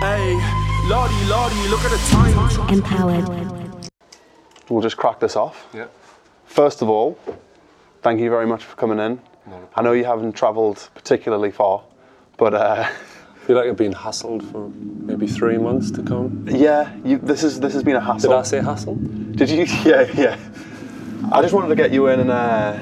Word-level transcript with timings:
Hey, 0.00 0.34
Lordy, 0.88 1.14
Lordy, 1.26 1.68
look 1.68 1.80
at 1.84 1.90
the 1.90 1.98
time. 2.10 2.68
Empowered. 2.68 3.28
We'll 4.68 4.82
just 4.82 4.96
crack 4.96 5.20
this 5.20 5.36
off. 5.36 5.66
Yeah. 5.74 5.86
First 6.46 6.82
of 6.82 6.88
all, 6.88 7.18
thank 8.02 8.20
you 8.20 8.30
very 8.30 8.46
much 8.46 8.64
for 8.64 8.76
coming 8.76 8.98
in. 8.98 9.20
I 9.76 9.82
know 9.82 9.92
you 9.92 10.04
haven't 10.04 10.32
travelled 10.32 10.88
particularly 10.94 11.50
far, 11.50 11.82
but 12.38 12.54
uh, 12.54 12.86
I 12.88 13.38
feel 13.46 13.56
like 13.56 13.68
I've 13.68 13.76
been 13.76 13.92
hassled 13.92 14.50
for 14.50 14.68
maybe 14.70 15.26
three 15.26 15.58
months 15.58 15.90
to 15.92 16.02
come. 16.02 16.46
yeah, 16.48 16.94
you, 17.04 17.18
this 17.18 17.42
is 17.44 17.60
this 17.60 17.72
has 17.74 17.82
been 17.82 17.96
a 17.96 18.00
hassle. 18.00 18.30
Did 18.30 18.38
I 18.38 18.42
say 18.42 18.60
hassle? 18.62 18.94
Did 18.96 19.50
you? 19.50 19.66
Yeah, 19.84 20.10
yeah. 20.14 20.38
I 21.32 21.40
just 21.42 21.54
wanted 21.54 21.68
to 21.68 21.74
get 21.76 21.90
you 21.92 22.06
in 22.08 22.20
and 22.20 22.30
uh, 22.30 22.78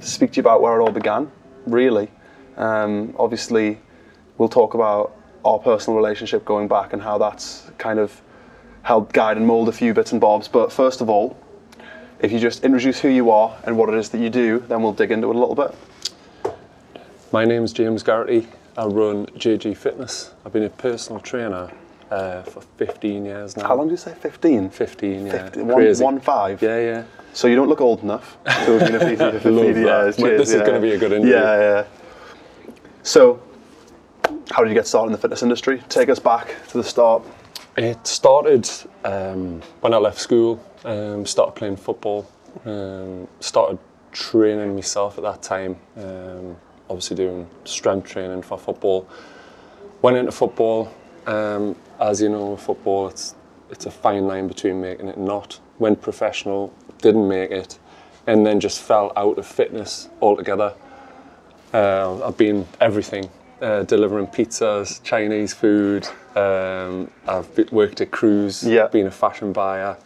speak 0.00 0.32
to 0.32 0.36
you 0.36 0.40
about 0.42 0.62
where 0.62 0.78
it 0.78 0.82
all 0.82 0.92
began. 0.92 1.30
Really, 1.66 2.08
um, 2.56 3.14
obviously, 3.18 3.78
we'll 4.38 4.48
talk 4.48 4.74
about 4.74 5.16
our 5.44 5.58
personal 5.58 5.96
relationship 5.96 6.44
going 6.44 6.68
back 6.68 6.92
and 6.92 7.02
how 7.02 7.18
that's 7.18 7.70
kind 7.78 7.98
of 7.98 8.20
helped 8.82 9.12
guide 9.12 9.36
and 9.36 9.46
mould 9.46 9.68
a 9.68 9.72
few 9.72 9.94
bits 9.94 10.12
and 10.12 10.20
bobs. 10.20 10.48
But 10.48 10.72
first 10.72 11.00
of 11.00 11.08
all, 11.08 11.36
if 12.20 12.32
you 12.32 12.38
just 12.38 12.64
introduce 12.64 13.00
who 13.00 13.08
you 13.08 13.30
are 13.30 13.56
and 13.64 13.76
what 13.76 13.88
it 13.88 13.94
is 13.96 14.08
that 14.10 14.18
you 14.18 14.30
do, 14.30 14.60
then 14.68 14.82
we'll 14.82 14.92
dig 14.92 15.10
into 15.10 15.28
it 15.30 15.36
a 15.36 15.38
little 15.38 15.54
bit. 15.54 15.74
My 17.32 17.44
name's 17.44 17.72
James 17.72 18.02
Garrity. 18.02 18.46
I 18.76 18.86
run 18.86 19.26
JG 19.26 19.76
Fitness. 19.76 20.32
I've 20.44 20.52
been 20.52 20.62
a 20.64 20.70
personal 20.70 21.20
trainer 21.20 21.70
uh, 22.10 22.42
for 22.42 22.60
15 22.78 23.24
years 23.24 23.56
now. 23.56 23.68
How 23.68 23.74
long 23.76 23.88
did 23.88 23.92
you 23.92 23.96
say? 23.98 24.14
Fifteen. 24.14 24.70
15, 24.70 25.26
yeah. 25.26 25.32
15 25.44 25.66
one- 25.66 25.76
Crazy. 25.76 26.04
one 26.04 26.20
five? 26.20 26.62
Yeah, 26.62 26.78
yeah. 26.80 27.04
So 27.32 27.48
you 27.48 27.56
don't 27.56 27.68
look 27.68 27.80
old 27.80 28.02
enough 28.02 28.36
to 28.44 28.50
have 28.78 28.80
been 28.80 28.94
a 28.94 28.98
PT 29.16 29.18
for 29.18 29.32
15 29.32 29.56
Love 29.56 29.74
that. 29.74 29.80
years. 29.80 30.16
Cheers, 30.16 30.40
this 30.40 30.52
is 30.52 30.62
gonna 30.62 30.80
be 30.80 30.92
a 30.92 30.98
good 30.98 31.12
interview. 31.12 31.34
Yeah, 31.34 31.58
yeah. 31.58 31.84
So, 33.02 33.42
how 34.50 34.62
did 34.62 34.68
you 34.68 34.74
get 34.74 34.86
started 34.86 35.06
in 35.06 35.12
the 35.12 35.18
fitness 35.18 35.42
industry? 35.42 35.82
Take 35.88 36.08
us 36.08 36.18
back 36.18 36.54
to 36.68 36.78
the 36.78 36.84
start. 36.84 37.22
It 37.76 38.06
started 38.06 38.70
um, 39.04 39.60
when 39.80 39.92
I 39.92 39.96
left 39.96 40.20
school, 40.20 40.64
um, 40.84 41.26
started 41.26 41.52
playing 41.52 41.76
football, 41.76 42.30
um, 42.64 43.26
started 43.40 43.78
training 44.12 44.74
myself 44.74 45.18
at 45.18 45.24
that 45.24 45.42
time, 45.42 45.76
um, 45.96 46.56
obviously 46.88 47.16
doing 47.16 47.48
strength 47.64 48.08
training 48.08 48.42
for 48.42 48.56
football. 48.56 49.08
Went 50.02 50.16
into 50.16 50.32
football, 50.32 50.94
um, 51.26 51.74
as 52.00 52.20
you 52.20 52.28
know, 52.28 52.56
football, 52.56 53.08
it's, 53.08 53.34
it's 53.70 53.86
a 53.86 53.90
fine 53.90 54.26
line 54.26 54.46
between 54.46 54.80
making 54.80 55.08
it 55.08 55.16
and 55.16 55.26
not. 55.26 55.58
Went 55.78 56.00
professional, 56.00 56.72
didn't 56.98 57.26
make 57.26 57.50
it, 57.50 57.78
and 58.26 58.46
then 58.46 58.60
just 58.60 58.80
fell 58.80 59.12
out 59.16 59.38
of 59.38 59.46
fitness 59.46 60.08
altogether. 60.22 60.74
Uh, 61.72 62.24
I've 62.24 62.36
been 62.36 62.66
everything, 62.80 63.28
uh, 63.64 63.82
delivering 63.84 64.26
pizzas, 64.26 65.02
Chinese 65.02 65.54
food. 65.54 66.06
Um, 66.36 67.10
I've 67.26 67.48
be- 67.56 67.64
worked 67.72 68.00
at 68.00 68.10
cruise, 68.10 68.62
Yeah. 68.62 68.88
been 68.88 69.06
a 69.06 69.10
fashion 69.10 69.52
buyer. 69.52 69.96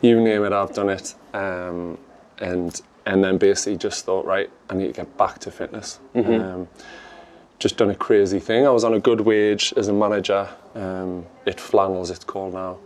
You 0.00 0.20
name 0.20 0.44
it, 0.44 0.52
I've 0.52 0.74
done 0.74 0.88
it. 0.90 1.14
Um, 1.32 1.96
and 2.38 2.80
and 3.06 3.22
then 3.24 3.36
basically 3.38 3.76
just 3.78 4.04
thought, 4.04 4.24
right, 4.26 4.48
I 4.70 4.74
need 4.74 4.86
to 4.86 4.92
get 4.92 5.16
back 5.16 5.38
to 5.40 5.50
fitness. 5.50 5.98
Um, 6.14 6.68
just 7.58 7.76
done 7.76 7.90
a 7.90 7.94
crazy 7.96 8.38
thing. 8.38 8.64
I 8.66 8.70
was 8.70 8.84
on 8.84 8.94
a 8.94 9.00
good 9.00 9.20
wage 9.22 9.74
as 9.76 9.88
a 9.88 9.92
manager 9.92 10.48
um, 10.76 11.26
at 11.46 11.58
Flannels, 11.60 12.10
it's 12.10 12.24
called 12.24 12.54
now. 12.54 12.78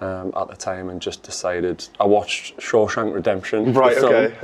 Um, 0.00 0.32
at 0.34 0.48
the 0.48 0.56
time, 0.56 0.88
and 0.88 0.98
just 0.98 1.22
decided 1.22 1.86
I 1.98 2.04
watched 2.06 2.56
Shawshank 2.56 3.12
Redemption. 3.14 3.74
Right, 3.74 3.98
okay. 3.98 4.34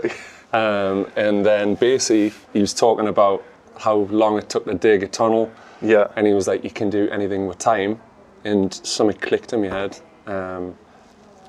Um, 0.53 1.11
and 1.17 1.45
then 1.47 1.77
basically 1.77 2.35
he 2.53 2.61
was 2.61 2.75
talking 2.75 3.09
about 3.09 3.43
how 3.79 3.95
long 3.95 4.39
it 4.39 4.49
took 4.49 4.65
to 4.67 4.75
dig 4.75 5.03
a 5.03 5.09
tunnel. 5.09 5.51
Yeah. 5.83 6.09
And 6.17 6.27
he 6.27 6.33
was 6.33 6.47
like, 6.47 6.65
you 6.65 6.71
can 6.71 6.91
do 6.91 7.09
anything 7.11 7.47
with 7.47 7.59
time. 7.59 8.01
And 8.45 8.73
something 8.73 9.17
clicked 9.19 9.53
in 9.53 9.63
my 9.63 9.69
head. 9.69 9.99
Um, 10.27 10.77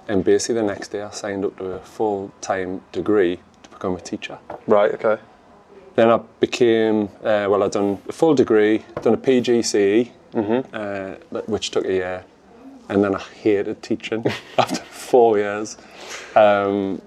and 0.07 0.23
basically 0.23 0.55
the 0.55 0.63
next 0.63 0.89
day 0.89 1.01
I 1.01 1.11
signed 1.11 1.45
up 1.45 1.57
to 1.57 1.65
a 1.73 1.79
full-time 1.79 2.81
degree 2.91 3.39
to 3.63 3.69
become 3.69 3.95
a 3.95 4.01
teacher. 4.01 4.39
Right, 4.65 4.91
okay. 4.93 5.21
Then 5.95 6.09
I 6.09 6.17
became, 6.39 7.09
uh, 7.23 7.47
well, 7.49 7.63
I'd 7.63 7.71
done 7.71 7.99
a 8.07 8.13
full 8.13 8.35
degree, 8.35 8.85
done 9.01 9.15
a 9.15 9.17
PGCE, 9.17 10.11
uh, 10.73 11.41
which 11.47 11.71
took 11.71 11.85
a 11.85 11.93
year. 11.93 12.25
And 12.89 13.03
then 13.03 13.15
I 13.15 13.19
hated 13.19 13.81
teaching 13.81 14.23
after 14.57 14.81
four 14.81 15.37
years. 15.37 15.77
Um, 16.35 17.01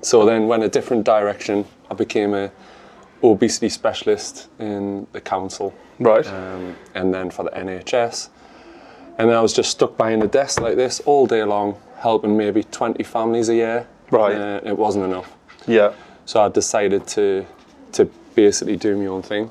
so 0.00 0.24
then 0.24 0.46
went 0.46 0.62
a 0.62 0.68
different 0.68 1.04
direction. 1.04 1.66
I 1.90 1.94
became 1.94 2.32
a 2.34 2.50
obesity 3.22 3.68
specialist 3.68 4.48
in 4.58 5.06
the 5.12 5.20
council. 5.20 5.74
Right. 5.98 6.26
Um, 6.26 6.76
and 6.94 7.12
then 7.12 7.30
for 7.30 7.44
the 7.44 7.50
NHS. 7.50 8.28
And 9.18 9.28
then 9.28 9.36
I 9.36 9.40
was 9.42 9.52
just 9.52 9.70
stuck 9.70 9.96
behind 9.98 10.22
a 10.22 10.26
desk 10.26 10.60
like 10.60 10.76
this 10.76 11.00
all 11.00 11.26
day 11.26 11.44
long, 11.44 11.76
helping 11.98 12.36
maybe 12.36 12.62
20 12.64 13.02
families 13.04 13.48
a 13.50 13.54
year. 13.54 13.86
Right. 14.10 14.34
Uh, 14.34 14.60
it 14.64 14.76
wasn't 14.76 15.04
enough. 15.04 15.32
yeah. 15.66 15.92
So 16.24 16.40
I 16.40 16.48
decided 16.48 17.06
to 17.08 17.44
to 17.92 18.04
basically 18.36 18.76
do 18.76 18.96
my 18.96 19.06
own 19.06 19.22
thing. 19.22 19.50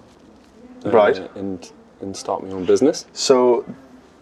uh, 0.86 0.92
Right. 0.92 1.18
And 1.36 1.70
and 2.02 2.16
start 2.16 2.42
my 2.44 2.52
own 2.52 2.64
business. 2.66 3.06
So, 3.12 3.66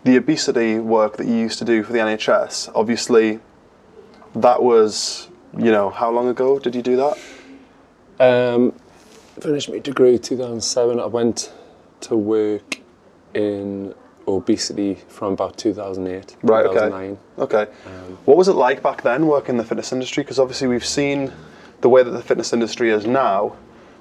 the 0.03 0.18
obesity 0.18 0.79
work 0.79 1.18
that 1.18 1.28
you 1.28 1.35
used 1.35 1.59
to 1.59 1.66
do 1.66 1.84
for 1.84 1.94
the 1.94 2.00
NHS, 2.00 2.72
obviously, 2.74 3.40
that 4.34 4.64
was, 4.64 5.28
you 5.56 5.69
know, 5.72 5.91
how 5.91 6.09
long 6.09 6.28
ago 6.28 6.58
did 6.58 6.74
you 6.74 6.81
do 6.81 6.96
that? 6.96 7.18
Um, 8.19 8.74
finished 9.39 9.69
my 9.69 9.79
degree 9.79 10.17
2007. 10.17 10.99
I 10.99 11.05
went 11.05 11.51
to 12.01 12.15
work 12.15 12.79
in 13.33 13.93
obesity 14.27 14.95
from 15.07 15.33
about 15.33 15.57
2008, 15.57 16.35
Right, 16.43 16.65
okay. 16.65 16.73
2009. 16.73 17.17
Okay. 17.39 17.65
what 18.25 18.37
was 18.37 18.47
it 18.47 18.53
like 18.53 18.83
back 18.83 19.01
then 19.01 19.25
working 19.27 19.51
in 19.51 19.57
the 19.57 19.63
fitness 19.63 19.91
industry? 19.93 20.23
Because 20.23 20.39
obviously 20.39 20.67
we've 20.67 20.85
seen 20.85 21.31
the 21.81 21.89
way 21.89 22.03
that 22.03 22.11
the 22.11 22.21
fitness 22.21 22.51
industry 22.53 22.89
is 22.89 23.05
now, 23.05 23.55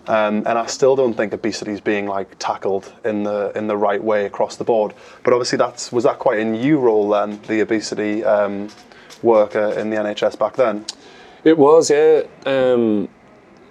um, 0.08 0.38
and 0.46 0.58
I 0.58 0.66
still 0.66 0.96
don't 0.96 1.14
think 1.14 1.32
obesity 1.32 1.72
is 1.72 1.80
being 1.80 2.06
like 2.06 2.36
tackled 2.38 2.92
in 3.04 3.22
the 3.24 3.52
in 3.54 3.66
the 3.66 3.76
right 3.76 4.02
way 4.02 4.24
across 4.24 4.56
the 4.56 4.64
board. 4.64 4.94
But 5.24 5.32
obviously 5.32 5.58
that's 5.58 5.92
was 5.92 6.04
that 6.04 6.18
quite 6.18 6.38
a 6.40 6.44
new 6.44 6.78
role 6.78 7.08
then, 7.08 7.40
the 7.46 7.60
obesity 7.60 8.24
um, 8.24 8.68
worker 9.22 9.74
in 9.78 9.90
the 9.90 9.96
NHS 9.96 10.38
back 10.38 10.54
then. 10.56 10.84
It 11.44 11.56
was, 11.58 11.90
yeah. 11.90 12.22
Um, 12.46 13.08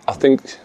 I 0.08 0.14
think 0.14 0.58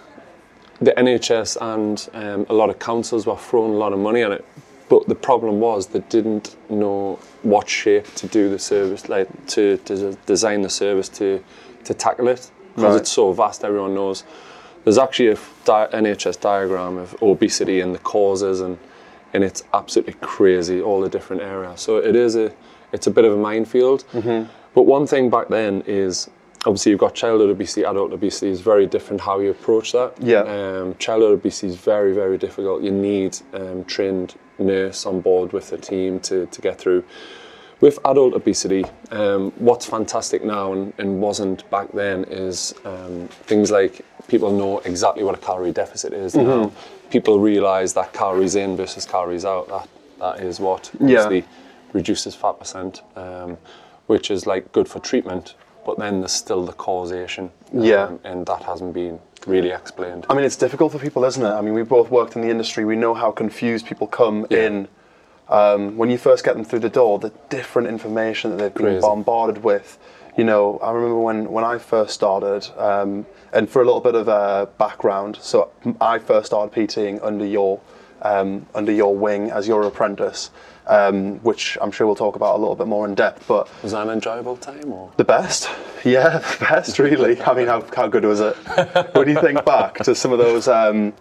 the 0.80 0.92
NHS 0.92 1.56
and 1.60 2.08
um, 2.14 2.46
a 2.48 2.54
lot 2.54 2.70
of 2.70 2.78
councils 2.78 3.26
were 3.26 3.36
throwing 3.36 3.72
a 3.72 3.76
lot 3.76 3.92
of 3.92 3.98
money 3.98 4.22
at 4.22 4.32
it, 4.32 4.44
but 4.88 5.06
the 5.08 5.14
problem 5.14 5.60
was 5.60 5.88
they 5.88 6.00
didn't 6.08 6.56
know 6.70 7.18
what 7.42 7.68
shape 7.68 8.06
to 8.14 8.26
do 8.26 8.48
the 8.48 8.58
service, 8.58 9.08
like 9.08 9.28
to, 9.48 9.76
to 9.78 10.14
design 10.26 10.62
the 10.62 10.70
service 10.70 11.08
to 11.10 11.42
to 11.84 11.94
tackle 11.94 12.28
it 12.28 12.50
because 12.74 12.92
Right. 12.94 13.00
it's 13.00 13.10
so 13.10 13.32
vast. 13.32 13.64
Everyone 13.64 13.94
knows. 13.94 14.24
There's 14.84 14.98
actually 14.98 15.28
a 15.28 15.38
di- 15.64 15.88
NHS 15.92 16.40
diagram 16.40 16.98
of 16.98 17.14
obesity 17.22 17.80
and 17.80 17.94
the 17.94 17.98
causes, 18.00 18.60
and 18.60 18.78
and 19.32 19.44
it's 19.44 19.62
absolutely 19.72 20.14
crazy 20.20 20.80
all 20.82 21.00
the 21.00 21.08
different 21.08 21.42
areas. 21.42 21.80
So 21.80 21.98
it 21.98 22.16
is 22.16 22.36
a 22.36 22.52
it's 22.92 23.06
a 23.06 23.10
bit 23.10 23.24
of 23.24 23.32
a 23.32 23.36
minefield. 23.36 24.04
But 24.74 24.82
one 24.82 25.06
thing 25.06 25.30
back 25.30 25.48
then 25.48 25.82
is 25.86 26.28
obviously 26.66 26.90
you've 26.90 27.00
got 27.00 27.14
childhood 27.14 27.50
obesity, 27.50 27.84
adult 27.84 28.12
obesity 28.12 28.50
is 28.50 28.60
very 28.60 28.86
different 28.86 29.20
how 29.22 29.40
you 29.40 29.50
approach 29.50 29.92
that. 29.92 30.14
Yeah. 30.20 30.40
Um, 30.40 30.94
childhood 30.98 31.32
obesity 31.32 31.68
is 31.68 31.76
very 31.76 32.12
very 32.14 32.38
difficult. 32.38 32.82
You 32.82 32.90
need 32.92 33.38
um, 33.54 33.84
trained 33.84 34.34
nurse 34.58 35.06
on 35.06 35.20
board 35.20 35.52
with 35.52 35.70
the 35.70 35.78
team 35.78 36.20
to 36.20 36.46
to 36.46 36.60
get 36.60 36.78
through. 36.78 37.04
With 37.80 37.98
adult 38.04 38.34
obesity, 38.34 38.84
um, 39.10 39.52
what's 39.56 39.86
fantastic 39.86 40.44
now 40.44 40.74
and, 40.74 40.92
and 40.98 41.18
wasn't 41.22 41.68
back 41.70 41.90
then 41.92 42.24
is 42.24 42.74
um, 42.84 43.26
things 43.44 43.70
like 43.70 44.04
people 44.28 44.52
know 44.52 44.80
exactly 44.80 45.24
what 45.24 45.34
a 45.34 45.38
calorie 45.38 45.72
deficit 45.72 46.12
is 46.12 46.34
now. 46.34 46.70
People 47.08 47.40
realise 47.40 47.94
that 47.94 48.12
calories 48.12 48.54
in 48.54 48.76
versus 48.76 49.06
calories 49.06 49.46
out. 49.46 49.66
That 49.68 49.88
that 50.18 50.40
is 50.40 50.60
what 50.60 50.90
Yeah. 51.00 51.22
obviously 51.22 51.44
reduces 51.94 52.34
fat 52.34 52.58
percent, 52.58 53.00
um, 53.16 53.56
which 54.08 54.30
is 54.30 54.46
like 54.46 54.70
good 54.72 54.86
for 54.86 54.98
treatment. 55.00 55.54
But 55.84 55.98
then 55.98 56.20
there's 56.20 56.32
still 56.32 56.64
the 56.64 56.72
causation, 56.72 57.50
um, 57.72 57.82
Yeah. 57.82 58.10
and 58.24 58.44
that 58.46 58.62
hasn't 58.64 58.92
been 58.92 59.18
really 59.46 59.70
explained. 59.70 60.26
I 60.28 60.34
mean, 60.34 60.44
it's 60.44 60.56
difficult 60.56 60.92
for 60.92 60.98
people, 60.98 61.24
isn't 61.24 61.42
it? 61.44 61.48
I 61.48 61.60
mean, 61.62 61.74
we 61.74 61.82
both 61.82 62.10
worked 62.10 62.36
in 62.36 62.42
the 62.42 62.48
industry. 62.50 62.84
We 62.84 62.96
know 62.96 63.14
how 63.14 63.30
confused 63.30 63.86
people 63.86 64.06
come 64.06 64.46
Yeah. 64.50 64.58
in 64.66 64.88
um, 65.48 65.96
when 65.96 66.10
you 66.10 66.18
first 66.18 66.44
get 66.44 66.54
them 66.54 66.64
through 66.64 66.78
the 66.80 66.88
door. 66.90 67.18
The 67.18 67.32
different 67.48 67.88
information 67.88 68.50
that 68.50 68.58
they've 68.58 68.74
been 68.74 68.84
Crazy. 68.84 69.00
bombarded 69.00 69.64
with. 69.64 69.98
You 70.36 70.44
know, 70.44 70.78
I 70.82 70.92
remember 70.92 71.18
when 71.18 71.50
when 71.50 71.64
I 71.64 71.78
first 71.78 72.14
started, 72.14 72.68
um, 72.78 73.26
and 73.52 73.68
for 73.68 73.82
a 73.82 73.84
little 73.84 74.00
bit 74.00 74.14
of 74.14 74.28
uh, 74.28 74.66
background, 74.78 75.38
so 75.40 75.70
I 76.00 76.18
first 76.18 76.46
started 76.46 76.72
PTing 76.72 77.18
under 77.22 77.44
your 77.44 77.80
um, 78.22 78.66
under 78.74 78.92
your 78.92 79.16
wing 79.16 79.50
as 79.50 79.66
your 79.66 79.82
apprentice, 79.82 80.50
um, 80.90 81.36
which 81.44 81.78
I'm 81.80 81.90
sure 81.92 82.06
we'll 82.06 82.16
talk 82.16 82.36
about 82.36 82.56
a 82.56 82.58
little 82.58 82.74
bit 82.74 82.86
more 82.88 83.06
in 83.06 83.14
depth. 83.14 83.46
But 83.46 83.68
Was 83.82 83.92
that 83.92 84.02
an 84.06 84.10
enjoyable 84.10 84.56
time 84.56 84.92
or? 84.92 85.10
the 85.16 85.24
best, 85.24 85.70
yeah, 86.04 86.38
the 86.38 86.56
best, 86.68 86.98
really. 86.98 87.40
I 87.42 87.54
mean, 87.54 87.66
how, 87.68 87.84
how 87.94 88.08
good 88.08 88.24
was 88.24 88.40
it? 88.40 88.54
when 89.14 89.28
you 89.28 89.40
think 89.40 89.64
back 89.64 89.98
to 90.04 90.14
some 90.14 90.32
of 90.32 90.38
those, 90.38 90.66
um, 90.68 91.12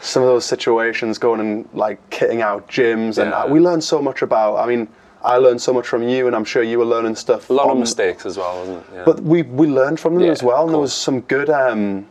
some 0.00 0.22
of 0.22 0.28
those 0.28 0.44
situations, 0.44 1.18
going 1.18 1.40
and 1.40 1.68
like 1.74 1.98
kitting 2.10 2.40
out 2.40 2.68
gyms, 2.68 3.18
and 3.18 3.30
Yeah. 3.30 3.46
we 3.46 3.60
learned 3.60 3.82
so 3.84 4.00
much 4.00 4.22
about. 4.22 4.56
I 4.56 4.66
mean, 4.66 4.88
I 5.22 5.36
learned 5.36 5.60
so 5.60 5.72
much 5.72 5.86
from 5.86 6.02
you, 6.08 6.26
and 6.28 6.36
I'm 6.36 6.44
sure 6.44 6.62
you 6.62 6.78
were 6.78 6.84
learning 6.86 7.16
stuff. 7.16 7.50
A 7.50 7.52
lot 7.52 7.68
of 7.70 7.76
mistakes 7.76 8.24
as 8.24 8.38
well, 8.38 8.58
wasn't 8.60 8.78
it? 8.78 8.84
Yeah. 8.94 9.02
but 9.04 9.20
we 9.20 9.42
we 9.42 9.66
learned 9.66 9.98
from 10.00 10.14
them 10.14 10.24
Yeah, 10.24 10.30
as 10.32 10.42
well, 10.42 10.64
and 10.64 10.72
there 10.72 10.80
was 10.80 10.94
some 10.94 11.20
good. 11.22 11.50
Um, 11.50 12.06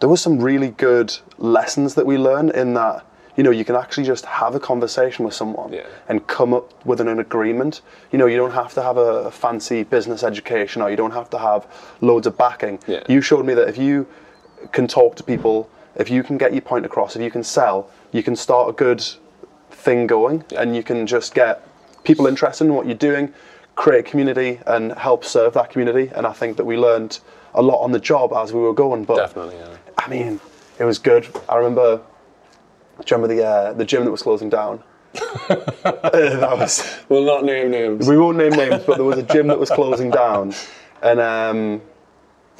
there 0.00 0.08
was 0.08 0.20
some 0.22 0.38
really 0.40 0.68
good 0.68 1.14
lessons 1.38 1.94
that 1.94 2.06
we 2.06 2.16
learned 2.18 2.50
in 2.52 2.74
that. 2.74 3.04
You 3.40 3.44
know, 3.44 3.50
you 3.52 3.64
can 3.64 3.74
actually 3.74 4.04
just 4.04 4.26
have 4.26 4.54
a 4.54 4.60
conversation 4.60 5.24
with 5.24 5.32
someone 5.32 5.72
Yeah. 5.72 5.86
and 6.10 6.26
come 6.26 6.52
up 6.52 6.84
with 6.84 7.00
an, 7.00 7.08
an 7.08 7.20
agreement. 7.20 7.80
You 8.12 8.18
know, 8.18 8.26
you 8.26 8.36
don't 8.36 8.50
have 8.50 8.74
to 8.74 8.82
have 8.82 8.98
a, 8.98 9.28
a 9.28 9.30
fancy 9.30 9.82
business 9.82 10.22
education 10.22 10.82
or 10.82 10.90
you 10.90 10.96
don't 10.96 11.12
have 11.12 11.30
to 11.30 11.38
have 11.38 11.66
loads 12.02 12.26
of 12.26 12.36
backing. 12.36 12.80
Yeah. 12.86 13.02
You 13.08 13.22
showed 13.22 13.46
me 13.46 13.54
that 13.54 13.66
if 13.66 13.78
you 13.78 14.06
can 14.72 14.86
talk 14.86 15.16
to 15.16 15.22
people, 15.22 15.70
if 15.96 16.10
you 16.10 16.22
can 16.22 16.36
get 16.36 16.52
your 16.52 16.60
point 16.60 16.84
across, 16.84 17.16
if 17.16 17.22
you 17.22 17.30
can 17.30 17.42
sell, 17.42 17.88
you 18.12 18.22
can 18.22 18.36
start 18.36 18.68
a 18.68 18.72
good 18.74 19.02
thing 19.70 20.06
going 20.06 20.44
and 20.54 20.76
you 20.76 20.82
can 20.82 21.06
just 21.06 21.32
get 21.32 21.66
people 22.04 22.26
interested 22.26 22.64
in 22.66 22.74
what 22.74 22.84
you're 22.84 22.94
doing, 23.10 23.32
create 23.74 24.00
a 24.00 24.10
community 24.10 24.60
and 24.66 24.92
help 24.98 25.24
serve 25.24 25.54
that 25.54 25.70
community. 25.70 26.12
And 26.14 26.26
I 26.26 26.34
think 26.34 26.58
that 26.58 26.66
we 26.66 26.76
learned 26.76 27.20
a 27.54 27.62
lot 27.62 27.82
on 27.82 27.92
the 27.92 28.00
job 28.00 28.34
as 28.34 28.52
we 28.52 28.60
were 28.60 28.74
going. 28.74 29.04
But 29.04 29.16
Definitely, 29.16 29.56
yeah. 29.56 29.76
I 29.96 30.10
mean, 30.10 30.40
it 30.78 30.84
was 30.84 30.98
good. 30.98 31.26
I 31.48 31.56
remember, 31.56 32.02
do 33.04 33.14
you 33.14 33.16
remember 33.22 33.34
the, 33.34 33.44
uh, 33.46 33.72
the 33.72 33.84
gym 33.84 34.04
that 34.04 34.10
was 34.10 34.22
closing 34.22 34.48
down? 34.48 34.82
Uh, 35.82 36.10
that 36.12 36.56
was, 36.58 36.98
We'll 37.08 37.24
not 37.24 37.44
name 37.44 37.70
names. 37.70 38.08
we 38.08 38.16
won't 38.16 38.36
name 38.38 38.50
names, 38.52 38.84
but 38.84 38.96
there 38.96 39.04
was 39.04 39.18
a 39.18 39.22
gym 39.22 39.48
that 39.48 39.58
was 39.58 39.70
closing 39.70 40.10
down. 40.10 40.52
And 41.02 41.18
um, 41.20 41.80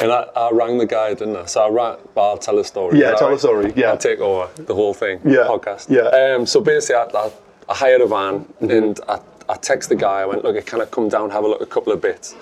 And 0.00 0.10
I, 0.10 0.22
I 0.34 0.50
rang 0.52 0.78
the 0.78 0.86
guy, 0.86 1.14
didn't 1.14 1.36
I? 1.36 1.44
So 1.46 1.60
I 1.62 1.68
rang, 1.68 1.98
well, 2.14 2.30
I'll 2.30 2.38
tell 2.38 2.58
a 2.58 2.64
story. 2.64 2.98
Yeah, 2.98 3.12
tell 3.12 3.28
right? 3.28 3.36
a 3.36 3.38
story, 3.38 3.72
yeah. 3.76 3.90
I'll 3.90 3.98
take 3.98 4.18
over 4.20 4.48
the 4.62 4.74
whole 4.74 4.94
thing, 4.94 5.20
Yeah, 5.24 5.46
podcast. 5.48 5.88
yeah. 5.90 6.34
Um, 6.34 6.46
so 6.46 6.60
basically, 6.60 6.96
I, 6.96 7.18
I, 7.26 7.30
I 7.68 7.74
hired 7.74 8.00
a 8.00 8.06
van 8.06 8.40
Mm-hmm. 8.40 8.70
and 8.70 9.00
I, 9.08 9.20
I 9.48 9.54
text 9.56 9.88
the 9.88 9.96
guy. 9.96 10.22
I 10.22 10.26
went, 10.26 10.42
look, 10.44 10.64
can 10.66 10.80
I 10.80 10.86
come 10.86 11.08
down, 11.08 11.30
have 11.30 11.44
a 11.44 11.48
look 11.48 11.60
a 11.60 11.66
couple 11.66 11.92
of 11.92 12.00
bits? 12.00 12.34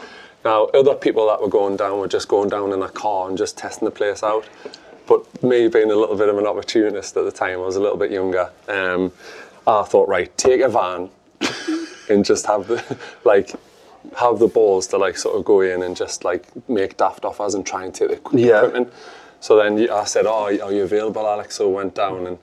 Now, 0.44 0.66
other 0.66 0.94
people 0.94 1.26
that 1.28 1.40
were 1.42 1.48
going 1.48 1.76
down 1.76 1.98
were 1.98 2.08
just 2.08 2.28
going 2.28 2.48
down 2.48 2.72
in 2.72 2.80
a 2.82 2.88
car 2.88 3.28
and 3.28 3.36
just 3.36 3.58
testing 3.58 3.86
the 3.86 3.90
place 3.92 4.22
out. 4.22 4.44
But 5.08 5.42
me 5.42 5.68
being 5.68 5.90
a 5.90 5.94
little 5.96 6.16
bit 6.16 6.28
of 6.28 6.38
an 6.38 6.46
opportunist 6.46 7.16
at 7.16 7.24
the 7.24 7.32
time, 7.32 7.54
I 7.54 7.62
was 7.62 7.76
a 7.76 7.80
little 7.80 7.96
bit 7.96 8.10
younger. 8.12 8.50
Um, 8.68 9.10
I 9.66 9.82
thought, 9.82 10.08
right, 10.08 10.36
take 10.36 10.60
a 10.60 10.68
van 10.68 11.10
and 12.10 12.24
just 12.24 12.46
have 12.46 12.68
the 12.68 12.98
like 13.24 13.52
have 14.16 14.38
the 14.38 14.46
balls 14.48 14.86
to 14.88 14.98
like 14.98 15.16
sort 15.16 15.36
of 15.36 15.44
go 15.44 15.60
in 15.60 15.82
and 15.82 15.96
just 15.96 16.24
like 16.24 16.44
make 16.68 16.96
daft 16.96 17.24
offers 17.24 17.54
and 17.54 17.66
try 17.66 17.84
and 17.84 17.94
take 17.94 18.08
the 18.10 18.16
equi- 18.16 18.42
Yeah. 18.46 18.58
equipment. 18.58 18.92
So 19.40 19.56
then 19.56 19.88
I 19.90 20.04
said, 20.04 20.26
"Oh, 20.26 20.44
are 20.44 20.72
you 20.72 20.82
available, 20.82 21.26
Alex?" 21.26 21.56
So 21.56 21.70
I 21.70 21.74
went 21.74 21.94
down 21.94 22.26
and 22.26 22.38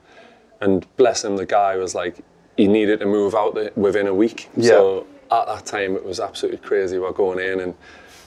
and 0.60 0.86
bless 0.96 1.24
him, 1.24 1.36
the 1.36 1.46
guy 1.46 1.76
was 1.76 1.94
like 1.94 2.18
he 2.56 2.66
needed 2.66 3.00
to 3.00 3.06
move 3.06 3.34
out 3.34 3.76
within 3.76 4.06
a 4.06 4.14
week. 4.14 4.48
Yeah. 4.56 4.70
So 4.70 5.06
at 5.30 5.46
that 5.46 5.66
time, 5.66 5.94
it 5.96 6.04
was 6.04 6.18
absolutely 6.20 6.58
crazy. 6.66 6.98
We're 6.98 7.12
going 7.12 7.38
in 7.38 7.60
and 7.60 7.74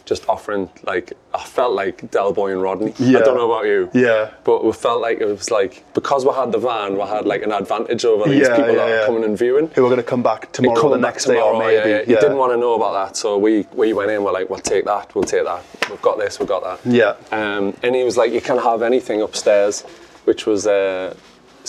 just 0.10 0.28
offering 0.28 0.70
like 0.84 1.14
I 1.34 1.44
felt 1.44 1.74
like 1.74 2.10
Del 2.12 2.34
Boy 2.34 2.52
and 2.52 2.62
Rodney. 2.62 2.94
Yeah. 2.98 3.20
I 3.20 3.22
don't 3.22 3.38
know 3.38 3.50
about 3.52 3.66
you. 3.66 3.90
Yeah. 3.94 4.32
But 4.44 4.66
we 4.66 4.72
felt 4.74 5.00
like 5.02 5.20
it 5.22 5.26
was 5.28 5.52
like 5.52 5.74
because 5.94 6.26
we 6.26 6.34
had 6.34 6.52
the 6.52 6.58
van, 6.58 6.96
we 6.98 7.02
had 7.02 7.26
like 7.26 7.44
an 7.44 7.52
advantage 7.52 8.04
over 8.04 8.28
these 8.28 8.48
Yeah, 8.48 8.56
people 8.56 8.72
yeah, 8.72 8.76
that 8.80 8.90
yeah. 8.90 9.02
are 9.04 9.06
coming 9.06 9.24
and 9.24 9.38
viewing. 9.38 9.68
who 9.76 9.84
were 9.84 9.90
going 9.90 10.02
to 10.06 10.12
come 10.16 10.24
back 10.24 10.52
tomorrow 10.52 10.82
or 10.82 10.90
the 10.90 10.98
next 10.98 11.26
day 11.26 11.40
or 11.40 11.58
maybe. 11.60 11.76
yeah, 11.90 11.98
yeah. 12.00 12.00
He 12.00 12.16
didn't 12.16 12.38
want 12.38 12.52
to 12.54 12.58
know 12.58 12.74
about 12.74 12.94
that, 13.00 13.16
so 13.16 13.38
we, 13.38 13.68
we 13.74 13.94
went 13.94 14.10
in. 14.12 14.24
We're 14.24 14.32
like, 14.40 14.50
we'll 14.50 14.60
take 14.60 14.86
that, 14.86 15.14
we'll 15.14 15.24
take 15.36 15.46
that. 15.46 15.64
We've 15.90 16.02
got 16.02 16.18
this, 16.18 16.40
we've 16.40 16.50
got 16.50 16.64
that. 16.64 16.80
Yeah. 16.92 17.14
Um, 17.32 17.78
and 17.84 17.94
he 17.96 18.04
was 18.04 18.18
like, 18.18 18.32
you 18.34 18.42
can 18.42 18.58
have 18.58 18.82
anything 18.82 19.22
upstairs, 19.22 19.82
which 20.26 20.46
was. 20.48 20.66
Uh, 20.66 21.16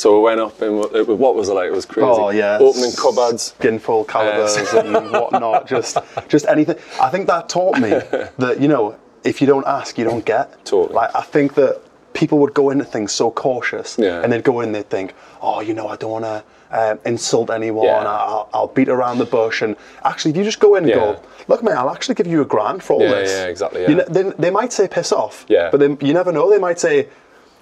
so 0.00 0.16
we 0.18 0.22
went 0.24 0.40
up 0.40 0.60
and 0.62 0.72
it, 0.98 1.06
was- 1.06 1.18
what 1.24 1.34
was 1.34 1.48
it 1.50 1.54
like? 1.54 1.68
It 1.68 1.72
was 1.80 1.86
crazy. 1.86 2.08
Oh 2.08 2.30
yeah, 2.30 2.58
Opening 2.60 2.92
cupboards. 3.04 3.54
skinfold 3.60 4.08
calipers 4.08 4.56
and 4.72 5.10
whatnot. 5.12 5.66
Just, 5.74 5.98
just 6.28 6.46
anything. 6.46 6.76
I 7.00 7.08
think 7.10 7.26
that 7.26 7.48
taught 7.48 7.76
me 7.78 7.90
that 8.44 8.56
you 8.62 8.68
know, 8.68 8.96
if 9.24 9.40
you 9.40 9.46
don't 9.46 9.66
ask, 9.66 9.98
you 9.98 10.04
don't 10.04 10.24
get. 10.24 10.64
Totally. 10.64 10.94
Like 10.94 11.10
I 11.14 11.22
think 11.22 11.54
that 11.54 11.80
people 12.20 12.38
would 12.38 12.54
go 12.54 12.70
into 12.70 12.84
things 12.84 13.12
so 13.12 13.30
cautious, 13.30 13.96
Yeah. 13.98 14.22
and 14.22 14.32
they'd 14.32 14.42
go 14.52 14.60
in 14.62 14.72
they'd 14.72 14.88
think, 14.90 15.14
oh, 15.42 15.60
you 15.60 15.74
know, 15.74 15.86
I 15.88 15.96
don't 15.96 16.10
want 16.18 16.24
to. 16.24 16.42
Um, 16.72 17.00
insult 17.04 17.50
anyone, 17.50 17.86
Yeah. 17.86 18.04
I'll, 18.06 18.48
I'll 18.54 18.68
beat 18.68 18.88
around 18.88 19.18
the 19.18 19.24
bush. 19.24 19.60
And 19.60 19.74
actually, 20.04 20.30
if 20.30 20.36
you 20.36 20.44
just 20.44 20.60
go 20.60 20.76
in 20.76 20.84
and 20.84 20.90
Yeah. 20.90 20.96
go, 21.00 21.20
look, 21.48 21.64
mate, 21.64 21.72
I'll 21.74 21.90
actually 21.90 22.14
give 22.14 22.28
you 22.28 22.42
a 22.42 22.44
grand 22.44 22.80
for 22.84 22.92
all 22.92 23.02
Yeah, 23.02 23.08
this. 23.16 23.30
yeah, 23.32 23.46
exactly, 23.46 23.80
You 23.88 23.96
know, 23.96 24.04
they, 24.08 24.22
they 24.38 24.50
might 24.50 24.72
say 24.72 24.86
piss 24.86 25.10
off, 25.10 25.44
Yeah. 25.48 25.70
but 25.72 25.80
then 25.80 25.98
you 26.00 26.14
never 26.14 26.30
know. 26.30 26.48
They 26.48 26.58
might 26.60 26.78
say, 26.78 27.08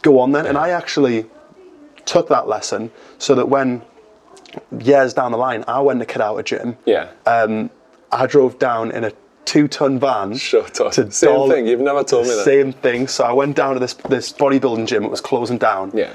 go 0.02 0.18
on 0.20 0.32
then. 0.32 0.44
And 0.44 0.58
I 0.58 0.68
actually 0.80 1.24
took 2.08 2.28
that 2.28 2.48
lesson 2.48 2.90
so 3.18 3.34
that 3.34 3.48
when 3.48 3.82
years 4.80 5.12
down 5.14 5.30
the 5.32 5.38
line, 5.38 5.62
I 5.68 5.80
went 5.80 6.00
to 6.00 6.06
kid 6.06 6.22
out 6.22 6.36
a 6.38 6.42
gym. 6.42 6.76
Yeah. 6.86 7.10
Um, 7.26 7.70
I 8.10 8.26
drove 8.26 8.58
down 8.58 8.90
in 8.90 9.04
a 9.04 9.12
two-ton 9.44 9.98
van. 9.98 10.34
Shut 10.36 10.80
up. 10.80 10.92
to 10.92 11.10
Same 11.12 11.30
Dol- 11.34 11.50
thing. 11.50 11.66
You've 11.66 11.80
never 11.80 12.02
told 12.02 12.24
me 12.26 12.34
that. 12.34 12.44
Same 12.44 12.72
thing. 12.72 13.08
So 13.08 13.24
I 13.24 13.32
went 13.32 13.56
down 13.56 13.74
to 13.74 13.80
this 13.80 13.94
this 13.94 14.32
bodybuilding 14.32 14.86
gym. 14.86 15.04
It 15.04 15.10
was 15.10 15.20
closing 15.20 15.58
down. 15.58 15.90
Yeah. 15.94 16.12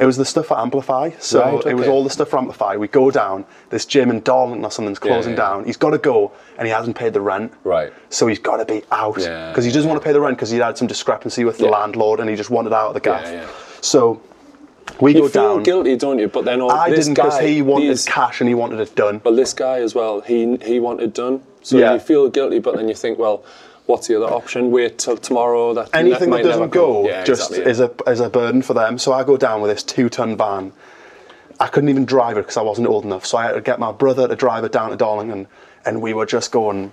It 0.00 0.06
was 0.06 0.16
the 0.16 0.24
stuff 0.24 0.46
for 0.46 0.58
Amplify. 0.58 1.10
So 1.18 1.56
Right, 1.56 1.66
it 1.66 1.74
was 1.74 1.88
all 1.88 2.04
the 2.04 2.10
stuff 2.10 2.28
for 2.28 2.38
Amplify. 2.38 2.76
We 2.76 2.86
go 2.86 3.10
down. 3.10 3.44
This 3.70 3.84
gym 3.84 4.10
in 4.10 4.20
Darlington 4.20 4.64
or 4.64 4.70
something's 4.70 5.00
closing 5.00 5.32
yeah. 5.32 5.36
down. 5.44 5.64
He's 5.64 5.76
got 5.76 5.90
to 5.90 5.98
go, 5.98 6.30
and 6.56 6.66
he 6.68 6.72
hasn't 6.72 6.96
paid 6.96 7.12
the 7.14 7.20
rent. 7.20 7.52
Right. 7.64 7.92
So 8.08 8.28
he's 8.28 8.38
got 8.38 8.58
to 8.58 8.64
be 8.64 8.82
out 8.92 9.18
Yeah, 9.18 9.48
because 9.50 9.64
he 9.64 9.72
doesn't 9.72 9.88
want 9.90 10.00
to 10.00 10.04
pay 10.06 10.12
the 10.12 10.20
rent 10.20 10.36
because 10.36 10.50
he 10.50 10.58
had 10.58 10.78
some 10.78 10.86
discrepancy 10.86 11.44
with 11.44 11.58
the 11.58 11.64
Yeah. 11.64 11.70
landlord, 11.78 12.20
and 12.20 12.30
he 12.30 12.36
just 12.36 12.50
wanted 12.50 12.72
out 12.72 12.88
of 12.88 12.94
the 12.94 13.00
gaff. 13.00 13.24
Yeah, 13.24 13.42
yeah. 13.42 13.48
So 13.80 14.20
we 15.00 15.14
You 15.14 15.20
go 15.22 15.28
feel 15.28 15.54
down. 15.56 15.62
guilty, 15.62 15.96
don't 15.96 16.18
you? 16.18 16.28
But 16.28 16.44
then 16.44 16.60
all, 16.60 16.70
I 16.70 16.90
this 16.90 17.06
didn't 17.06 17.14
because 17.14 17.38
guy, 17.38 17.46
he 17.48 17.62
wanted 17.62 17.98
cash 18.06 18.40
and 18.40 18.48
he 18.48 18.54
wanted 18.54 18.80
it 18.80 18.94
done. 18.94 19.18
But 19.18 19.36
this 19.36 19.52
guy 19.54 19.80
as 19.80 19.94
well, 19.94 20.20
he 20.20 20.56
he 20.58 20.80
wanted 20.80 21.12
done. 21.12 21.42
So 21.62 21.78
Yeah. 21.78 21.94
you 21.94 22.00
feel 22.00 22.28
guilty, 22.28 22.58
but 22.58 22.76
then 22.76 22.88
you 22.88 22.94
think, 22.94 23.18
well, 23.18 23.44
what's 23.86 24.06
the 24.08 24.16
other 24.16 24.32
option? 24.32 24.70
Wait 24.70 24.98
till 24.98 25.16
tomorrow. 25.16 25.74
That 25.74 25.90
anything 25.94 26.30
might 26.30 26.42
that 26.42 26.48
never 26.50 26.66
doesn't 26.66 26.70
go. 26.70 27.06
Yeah, 27.06 27.24
just 27.24 27.50
exactly, 27.50 27.70
is 27.70 27.80
a 27.80 27.90
is 28.06 28.20
a 28.20 28.30
burden 28.30 28.62
for 28.62 28.74
them. 28.74 28.98
So 28.98 29.12
I 29.12 29.24
go 29.24 29.36
down 29.36 29.60
with 29.60 29.70
this 29.70 29.82
two 29.82 30.08
ton 30.08 30.36
van. 30.36 30.72
I 31.60 31.66
couldn't 31.66 31.88
even 31.88 32.04
drive 32.04 32.36
it 32.36 32.42
because 32.42 32.56
I 32.56 32.62
wasn't 32.62 32.86
old 32.86 33.04
enough. 33.04 33.26
So 33.26 33.36
I 33.38 33.44
had 33.46 33.52
to 33.52 33.60
get 33.60 33.80
my 33.80 33.90
brother 33.92 34.28
to 34.28 34.36
drive 34.36 34.62
it 34.64 34.70
down 34.72 34.90
to 34.90 34.96
Darlington, 34.96 35.46
and 35.84 36.00
we 36.02 36.12
were 36.14 36.26
just 36.26 36.52
going. 36.52 36.92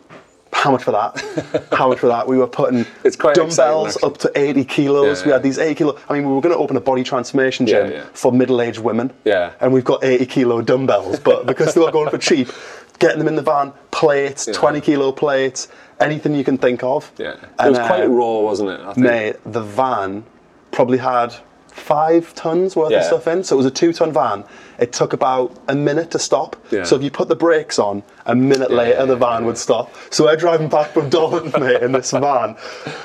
How 0.53 0.71
much 0.71 0.83
for 0.83 0.91
that? 0.91 1.67
How 1.71 1.89
much 1.89 1.99
for 1.99 2.07
that? 2.07 2.27
We 2.27 2.37
were 2.37 2.47
putting 2.47 2.85
dumbbells 3.33 4.01
up 4.03 4.17
to 4.19 4.31
80 4.35 4.65
kilos. 4.65 5.19
Yeah, 5.21 5.25
we 5.25 5.31
had 5.33 5.43
these 5.43 5.59
80 5.59 5.75
kilo. 5.75 5.99
I 6.09 6.13
mean, 6.13 6.27
we 6.27 6.33
were 6.33 6.41
going 6.41 6.55
to 6.55 6.59
open 6.59 6.75
a 6.77 6.81
body 6.81 7.03
transformation 7.03 7.67
gym 7.67 7.91
Yeah, 7.91 7.97
yeah. 7.97 8.05
for 8.13 8.31
middle-aged 8.31 8.79
women. 8.79 9.13
Yeah. 9.25 9.53
And 9.59 9.73
we've 9.73 9.83
got 9.83 10.03
80 10.03 10.25
kilo 10.25 10.61
dumbbells, 10.61 11.19
but 11.19 11.45
because 11.45 11.73
they 11.73 11.81
were 11.81 11.91
going 11.91 12.09
for 12.09 12.17
cheap, 12.17 12.49
getting 12.99 13.19
them 13.19 13.27
in 13.27 13.35
the 13.35 13.41
van, 13.41 13.73
plates, 13.91 14.45
20 14.45 14.81
kilo 14.81 15.11
plates, 15.11 15.67
anything 15.99 16.33
you 16.35 16.43
can 16.43 16.57
think 16.57 16.83
of. 16.83 17.11
Yeah, 17.17 17.35
it 17.59 17.69
was 17.69 17.77
quite 17.77 18.03
uh, 18.03 18.07
raw, 18.07 18.39
wasn't 18.39 18.69
it? 18.71 18.79
I 18.79 18.93
think. 18.93 18.97
Mate, 19.05 19.35
the 19.45 19.61
van 19.61 20.25
probably 20.71 20.97
had 20.97 21.35
five 21.75 22.33
tons 22.35 22.75
worth 22.75 22.91
Yeah. 22.91 22.99
of 22.99 23.03
stuff 23.05 23.27
in. 23.27 23.43
So 23.43 23.55
it 23.55 23.57
was 23.57 23.65
a 23.65 23.71
two 23.71 23.91
ton 23.93 24.11
van. 24.11 24.43
It 24.79 24.91
took 24.91 25.13
about 25.13 25.51
a 25.67 25.75
minute 25.75 26.09
to 26.11 26.19
stop. 26.19 26.55
Yeah. 26.71 26.83
So 26.83 26.95
if 26.95 27.03
you 27.03 27.11
put 27.11 27.27
the 27.27 27.35
brakes 27.35 27.77
on, 27.79 28.03
a 28.25 28.33
minute 28.35 28.71
later 28.71 29.05
the 29.05 29.15
van 29.15 29.45
would 29.45 29.57
stop. 29.57 29.93
So 30.09 30.25
we're 30.25 30.35
driving 30.35 30.69
back 30.69 30.91
from 30.91 31.09
Darlington, 31.15 31.61
mate, 31.61 31.81
in 31.81 31.91
this 31.91 32.11
van. 32.11 32.55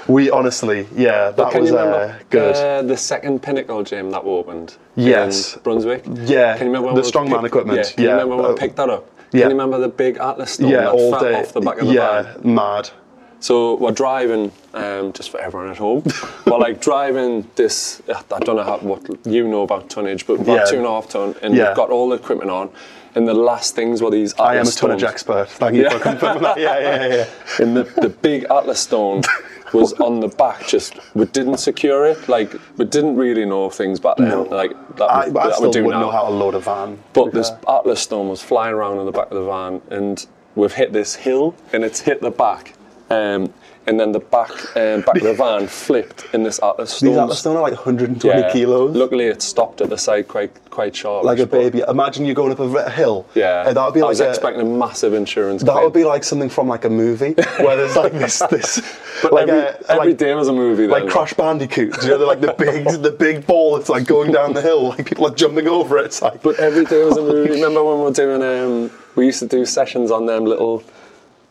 We 0.08 0.30
honestly, 0.30 0.86
yeah, 0.94 1.30
that 1.30 1.50
Can 1.52 1.62
was 1.62 1.72
uh, 1.72 2.18
good. 2.30 2.56
Uh, 2.56 2.82
the 2.82 2.96
second 2.96 3.42
Pinnacle 3.42 3.82
gym 3.82 4.10
that 4.12 4.22
opened? 4.22 4.76
Yes. 4.96 5.56
Brunswick? 5.56 6.04
Yeah, 6.06 6.56
Can 6.56 6.68
you 6.68 6.72
remember 6.72 7.00
the 7.00 7.06
strongman 7.08 7.44
equipment, 7.44 7.78
Yeah. 7.78 7.92
Can 7.92 8.02
you 8.02 8.08
yeah. 8.08 8.14
remember 8.14 8.36
when 8.36 8.44
Uh, 8.46 8.48
we 8.50 8.54
picked 8.56 8.76
that 8.76 8.90
up? 8.90 9.06
yeah. 9.32 9.42
Can 9.42 9.50
you 9.50 9.56
remember 9.56 9.78
the 9.78 9.88
big 9.88 10.16
Atlas 10.18 10.52
stone 10.52 10.68
yeah, 10.70 10.78
that 10.82 10.90
all 10.92 11.10
fell 11.12 11.20
day. 11.20 11.34
off 11.34 11.52
the 11.52 11.60
back 11.60 11.80
of 11.80 11.86
the 11.88 11.94
yeah, 11.94 12.22
van? 12.34 12.54
mad. 12.54 12.90
So 13.40 13.74
we're 13.76 13.92
driving, 13.92 14.52
um, 14.74 15.12
just 15.14 15.30
for 15.30 15.40
everyone 15.40 15.70
at 15.70 15.78
home, 15.78 16.02
we're 16.46 16.58
like 16.58 16.80
driving 16.80 17.50
this, 17.56 18.02
I 18.08 18.38
don't 18.40 18.56
know 18.56 18.64
how, 18.64 18.78
what 18.78 19.02
you 19.26 19.48
know 19.48 19.62
about 19.62 19.88
tonnage, 19.88 20.26
but 20.26 20.34
about 20.40 20.46
Yeah. 20.58 20.64
two 20.64 20.76
and 20.76 20.86
a 20.86 20.90
half 20.90 21.08
ton, 21.08 21.34
and 21.42 21.54
Yeah. 21.54 21.68
we've 21.68 21.76
got 21.76 21.88
all 21.90 22.10
the 22.10 22.16
equipment 22.16 22.50
on, 22.50 22.68
and 23.14 23.26
the 23.26 23.32
last 23.34 23.74
things 23.74 24.02
were 24.02 24.10
these 24.10 24.32
Atlas 24.34 24.46
I 24.48 24.54
am 24.56 24.66
a 24.66 24.70
tonnage 24.70 25.00
stones. 25.00 25.02
expert. 25.12 25.48
Thank 25.48 25.74
you 25.76 25.84
Yeah. 25.84 25.88
for 25.90 25.98
confirming 26.00 26.42
that. 26.42 26.58
Yeah, 26.60 26.78
yeah, 26.78 27.06
yeah. 27.14 27.24
And 27.64 27.76
the, 27.76 27.84
the 27.84 28.10
big 28.10 28.44
Atlas 28.50 28.80
stone 28.80 29.22
was 29.72 29.94
on 29.94 30.20
the 30.20 30.28
back, 30.28 30.66
just, 30.66 30.94
we 31.14 31.24
didn't 31.24 31.58
secure 31.58 32.04
it, 32.04 32.28
like, 32.28 32.54
we 32.76 32.84
didn't 32.84 33.16
really 33.16 33.46
know 33.46 33.70
things 33.70 33.98
back 34.00 34.18
then, 34.18 34.28
No. 34.28 34.42
like, 34.42 34.72
that, 34.96 35.04
I, 35.10 35.20
I 35.22 35.28
that 35.30 35.54
still 35.54 35.68
we 35.68 35.72
do 35.72 35.84
wouldn't 35.86 36.02
now. 36.02 36.06
know 36.08 36.12
how 36.12 36.24
to 36.24 36.30
load 36.30 36.54
a 36.54 36.60
van. 36.60 36.98
But 37.14 37.32
this. 37.32 37.50
Atlas 37.66 38.00
stone 38.00 38.28
was 38.28 38.42
flying 38.42 38.74
around 38.74 38.98
in 38.98 39.06
the 39.06 39.12
back 39.12 39.30
of 39.30 39.38
the 39.38 39.44
van, 39.46 39.80
and 39.90 40.26
we've 40.56 40.74
hit 40.74 40.92
this 40.92 41.14
hill, 41.14 41.54
and 41.72 41.84
it's 41.84 42.00
hit 42.00 42.20
the 42.20 42.30
back, 42.30 42.74
Um, 43.10 43.52
and 43.86 43.98
then 43.98 44.12
the 44.12 44.20
back 44.20 44.50
um, 44.76 45.00
back 45.00 45.16
of 45.16 45.22
the 45.22 45.34
van 45.34 45.66
flipped 45.66 46.26
in 46.32 46.42
this 46.44 46.60
Atlas 46.62 46.90
These 46.92 47.12
Stones. 47.12 47.16
Atlas 47.18 47.38
Stone 47.40 47.56
are 47.56 47.62
like 47.62 47.72
120 47.72 48.52
kilos. 48.52 48.94
Luckily, 48.94 49.24
it 49.24 49.42
stopped 49.42 49.80
at 49.80 49.88
the 49.88 49.98
side 49.98 50.28
quite 50.28 50.52
quite 50.70 50.94
sharp. 50.94 51.24
like 51.24 51.38
a 51.40 51.46
baby. 51.46 51.82
Imagine 51.88 52.24
you're 52.24 52.34
going 52.34 52.52
up 52.52 52.60
a 52.60 52.90
hill. 52.90 53.26
Yeah, 53.34 53.66
And 53.66 53.76
that 53.76 53.84
would 53.84 53.94
be 53.94 54.00
I 54.00 54.04
like 54.04 54.10
was 54.10 54.20
a, 54.20 54.28
expecting 54.28 54.60
a 54.62 54.64
massive 54.64 55.12
insurance. 55.14 55.62
that 55.62 55.72
claim. 55.72 55.84
would 55.84 55.92
be 55.92 56.04
like 56.04 56.22
something 56.22 56.48
from 56.48 56.68
like 56.68 56.84
a 56.84 56.90
movie 56.90 57.32
where 57.32 57.76
there's 57.76 57.96
like 57.96 58.12
this 58.12 58.38
this 58.50 58.80
But 59.22 59.32
like 59.32 59.48
every, 59.48 59.60
a, 59.60 59.90
every 59.90 60.08
like, 60.10 60.18
day 60.18 60.34
was 60.34 60.46
a 60.48 60.52
movie. 60.52 60.82
Then. 60.86 60.90
like 60.90 61.08
Crash 61.08 61.34
Bandicoot. 61.34 62.00
You 62.02 62.10
know 62.10 62.18
they're 62.18 62.26
like 62.28 62.40
the 62.42 62.54
big 62.56 62.84
the 63.02 63.10
big 63.10 63.44
ball 63.46 63.76
that's 63.76 63.88
like 63.88 64.06
going 64.06 64.30
down 64.30 64.52
the 64.52 64.62
hill, 64.62 64.90
like 64.90 65.06
people 65.06 65.26
are 65.26 65.34
jumping 65.34 65.66
over 65.66 65.98
it. 65.98 66.04
It's 66.04 66.22
like 66.22 66.42
But 66.42 66.60
every 66.60 66.84
day 66.84 67.02
was 67.02 67.16
a 67.16 67.22
movie. 67.22 67.50
Remember 67.50 67.82
when 67.82 67.98
we 67.98 68.04
were 68.04 68.12
doing? 68.12 68.42
Um, 68.42 68.90
we 69.16 69.26
used 69.26 69.40
to 69.40 69.48
do 69.48 69.64
sessions 69.66 70.10
on 70.12 70.26
them 70.26 70.44
little. 70.44 70.84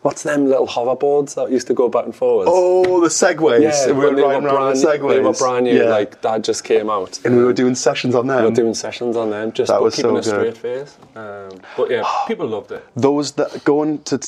What's 0.02 0.22
them 0.22 0.48
little 0.48 0.66
hoverboards 0.66 1.34
that 1.34 1.50
used 1.50 1.66
to 1.66 1.74
go 1.74 1.88
back 1.90 2.06
and 2.06 2.16
forwards? 2.16 2.48
Oh, 2.50 3.00
the 3.02 3.08
segways. 3.08 3.60
yeah, 3.62 3.86
we 3.88 3.92
were 3.92 4.12
riding 4.14 4.24
around 4.24 4.42
brand, 4.44 4.76
the 4.78 4.86
segways. 4.86 5.14
They 5.16 5.20
were 5.20 5.32
brand 5.34 5.64
new. 5.66 5.76
Yeah. 5.76 5.90
Like 5.90 6.22
that 6.22 6.42
just 6.42 6.64
came 6.64 6.88
out. 6.88 7.20
and 7.24 7.36
we 7.36 7.44
were 7.44 7.52
doing 7.52 7.74
sessions 7.74 8.14
on 8.14 8.26
them. 8.26 8.42
We 8.42 8.48
were 8.48 8.54
doing 8.56 8.72
sessions 8.74 9.14
on 9.16 9.28
them, 9.30 9.52
just 9.52 9.68
That 9.68 9.82
was 9.82 9.94
keeping 9.94 10.22
so 10.22 10.38
a 10.38 10.42
good. 10.44 10.56
straight 10.56 10.56
face. 10.56 10.96
Um, 11.14 11.50
but 11.76 11.90
yeah, 11.90 12.04
people 12.28 12.46
loved 12.46 12.72
it. 12.72 12.82
those 12.96 13.32
that 13.32 13.62
going 13.64 14.02
to 14.04 14.18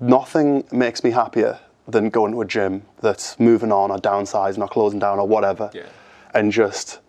nothing 0.00 0.64
makes 0.72 1.04
me 1.04 1.10
happier 1.12 1.58
than 1.88 2.10
going 2.10 2.32
to 2.32 2.40
a 2.40 2.44
gym 2.44 2.82
that's 3.00 3.38
moving 3.40 3.72
on 3.72 3.90
or 3.90 3.98
downsizing 3.98 4.58
or 4.60 4.68
closing 4.68 4.98
down 4.98 5.18
or 5.18 5.26
whatever 5.26 5.70
Yeah. 5.72 5.82
and 6.34 6.52
just 6.52 7.00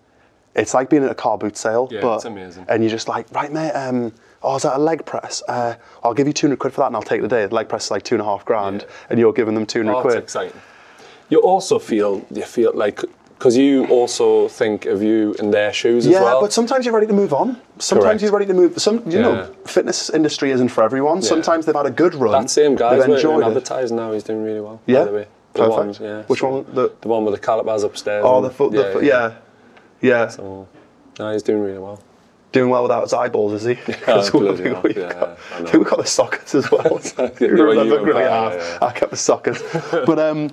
it's 0.55 0.73
like 0.73 0.89
being 0.89 1.03
at 1.03 1.11
a 1.11 1.15
car 1.15 1.37
boot 1.37 1.57
sale 1.57 1.87
Yeah, 1.91 2.01
but 2.01 2.15
it's 2.17 2.25
amazing. 2.25 2.65
and 2.69 2.83
you're 2.83 2.89
just 2.91 3.07
like 3.07 3.27
right 3.31 3.51
mate 3.51 3.71
um 3.71 4.13
oh 4.43 4.55
is 4.55 4.63
that 4.63 4.75
a 4.75 4.79
leg 4.79 5.05
press 5.05 5.41
uh, 5.47 5.75
I'll 6.03 6.13
give 6.13 6.27
you 6.27 6.33
200 6.33 6.57
quid 6.59 6.73
for 6.73 6.81
that 6.81 6.87
and 6.87 6.95
I'll 6.95 7.01
take 7.01 7.21
the 7.21 7.27
day 7.27 7.45
the 7.45 7.55
leg 7.55 7.69
press 7.69 7.85
is 7.85 7.91
like 7.91 8.03
two 8.03 8.15
and 8.15 8.21
a 8.21 8.25
half 8.25 8.43
grand 8.45 8.81
Yeah. 8.81 8.87
and 9.09 9.19
you're 9.19 9.33
giving 9.33 9.55
them 9.55 9.65
200 9.65 9.93
Oh, 9.97 10.01
quid 10.01 10.17
exciting. 10.17 10.59
You 11.29 11.39
also 11.41 11.79
feel 11.79 12.25
you 12.31 12.43
feel 12.43 12.71
like 12.73 12.99
because 13.37 13.57
you 13.57 13.85
also 13.87 14.47
think 14.47 14.85
of 14.85 15.01
you 15.03 15.33
in 15.39 15.51
their 15.51 15.73
shoes 15.73 16.05
yeah 16.05 16.17
as 16.17 16.23
well. 16.23 16.35
Yeah, 16.35 16.41
but 16.41 16.53
sometimes 16.53 16.85
you're 16.85 16.93
ready 16.93 17.07
to 17.07 17.13
move 17.13 17.33
on 17.33 17.59
sometimes 17.79 18.05
Correct. 18.05 18.21
you're 18.21 18.31
ready 18.31 18.45
to 18.45 18.53
move 18.53 18.79
some 18.81 18.97
you 19.09 19.17
Yeah. 19.19 19.21
know 19.21 19.53
fitness 19.65 20.09
industry 20.09 20.51
isn't 20.51 20.69
for 20.69 20.83
everyone 20.83 21.21
sometimes 21.21 21.65
they've 21.65 21.75
had 21.75 21.85
a 21.85 21.91
good 21.91 22.13
run 22.15 22.31
that 22.43 22.49
same 22.49 22.75
guy's 22.75 22.99
working 22.99 23.11
in 23.13 23.17
enjoyed 23.17 23.43
it 23.43 23.47
advertising 23.47 23.97
now. 23.97 24.11
He's 24.13 24.23
doing 24.23 24.43
really 24.43 24.61
well. 24.61 24.79
Yeah? 24.85 24.99
by 24.99 25.05
the 25.05 25.11
way. 25.13 25.27
The 25.53 25.59
Perfect. 25.69 25.99
one, 25.99 26.09
yeah. 26.09 26.21
Which 26.23 26.39
so- 26.39 26.49
one? 26.49 26.65
The- 26.73 26.91
the 27.01 27.07
one 27.07 27.25
with 27.25 27.33
the 27.35 27.39
calipers 27.39 27.83
upstairs. 27.83 28.23
oh 28.25 28.41
the 28.41 28.49
foot 28.49 28.71
the 28.71 28.91
foot 28.91 29.03
yeah 29.03 29.33
yeah, 30.01 30.27
So, 30.27 30.67
no, 31.19 31.31
he's 31.31 31.43
doing 31.43 31.61
really 31.61 31.77
well. 31.79 31.99
Doing 32.53 32.69
well 32.69 32.83
without 32.83 33.01
his 33.01 33.11
eyeballs, 33.13 33.51
is 33.53 33.63
he? 33.65 33.73
That's 34.05 34.31
what 34.33 34.41
bloody 34.41 34.63
we- 34.63 34.69
hell, 34.69 34.81
we 34.81 34.95
yeah, 34.95 35.11
got. 35.11 35.39
I 35.53 35.59
know. 35.61 35.79
We 35.79 35.83
got 35.85 35.97
the 35.97 36.05
sockets 36.05 36.55
as 36.55 36.71
well. 36.71 37.01
You 37.41 37.47
remember 37.49 37.97
growing 37.99 38.13
better, 38.13 38.29
up? 38.29 38.53
yeah. 38.53 38.77
I 38.81 38.91
kept 38.93 39.11
the 39.11 39.17
sockets, 39.17 39.61
but 39.91 40.17
um, 40.19 40.49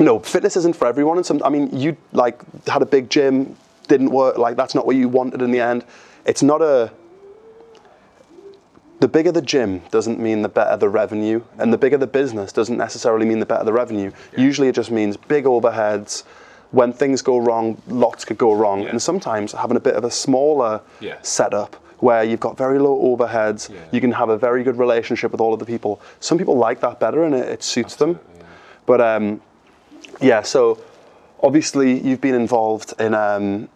no, 0.00 0.18
fitness 0.18 0.56
isn't 0.56 0.74
for 0.74 0.88
everyone. 0.88 1.18
And 1.18 1.24
some, 1.24 1.40
I 1.44 1.48
mean, 1.50 1.70
you 1.78 1.96
like 2.12 2.40
had 2.66 2.82
a 2.82 2.86
big 2.86 3.08
gym, 3.08 3.56
didn't 3.86 4.10
work. 4.10 4.36
Like 4.38 4.56
that's 4.56 4.74
not 4.74 4.86
what 4.86 4.96
you 4.96 5.08
wanted 5.08 5.42
in 5.42 5.52
the 5.52 5.60
end. 5.60 5.84
It's 6.24 6.42
not 6.42 6.60
a. 6.60 6.90
The 8.98 9.08
bigger 9.08 9.30
the 9.30 9.42
gym 9.42 9.82
doesn't 9.90 10.18
mean 10.18 10.40
the 10.40 10.48
better 10.48 10.74
the 10.78 10.88
revenue, 10.88 11.42
and 11.58 11.70
the 11.70 11.76
bigger 11.76 11.98
the 11.98 12.06
business 12.06 12.50
doesn't 12.50 12.78
necessarily 12.78 13.26
mean 13.26 13.40
the 13.40 13.46
better 13.46 13.62
the 13.64 13.72
revenue. 13.72 14.10
Usually, 14.38 14.68
it 14.68 14.74
just 14.74 14.90
means 14.90 15.16
big 15.18 15.44
overheads. 15.44 16.24
When 16.72 16.92
things 16.92 17.22
go 17.22 17.38
wrong, 17.38 17.80
lots 17.88 18.24
could 18.24 18.38
go 18.38 18.52
wrong, 18.52 18.82
Yeah. 18.82 18.90
and 18.90 19.00
sometimes 19.02 19.52
having 19.52 19.76
a 19.76 19.80
bit 19.80 19.94
of 19.94 20.04
a 20.04 20.10
smaller 20.10 20.80
Yeah. 21.00 21.14
setup 21.22 21.76
where 22.00 22.22
you've 22.24 22.40
got 22.40 22.56
very 22.58 22.78
low 22.78 22.96
overheads, 23.16 23.70
Yeah. 23.70 23.76
you 23.90 24.00
can 24.00 24.12
have 24.12 24.28
a 24.28 24.36
very 24.36 24.62
good 24.62 24.78
relationship 24.78 25.32
with 25.32 25.40
all 25.40 25.52
of 25.54 25.58
the 25.60 25.64
people. 25.64 26.00
Some 26.20 26.36
people 26.38 26.56
like 26.56 26.80
that 26.80 26.98
better, 27.00 27.22
and 27.24 27.34
it, 27.34 27.48
it 27.48 27.62
suits 27.62 27.96
them. 27.96 28.18
But 28.84 29.00
um, 29.00 29.40
yeah, 30.20 30.42
so 30.42 30.78
obviously 31.42 31.98
you've 32.00 32.20
been 32.20 32.34
involved 32.34 32.94
in 33.00 33.14
um, 33.14 33.68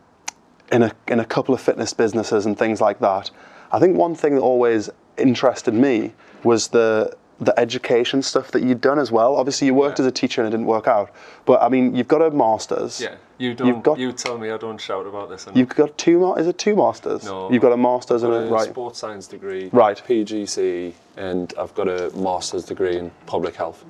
in 0.73 0.82
a 0.82 0.92
in 1.09 1.18
a 1.20 1.25
couple 1.25 1.54
of 1.54 1.61
fitness 1.61 1.92
businesses 1.94 2.47
and 2.47 2.56
things 2.59 2.80
like 2.80 2.99
that. 3.00 3.30
I 3.73 3.78
think 3.78 3.97
one 3.97 4.14
thing 4.14 4.35
that 4.35 4.42
always 4.42 4.90
interested 5.16 5.75
me 5.75 6.12
was 6.44 6.68
the 6.68 7.12
the 7.40 7.59
education 7.59 8.20
stuff 8.23 8.50
that 8.50 8.62
you'd 8.62 8.80
done 8.82 8.99
as 8.99 9.11
well. 9.11 9.37
Obviously, 9.37 9.66
you 9.66 9.75
worked 9.75 9.99
Yeah. 9.99 10.04
as 10.04 10.09
a 10.09 10.12
teacher 10.12 10.42
and 10.42 10.49
it 10.49 10.50
didn't 10.50 10.66
work 10.66 10.87
out. 10.87 11.11
But 11.47 11.62
I 11.62 11.68
mean, 11.68 11.94
you've 11.97 12.09
got 12.09 12.20
a 12.20 12.30
master's. 12.30 13.00
Yeah, 13.00 13.14
you 13.38 13.54
don't. 13.54 13.66
You've 13.68 13.82
got- 13.82 13.99
you 13.99 14.12
tell 14.12 14.37
me 14.37 14.50
I 14.50 14.59
don't 14.59 14.78
shout 14.78 15.06
about 15.06 15.30
this. 15.30 15.44
enough. 15.47 15.56
You've 15.56 15.70
got 15.70 15.97
two. 15.97 16.35
Is 16.35 16.47
it 16.47 16.59
two 16.59 16.76
masters? 16.76 17.25
No. 17.25 17.50
You've 17.50 17.62
got 17.62 17.73
a 17.73 17.76
master's 17.78 18.23
I've 18.23 18.30
and 18.32 18.44
a 18.44 18.49
a 18.49 18.50
right. 18.50 18.68
sports 18.68 18.99
science 18.99 19.26
degree, 19.26 19.70
Right. 19.73 20.00
PGC, 20.06 20.92
and 21.16 21.52
I've 21.59 21.75
got 21.75 21.88
a 21.88 22.11
master's 22.14 22.64
degree 22.64 22.97
in 22.99 23.11
public 23.26 23.56
health. 23.56 23.85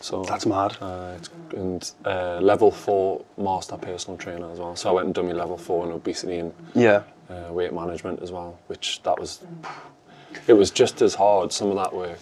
So 0.00 0.22
That's 0.22 0.46
mad. 0.46 0.76
Uh, 0.80 1.14
it's, 1.16 1.28
and 1.54 1.90
uh, 2.06 2.38
level 2.40 2.70
four 2.70 3.22
master 3.36 3.76
personal 3.76 4.16
trainer 4.16 4.48
as 4.50 4.60
well. 4.60 4.76
So 4.76 4.88
I 4.90 4.92
went 4.92 5.06
and 5.06 5.14
done 5.14 5.26
my 5.26 5.32
level 5.32 5.58
four 5.58 5.84
in 5.84 5.92
obesity 5.92 6.38
and 6.38 6.54
Yeah. 6.72 7.02
uh, 7.28 7.52
weight 7.52 7.72
management 7.74 8.22
as 8.22 8.30
well, 8.30 8.58
which 8.68 9.02
that 9.02 9.18
was. 9.20 9.40
It 10.46 10.52
was 10.52 10.70
just 10.70 11.02
as 11.02 11.16
hard. 11.16 11.52
Some 11.52 11.68
of 11.70 11.76
that 11.76 11.92
work. 11.92 12.18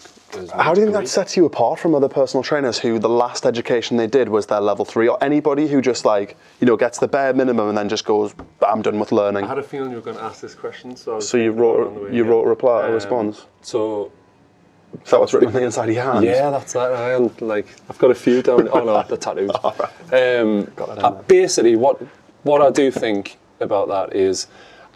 How 0.53 0.73
do 0.73 0.81
you 0.81 0.87
think 0.87 0.97
that 0.97 1.07
sets 1.07 1.37
you 1.37 1.45
apart 1.45 1.79
from 1.79 1.95
other 1.95 2.09
personal 2.09 2.43
trainers 2.43 2.77
who 2.79 2.99
the 2.99 3.09
last 3.09 3.45
education 3.45 3.97
they 3.97 4.07
did 4.07 4.29
was 4.29 4.45
their 4.47 4.59
level 4.59 4.83
three, 4.85 5.07
or 5.07 5.21
anybody 5.23 5.67
who 5.67 5.81
just 5.81 6.05
like 6.05 6.35
you 6.59 6.67
know 6.67 6.75
gets 6.77 6.99
the 6.99 7.07
bare 7.07 7.33
minimum 7.33 7.69
and 7.69 7.77
then 7.77 7.87
just 7.89 8.05
goes, 8.05 8.33
"I'm 8.65 8.81
done 8.81 8.99
with 8.99 9.11
learning." 9.11 9.45
I 9.45 9.47
had 9.47 9.57
a 9.59 9.63
feeling 9.63 9.89
you 9.91 9.95
were 9.97 10.01
going 10.03 10.17
to 10.17 10.23
ask 10.23 10.41
this 10.41 10.55
question, 10.55 10.95
so. 10.95 11.17
I 11.17 11.19
So 11.19 11.37
you 11.37 11.51
thinking 11.53 11.59
about 11.59 11.79
it 11.79 11.87
on 11.87 11.93
wrote 11.95 12.09
way 12.11 12.15
you 12.17 12.23
wrote 12.25 12.43
a 12.43 12.49
reply, 12.49 12.83
a 12.83 12.87
Um, 12.87 12.93
response. 12.93 13.45
So 13.61 14.11
Is 15.03 15.11
that 15.11 15.19
what's 15.19 15.33
written 15.33 15.47
on 15.49 15.53
the 15.53 15.63
inside 15.63 15.89
of 15.89 15.95
your 15.95 16.03
hand? 16.03 16.25
Yeah, 16.25 16.49
that's 16.49 16.73
that. 16.73 16.91
I 16.93 17.13
am 17.13 17.31
like 17.39 17.67
I've 17.89 17.97
got 17.99 18.11
a 18.11 18.15
few 18.15 18.41
down. 18.41 18.67
Oh 18.71 18.83
no, 18.83 19.03
the 19.03 19.17
tattoos. 19.17 19.51
Um, 20.11 20.63
Got 20.75 20.87
that 20.89 20.97
in 20.99 21.05
uh, 21.05 21.11
basically, 21.27 21.75
what 21.75 22.01
what 22.43 22.61
I 22.61 22.69
do 22.69 22.91
think 22.91 23.37
about 23.59 23.87
that 23.89 24.15
is, 24.15 24.47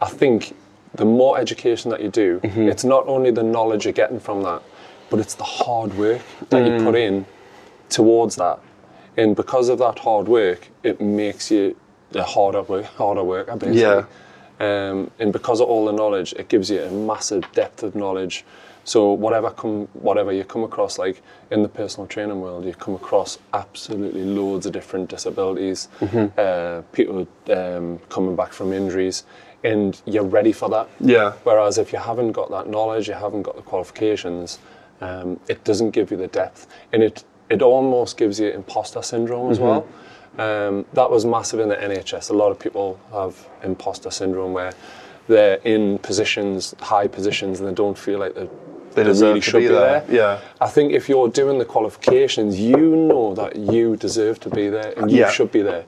I 0.01 0.07
think 0.07 0.55
the 0.93 1.05
more 1.05 1.37
education 1.39 1.89
that 1.91 2.01
you 2.01 2.09
do, 2.09 2.39
Mm-hmm. 2.43 2.67
it's 2.67 2.83
not 2.83 3.07
only 3.07 3.31
the 3.31 3.43
knowledge 3.43 3.85
you're 3.85 3.93
getting 3.93 4.19
from 4.19 4.43
that, 4.43 4.61
but 5.11 5.19
it's 5.19 5.35
the 5.35 5.43
hard 5.43 5.95
work 5.95 6.21
that 6.49 6.65
you 6.65 6.71
Mm. 6.71 6.83
put 6.85 6.95
in 6.95 7.25
towards 7.89 8.35
that. 8.37 8.57
And 9.17 9.35
because 9.35 9.69
of 9.69 9.77
that 9.79 9.99
hard 9.99 10.27
work, 10.27 10.69
it 10.81 10.99
makes 10.99 11.51
you 11.51 11.75
a 12.15 12.23
harder 12.23 12.63
work, 12.63 12.85
harder 12.85 13.23
worker 13.23 13.55
basically. 13.55 13.81
Yeah. 13.81 14.05
Um, 14.59 15.11
and 15.19 15.31
because 15.33 15.59
of 15.59 15.67
all 15.69 15.85
the 15.85 15.91
knowledge, 15.91 16.33
it 16.33 16.47
gives 16.47 16.71
you 16.71 16.81
a 16.81 16.89
massive 16.89 17.43
depth 17.53 17.83
of 17.83 17.93
knowledge. 17.93 18.45
So 18.83 19.11
whatever 19.11 19.49
come, 19.51 19.87
whatever 19.93 20.31
you 20.31 20.43
come 20.43 20.63
across, 20.63 20.97
like 20.97 21.21
in 21.51 21.61
the 21.61 21.69
personal 21.69 22.07
training 22.07 22.39
world, 22.41 22.65
you 22.65 22.73
come 22.73 22.95
across 22.95 23.37
absolutely 23.53 24.23
loads 24.23 24.65
of 24.65 24.71
different 24.71 25.09
disabilities, 25.09 25.87
uh, 26.37 26.81
people 26.93 27.27
um, 27.51 27.99
coming 28.09 28.35
back 28.35 28.53
from 28.53 28.71
injuries, 28.73 29.23
and 29.63 30.01
you're 30.05 30.23
ready 30.23 30.51
for 30.51 30.69
that. 30.69 30.87
Yeah. 30.99 31.33
Whereas 31.43 31.77
if 31.77 31.91
you 31.93 31.99
haven't 31.99 32.31
got 32.31 32.49
that 32.51 32.67
knowledge, 32.69 33.07
you 33.07 33.13
haven't 33.13 33.43
got 33.43 33.55
the 33.55 33.61
qualifications, 33.61 34.57
um, 35.01 35.39
it 35.47 35.63
doesn't 35.63 35.91
give 35.91 36.11
you 36.11 36.17
the 36.17 36.27
depth, 36.27 36.67
and 36.93 37.03
it 37.03 37.23
it 37.49 37.61
almost 37.61 38.15
gives 38.17 38.39
you 38.39 38.49
imposter 38.49 39.01
syndrome 39.01 39.51
as 39.51 39.59
well. 39.59 39.85
Um, 40.37 40.85
that 40.93 41.11
was 41.11 41.25
massive 41.25 41.59
in 41.59 41.67
the 41.67 41.75
NHS. 41.75 42.29
A 42.29 42.33
lot 42.33 42.51
of 42.51 42.57
people 42.59 42.97
have 43.11 43.35
imposter 43.63 44.09
syndrome 44.09 44.53
where 44.53 44.71
they're 45.27 45.59
in 45.65 45.97
positions, 45.99 46.73
high 46.79 47.07
positions, 47.07 47.59
and 47.59 47.67
they 47.67 47.73
don't 47.73 47.97
feel 47.97 48.19
like 48.19 48.35
they, 48.35 48.47
They 48.95 49.03
deserve 49.03 49.27
really 49.29 49.39
to 49.41 49.51
should 49.51 49.57
be 49.59 49.67
be, 49.67 49.73
there, 49.73 49.99
there. 50.07 50.15
yeah. 50.15 50.39
I 50.61 50.67
think 50.69 50.93
if 50.93 51.09
you're 51.09 51.27
doing 51.27 51.57
the 51.59 51.65
qualifications, 51.65 52.57
you 52.59 52.77
know 52.77 53.35
that 53.35 53.57
you 53.57 53.97
deserve 53.97 54.39
to 54.41 54.49
be 54.49 54.69
there 54.69 54.93
and 54.97 55.11
you 55.11 55.19
Yeah. 55.19 55.29
should 55.31 55.51
be 55.51 55.61
there. 55.61 55.83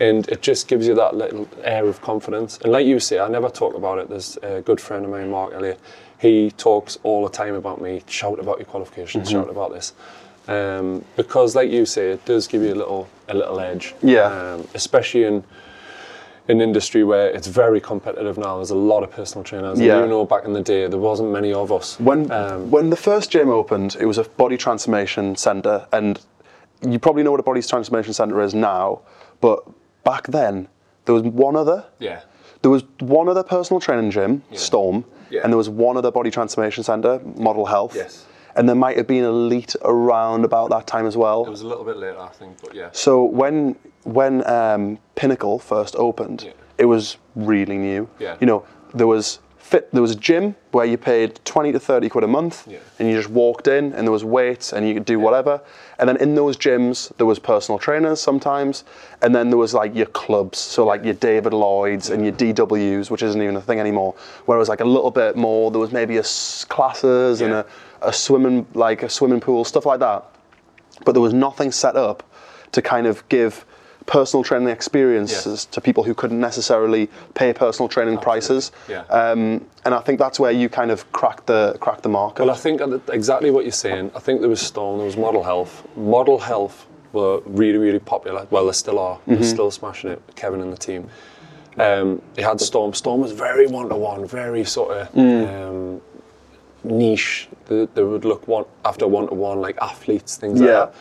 And 0.00 0.26
it 0.30 0.40
just 0.40 0.66
gives 0.66 0.86
you 0.86 0.94
that 0.94 1.14
little 1.14 1.46
air 1.62 1.84
of 1.86 2.00
confidence. 2.00 2.58
And 2.62 2.72
like 2.72 2.86
you 2.86 2.98
say, 2.98 3.18
I 3.18 3.28
never 3.28 3.50
talk 3.50 3.74
about 3.74 3.98
it. 3.98 4.08
There's 4.08 4.38
a 4.42 4.62
good 4.62 4.80
friend 4.80 5.04
of 5.04 5.10
mine, 5.10 5.30
Mark 5.30 5.52
Elliott. 5.52 5.78
He 6.24 6.50
talks 6.66 6.92
all 7.02 7.20
the 7.28 7.34
time 7.42 7.54
about 7.62 7.78
me. 7.86 8.02
Shout 8.06 8.38
about 8.44 8.56
your 8.60 8.66
qualifications. 8.74 9.28
Mm-hmm. 9.28 9.38
Shout 9.40 9.50
about 9.50 9.70
this. 9.76 9.92
Um, 10.48 11.04
because, 11.16 11.54
like 11.54 11.70
you 11.70 11.84
say, 11.86 12.04
it 12.12 12.24
does 12.24 12.46
give 12.46 12.62
you 12.62 12.72
a 12.72 12.80
little 12.82 13.02
a 13.28 13.34
little 13.34 13.58
edge. 13.60 13.94
Yeah. 14.02 14.26
Um, 14.36 14.66
especially 14.74 15.24
in 15.24 15.44
an 16.48 16.60
industry 16.60 17.02
where 17.04 17.28
it's 17.36 17.46
very 17.46 17.80
competitive 17.80 18.36
now. 18.38 18.56
There's 18.56 18.70
a 18.70 18.82
lot 18.92 19.02
of 19.02 19.10
personal 19.10 19.44
trainers. 19.44 19.78
Yeah. 19.80 19.96
And 19.96 20.04
you 20.04 20.10
know, 20.10 20.24
back 20.24 20.44
in 20.44 20.52
the 20.52 20.62
day, 20.62 20.86
there 20.86 20.98
wasn't 21.10 21.30
many 21.30 21.52
of 21.52 21.70
us. 21.70 21.98
When 22.00 22.30
Um, 22.30 22.70
when 22.70 22.90
the 22.90 22.96
first 23.08 23.30
gym 23.30 23.48
opened, 23.60 23.96
it 24.00 24.06
was 24.06 24.18
a 24.18 24.24
body 24.24 24.56
transformation 24.56 25.36
center, 25.36 25.86
and 25.92 26.20
you 26.92 26.98
probably 26.98 27.22
know 27.22 27.32
what 27.32 27.40
a 27.40 27.48
body 27.52 27.62
transformation 27.62 28.12
center 28.14 28.40
is 28.42 28.54
now, 28.54 29.00
but 29.40 29.58
back 30.04 30.24
then 30.28 30.68
there 31.04 31.14
was 31.14 31.22
one 31.22 31.54
other. 31.56 31.84
yeah. 31.98 32.20
There 32.62 32.70
was 32.70 32.84
one 33.00 33.28
other 33.28 33.42
personal 33.42 33.78
training 33.78 34.10
gym, 34.10 34.42
Storm, 34.54 35.04
Yeah. 35.34 35.42
and 35.42 35.52
there 35.52 35.56
was 35.64 35.68
one 35.68 35.96
other 35.96 36.10
body 36.10 36.30
transformation 36.30 36.82
center, 36.84 37.20
Model 37.36 37.66
Health. 37.66 37.94
Yes. 37.96 38.24
And 38.56 38.68
there 38.68 38.76
might 38.76 38.96
have 38.96 39.08
been 39.08 39.24
Elite 39.24 39.74
around 39.82 40.44
about 40.44 40.70
that 40.70 40.86
time 40.86 41.06
as 41.06 41.16
well. 41.16 41.44
It 41.44 41.50
was 41.50 41.62
a 41.62 41.66
little 41.66 41.84
bit 41.84 41.96
later, 41.96 42.20
I 42.20 42.28
think, 42.28 42.52
but 42.62 42.72
yeah. 42.74 42.88
So 42.92 43.24
when 43.40 43.74
when 44.04 44.46
um, 44.48 44.98
Pinnacle 45.16 45.58
first 45.58 45.96
opened, 45.96 46.42
Yeah. 46.46 46.52
it 46.78 46.84
was 46.84 47.16
really 47.34 47.78
new. 47.78 48.08
Yeah. 48.20 48.36
You 48.40 48.46
know, 48.46 48.64
there 48.94 49.08
was 49.08 49.40
fit. 49.64 49.90
There 49.92 50.02
was 50.02 50.10
a 50.10 50.16
gym 50.28 50.54
where 50.72 50.84
you 50.84 50.98
paid 50.98 51.40
20 51.46 51.72
to 51.72 51.80
30 51.80 52.08
quid 52.10 52.22
a 52.24 52.28
month, 52.28 52.66
Yeah. 52.68 52.78
and 52.98 53.08
you 53.08 53.16
just 53.16 53.30
walked 53.30 53.66
in, 53.66 53.92
and 53.94 54.06
there 54.06 54.12
was 54.12 54.24
weights, 54.24 54.72
and 54.74 54.86
you 54.86 54.92
could 54.94 55.06
do 55.06 55.18
whatever. 55.18 55.60
And 55.98 56.06
then 56.08 56.18
in 56.18 56.34
those 56.34 56.56
gyms, 56.56 57.10
there 57.16 57.26
was 57.26 57.38
personal 57.38 57.78
trainers 57.78 58.20
sometimes, 58.20 58.84
and 59.22 59.34
then 59.34 59.48
there 59.48 59.56
was 59.58 59.72
like 59.72 59.94
your 59.94 60.06
clubs, 60.06 60.58
so 60.58 60.84
like 60.84 61.02
your 61.04 61.14
David 61.14 61.54
Lloyd's 61.54 62.10
and 62.10 62.22
your 62.22 62.32
DWs, 62.32 63.10
which 63.10 63.22
isn't 63.22 63.40
even 63.40 63.56
a 63.56 63.60
thing 63.60 63.80
anymore. 63.80 64.14
Where 64.44 64.56
it 64.56 64.58
was 64.58 64.68
like 64.68 64.80
a 64.80 64.84
little 64.84 65.10
bit 65.10 65.34
more. 65.36 65.70
There 65.70 65.80
was 65.80 65.92
maybe 65.92 66.16
a 66.18 66.20
s- 66.20 66.64
classes 66.68 67.40
and 67.40 67.52
a, 67.54 67.66
a 68.02 68.12
swimming 68.12 68.66
like 68.74 69.02
a 69.02 69.08
swimming 69.08 69.40
pool, 69.40 69.64
stuff 69.64 69.86
like 69.86 70.00
that. 70.00 70.24
But 71.04 71.12
there 71.12 71.22
was 71.22 71.32
nothing 71.32 71.72
set 71.72 71.96
up 71.96 72.22
to 72.72 72.82
kind 72.82 73.06
of 73.06 73.26
give 73.28 73.64
personal 74.06 74.44
training 74.44 74.68
experiences 74.68 75.64
to 75.66 75.80
people 75.80 76.02
who 76.04 76.14
couldn't 76.14 76.38
necessarily 76.40 77.08
pay 77.34 77.52
personal 77.52 77.88
training 77.88 78.18
prices. 78.18 78.70
Yeah. 78.88 79.00
Um, 79.04 79.64
and 79.84 79.94
I 79.94 80.00
think 80.00 80.18
that's 80.18 80.38
where 80.38 80.52
you 80.52 80.68
kind 80.68 80.90
of 80.90 81.10
cracked 81.12 81.46
the 81.46 81.76
cracked 81.80 82.02
the 82.02 82.08
market. 82.10 82.42
Well, 82.44 82.54
I 82.54 82.58
think 82.58 82.80
exactly 83.08 83.50
what 83.50 83.64
you're 83.64 83.72
saying. 83.72 84.10
I 84.14 84.18
think 84.20 84.40
there 84.40 84.50
was 84.50 84.60
Storm, 84.60 84.98
there 84.98 85.06
was 85.06 85.16
Model 85.16 85.42
Health. 85.42 85.86
Model 85.96 86.38
Health 86.38 86.86
were 87.12 87.40
really, 87.46 87.78
really 87.78 87.98
popular. 88.00 88.46
Well, 88.50 88.66
they 88.66 88.72
still 88.72 88.98
are. 88.98 89.16
Mm-hmm. 89.18 89.34
They're 89.34 89.44
still 89.44 89.70
smashing 89.70 90.10
it. 90.10 90.22
Kevin 90.36 90.60
and 90.60 90.72
the 90.72 90.76
team. 90.76 91.08
Um, 91.78 92.20
they 92.34 92.42
had 92.42 92.60
Storm. 92.60 92.92
Storm 92.94 93.20
was 93.20 93.32
very 93.32 93.66
one 93.66 93.88
to 93.88 93.96
one, 93.96 94.26
very 94.26 94.64
sort 94.64 94.96
of 94.96 95.12
Mm. 95.12 95.68
um, 95.68 96.00
niche. 96.84 97.48
They, 97.66 97.86
they 97.94 98.02
would 98.02 98.24
look 98.24 98.46
one 98.46 98.64
after 98.84 99.06
one 99.08 99.28
to 99.28 99.34
one, 99.34 99.60
like 99.60 99.78
athletes, 99.80 100.36
things 100.36 100.60
like 100.60 100.68
Yeah. 100.68 100.74
that. 100.86 100.94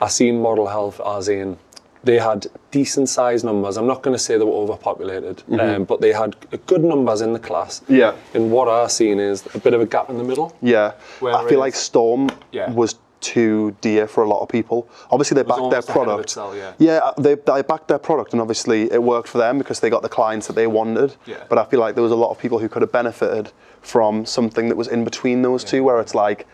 I 0.00 0.08
seen 0.08 0.40
Model 0.40 0.66
Health 0.66 1.00
as 1.04 1.28
in 1.28 1.56
they 2.04 2.18
had 2.18 2.46
decent 2.70 3.08
sized 3.08 3.44
numbers. 3.44 3.76
I'm 3.76 3.86
not 3.86 4.02
going 4.02 4.14
to 4.14 4.22
say 4.22 4.36
they 4.38 4.44
were 4.44 4.52
overpopulated, 4.52 5.42
um, 5.58 5.84
but 5.84 6.00
they 6.00 6.12
had 6.12 6.36
good 6.66 6.84
numbers 6.84 7.20
in 7.20 7.32
the 7.32 7.38
class. 7.38 7.80
Mm-hmm. 7.80 7.94
Yeah. 7.94 8.14
And 8.34 8.50
what 8.50 8.68
I've 8.68 8.92
seen 8.92 9.18
is 9.18 9.44
a 9.54 9.58
bit 9.58 9.74
of 9.74 9.80
a 9.80 9.86
gap 9.86 10.10
in 10.10 10.18
the 10.18 10.24
middle. 10.24 10.56
yeah, 10.60 10.92
I 11.22 11.48
feel 11.48 11.58
like 11.60 11.74
Storm 11.74 12.28
Yeah. 12.52 12.70
was 12.70 12.96
too 13.20 13.74
dear 13.80 14.06
for 14.06 14.22
a 14.22 14.28
lot 14.28 14.42
of 14.42 14.48
people. 14.50 14.86
Obviously, 15.10 15.34
they 15.36 15.42
backed 15.42 15.70
their 15.70 15.80
almost 15.80 15.88
ahead 15.88 15.98
of 16.00 16.04
product. 16.04 16.24
itself, 16.30 16.54
yeah. 16.54 16.72
yeah, 16.78 17.10
they, 17.16 17.34
they 17.36 17.62
backed 17.62 17.88
their 17.88 17.98
product, 17.98 18.32
and 18.32 18.40
obviously 18.42 18.92
it 18.92 19.02
worked 19.02 19.28
for 19.28 19.38
them 19.38 19.56
because 19.56 19.80
they 19.80 19.88
got 19.88 20.02
the 20.02 20.10
clients 20.10 20.46
that 20.48 20.52
they 20.52 20.66
wanted. 20.66 21.16
Yeah. 21.24 21.42
But 21.48 21.56
I 21.56 21.64
feel 21.64 21.80
like 21.80 21.94
there 21.94 22.02
was 22.02 22.12
a 22.12 22.16
lot 22.16 22.30
of 22.30 22.38
people 22.38 22.58
who 22.58 22.68
could 22.68 22.82
have 22.82 22.92
benefited 22.92 23.50
from 23.80 24.26
something 24.26 24.68
that 24.68 24.76
was 24.76 24.88
in 24.88 25.04
between 25.04 25.40
those 25.40 25.64
two, 25.64 25.82
where 25.84 26.00
it's 26.00 26.14
like 26.14 26.46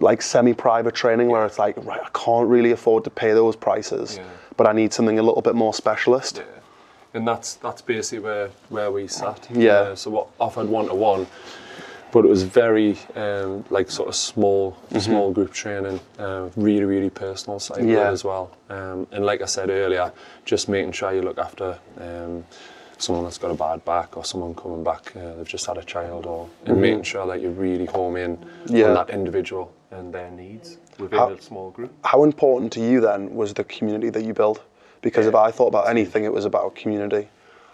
like 0.00 0.22
semi-private 0.22 0.94
training 0.94 1.28
where 1.28 1.44
it's 1.44 1.58
like 1.58 1.76
right 1.84 2.00
I 2.00 2.08
can't 2.14 2.48
really 2.48 2.70
afford 2.70 3.02
to 3.04 3.10
pay 3.10 3.32
those 3.32 3.56
prices 3.56 4.16
Yeah. 4.18 4.24
But 4.58 4.66
I 4.66 4.72
need 4.72 4.92
something 4.92 5.18
a 5.18 5.22
little 5.22 5.40
bit 5.40 5.54
more 5.54 5.72
specialist 5.72 6.36
Yeah. 6.36 6.44
And 7.14 7.26
that's 7.26 7.54
that's 7.64 7.80
basically 7.82 8.18
where, 8.28 8.48
where 8.68 8.90
we 8.92 9.08
sat. 9.08 9.48
Yeah. 9.50 9.72
Uh, 9.72 9.94
so 9.96 10.10
what 10.10 10.26
offered 10.38 10.68
one 10.68 10.88
to 10.88 10.94
one, 10.94 11.26
but 12.12 12.24
it 12.26 12.28
was 12.28 12.42
very 12.42 12.98
um, 13.16 13.64
like 13.70 13.90
sort 13.90 14.08
of 14.08 14.14
small 14.14 14.76
small 14.98 15.32
group 15.32 15.52
training, 15.52 16.00
uh, 16.18 16.50
really 16.56 16.84
really 16.84 17.10
personal 17.10 17.58
side 17.60 17.84
Yeah. 17.88 18.10
as 18.12 18.24
well. 18.24 18.50
Um, 18.68 19.06
and 19.12 19.24
like 19.24 19.40
I 19.40 19.46
said 19.46 19.70
earlier, 19.70 20.12
just 20.44 20.68
making 20.68 20.92
sure 20.92 21.12
you 21.14 21.22
look 21.22 21.38
after. 21.38 21.78
Um, 22.00 22.44
Someone 23.00 23.22
that's 23.26 23.38
got 23.38 23.52
a 23.52 23.54
bad 23.54 23.84
back, 23.84 24.16
or 24.16 24.24
someone 24.24 24.54
coming 24.56 24.82
back, 24.82 25.12
uh, 25.14 25.34
they've 25.36 25.52
just 25.52 25.66
had 25.66 25.78
a 25.78 25.84
child, 25.84 26.26
or 26.26 26.48
and 26.66 26.80
making 26.80 27.04
sure 27.04 27.24
that 27.28 27.40
you 27.40 27.50
really 27.50 27.86
home 27.86 28.16
in 28.16 28.36
Yeah. 28.66 28.88
on 28.88 28.94
that 28.94 29.10
individual 29.10 29.70
and 29.90 30.12
their 30.12 30.30
needs 30.30 30.76
mm. 30.76 31.00
within 31.00 31.18
How- 31.18 31.30
a 31.30 31.40
small 31.40 31.70
group. 31.70 31.92
how 32.04 32.24
important 32.24 32.72
to 32.72 32.80
you 32.80 33.00
then 33.00 33.34
was 33.34 33.54
the 33.54 33.64
community 33.64 34.10
that 34.10 34.24
you 34.24 34.34
built 34.34 34.62
because 35.00 35.26
if 35.26 35.34
I 35.34 35.50
thought 35.50 35.68
about 35.68 35.88
anything 35.88 36.24
it 36.24 36.32
was 36.32 36.44
about 36.44 36.74
community 36.74 37.28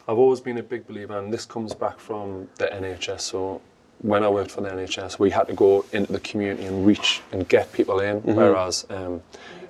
I've 0.06 0.18
always 0.18 0.40
been 0.40 0.58
a 0.58 0.62
big 0.62 0.86
believer, 0.86 1.18
and 1.18 1.32
this 1.32 1.46
comes 1.46 1.74
back 1.74 1.98
from 1.98 2.48
the 2.56 2.66
NHS. 2.66 3.22
So 3.22 3.62
when 4.02 4.22
I 4.22 4.28
worked 4.28 4.50
for 4.50 4.60
the 4.60 4.68
NHS, 4.68 5.18
we 5.18 5.30
had 5.30 5.46
to 5.46 5.54
go 5.54 5.86
into 5.92 6.12
the 6.12 6.20
community 6.20 6.66
and 6.66 6.86
reach 6.86 7.22
and 7.32 7.48
get 7.48 7.72
people 7.72 8.00
in. 8.00 8.20
Mm-hmm. 8.20 8.34
Whereas 8.34 8.86
um, 8.90 9.22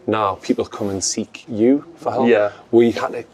now 0.08 0.34
people 0.36 0.64
come 0.64 0.90
and 0.90 1.02
seek 1.02 1.44
you 1.48 1.84
for 1.96 2.10
help. 2.10 2.28
Yeah. 2.28 2.50
We 2.72 2.90
had 2.90 3.12
to 3.12 3.24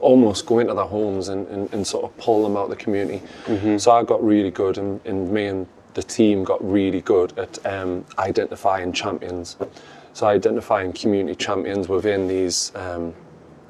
almost 0.00 0.46
go 0.46 0.58
into 0.58 0.74
their 0.74 0.84
homes 0.84 1.28
and, 1.28 1.46
and, 1.46 1.72
and 1.72 1.86
sort 1.86 2.04
of 2.04 2.16
pull 2.16 2.42
them 2.42 2.56
out 2.56 2.64
of 2.64 2.70
the 2.70 2.76
community. 2.76 3.22
Mm-hmm. 3.44 3.78
So 3.78 3.92
I 3.92 4.02
got 4.02 4.22
really 4.24 4.50
good, 4.50 4.78
and, 4.78 5.00
and 5.06 5.30
me 5.30 5.46
and 5.46 5.68
the 5.94 6.02
team 6.02 6.44
got 6.44 6.62
really 6.68 7.00
good 7.00 7.38
at 7.38 7.64
um, 7.66 8.04
identifying 8.18 8.92
champions. 8.92 9.56
So 10.14 10.26
identifying 10.26 10.92
community 10.92 11.36
champions 11.36 11.88
within 11.88 12.28
these 12.28 12.72
um, 12.74 13.14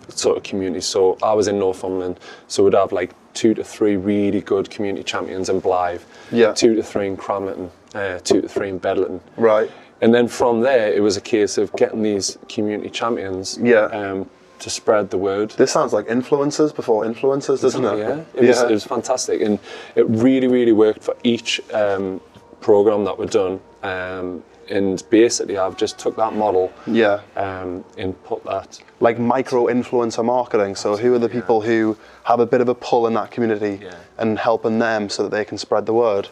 sort 0.09 0.37
of 0.37 0.43
communities. 0.43 0.87
So 0.87 1.17
I 1.23 1.33
was 1.35 1.49
in 1.49 1.59
Northumberland, 1.59 2.19
so 2.49 2.64
we'd 2.64 2.75
have 2.75 2.93
like 2.93 3.12
two 3.35 3.55
to 3.55 3.64
three 3.64 3.97
really 3.97 4.41
good 4.41 4.69
community 4.71 5.05
champions 5.05 5.49
in 5.49 5.61
Blyth, 5.61 6.02
Yeah. 6.31 6.52
two 6.52 6.75
to 6.75 6.83
three 6.83 7.07
in 7.07 7.17
Cramlington, 7.17 7.71
uh, 7.95 8.19
two 8.19 8.41
to 8.41 8.49
three 8.49 8.69
in 8.69 8.79
Bedlington. 8.79 9.21
right 9.37 9.71
And 10.00 10.12
then 10.12 10.26
from 10.29 10.61
there, 10.62 10.93
it 10.93 11.00
was 11.00 11.17
a 11.17 11.21
case 11.21 11.57
of 11.59 11.73
getting 11.76 12.02
these 12.02 12.37
community 12.49 12.91
champions 12.91 13.56
Yeah. 13.63 13.85
um, 13.87 14.28
to 14.63 14.71
spread 14.71 15.11
the 15.11 15.19
word. 15.19 15.51
this 15.51 15.73
sounds 15.73 15.93
like 15.93 16.07
influencers 16.07 16.75
before 16.75 17.05
influencers 17.05 17.61
doesn't 17.61 17.85
it 17.85 17.99
Yeah, 17.99 18.25
it 18.35 18.49
was, 18.49 18.63
it 18.63 18.71
was 18.71 18.85
fantastic, 18.85 19.41
and 19.43 19.59
it 19.95 20.07
really, 20.09 20.49
really 20.49 20.73
worked 20.73 21.03
for 21.03 21.15
each 21.25 21.61
um, 21.73 22.21
program 22.61 23.05
that 23.05 23.19
we've 23.19 23.31
done. 23.31 23.61
Um, 23.83 24.43
and 24.71 25.03
basically, 25.11 25.59
I've 25.59 25.77
just 25.77 25.99
took 25.99 26.15
that 26.17 26.33
model 26.35 26.73
yeah 26.87 27.21
um, 27.37 27.85
and 27.99 28.11
put 28.25 28.45
that. 28.45 28.81
like 29.01 29.19
micro 29.19 29.67
influencer 29.67 30.25
marketing 30.25 30.77
so 30.77 30.97
who 30.97 31.13
are 31.15 31.19
the 31.19 31.29
people 31.29 31.61
who 31.61 31.97
have 32.31 32.39
a 32.41 32.47
bit 32.47 32.61
of 32.61 32.69
a 32.69 32.75
pull 32.75 33.07
in 33.09 33.15
that 33.15 33.31
community 33.33 33.75
Yeah. 33.83 33.97
and 34.19 34.39
helping 34.39 34.79
them 34.79 35.09
so 35.09 35.25
that 35.25 35.31
they 35.37 35.45
can 35.45 35.59
spread 35.59 35.85
the 35.87 35.93
word 35.93 36.29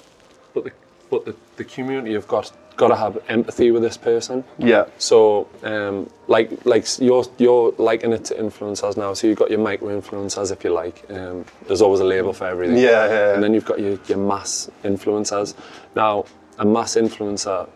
But 0.55 0.63
the, 0.65 0.73
but 1.11 1.25
the, 1.25 1.35
the 1.57 1.65
community 1.65 2.13
have 2.15 2.29
got 2.29 2.53
got 2.81 2.89
to 2.89 2.97
have 2.97 3.15
empathy 3.29 3.69
with 3.75 3.83
this 3.83 3.99
person. 4.11 4.37
yeah 4.59 4.85
So, 5.11 5.49
um, 5.63 5.97
like, 6.35 6.49
like 6.65 6.85
you're 6.99 7.25
you're 7.45 7.69
liking 7.91 8.13
it 8.17 8.25
to 8.31 8.35
influencers 8.35 8.97
now. 8.97 9.11
So 9.15 9.27
you've 9.27 9.39
got 9.45 9.51
your 9.55 9.63
micro 9.71 9.89
influencers, 10.01 10.49
if 10.51 10.65
you 10.65 10.73
like. 10.83 10.97
Um, 11.17 11.45
there's 11.67 11.83
always 11.83 12.01
a 12.01 12.09
label 12.15 12.33
for 12.33 12.47
everything. 12.55 12.79
Yeah, 12.79 13.03
yeah. 13.15 13.35
And 13.35 13.43
then 13.43 13.53
you've 13.55 13.71
got 13.73 13.79
your, 13.85 13.99
your 14.11 14.19
mass 14.33 14.71
influencers. 14.83 15.55
Now, 15.95 16.13
a 16.59 16.65
mass 16.65 16.93
influencer, 16.97 17.69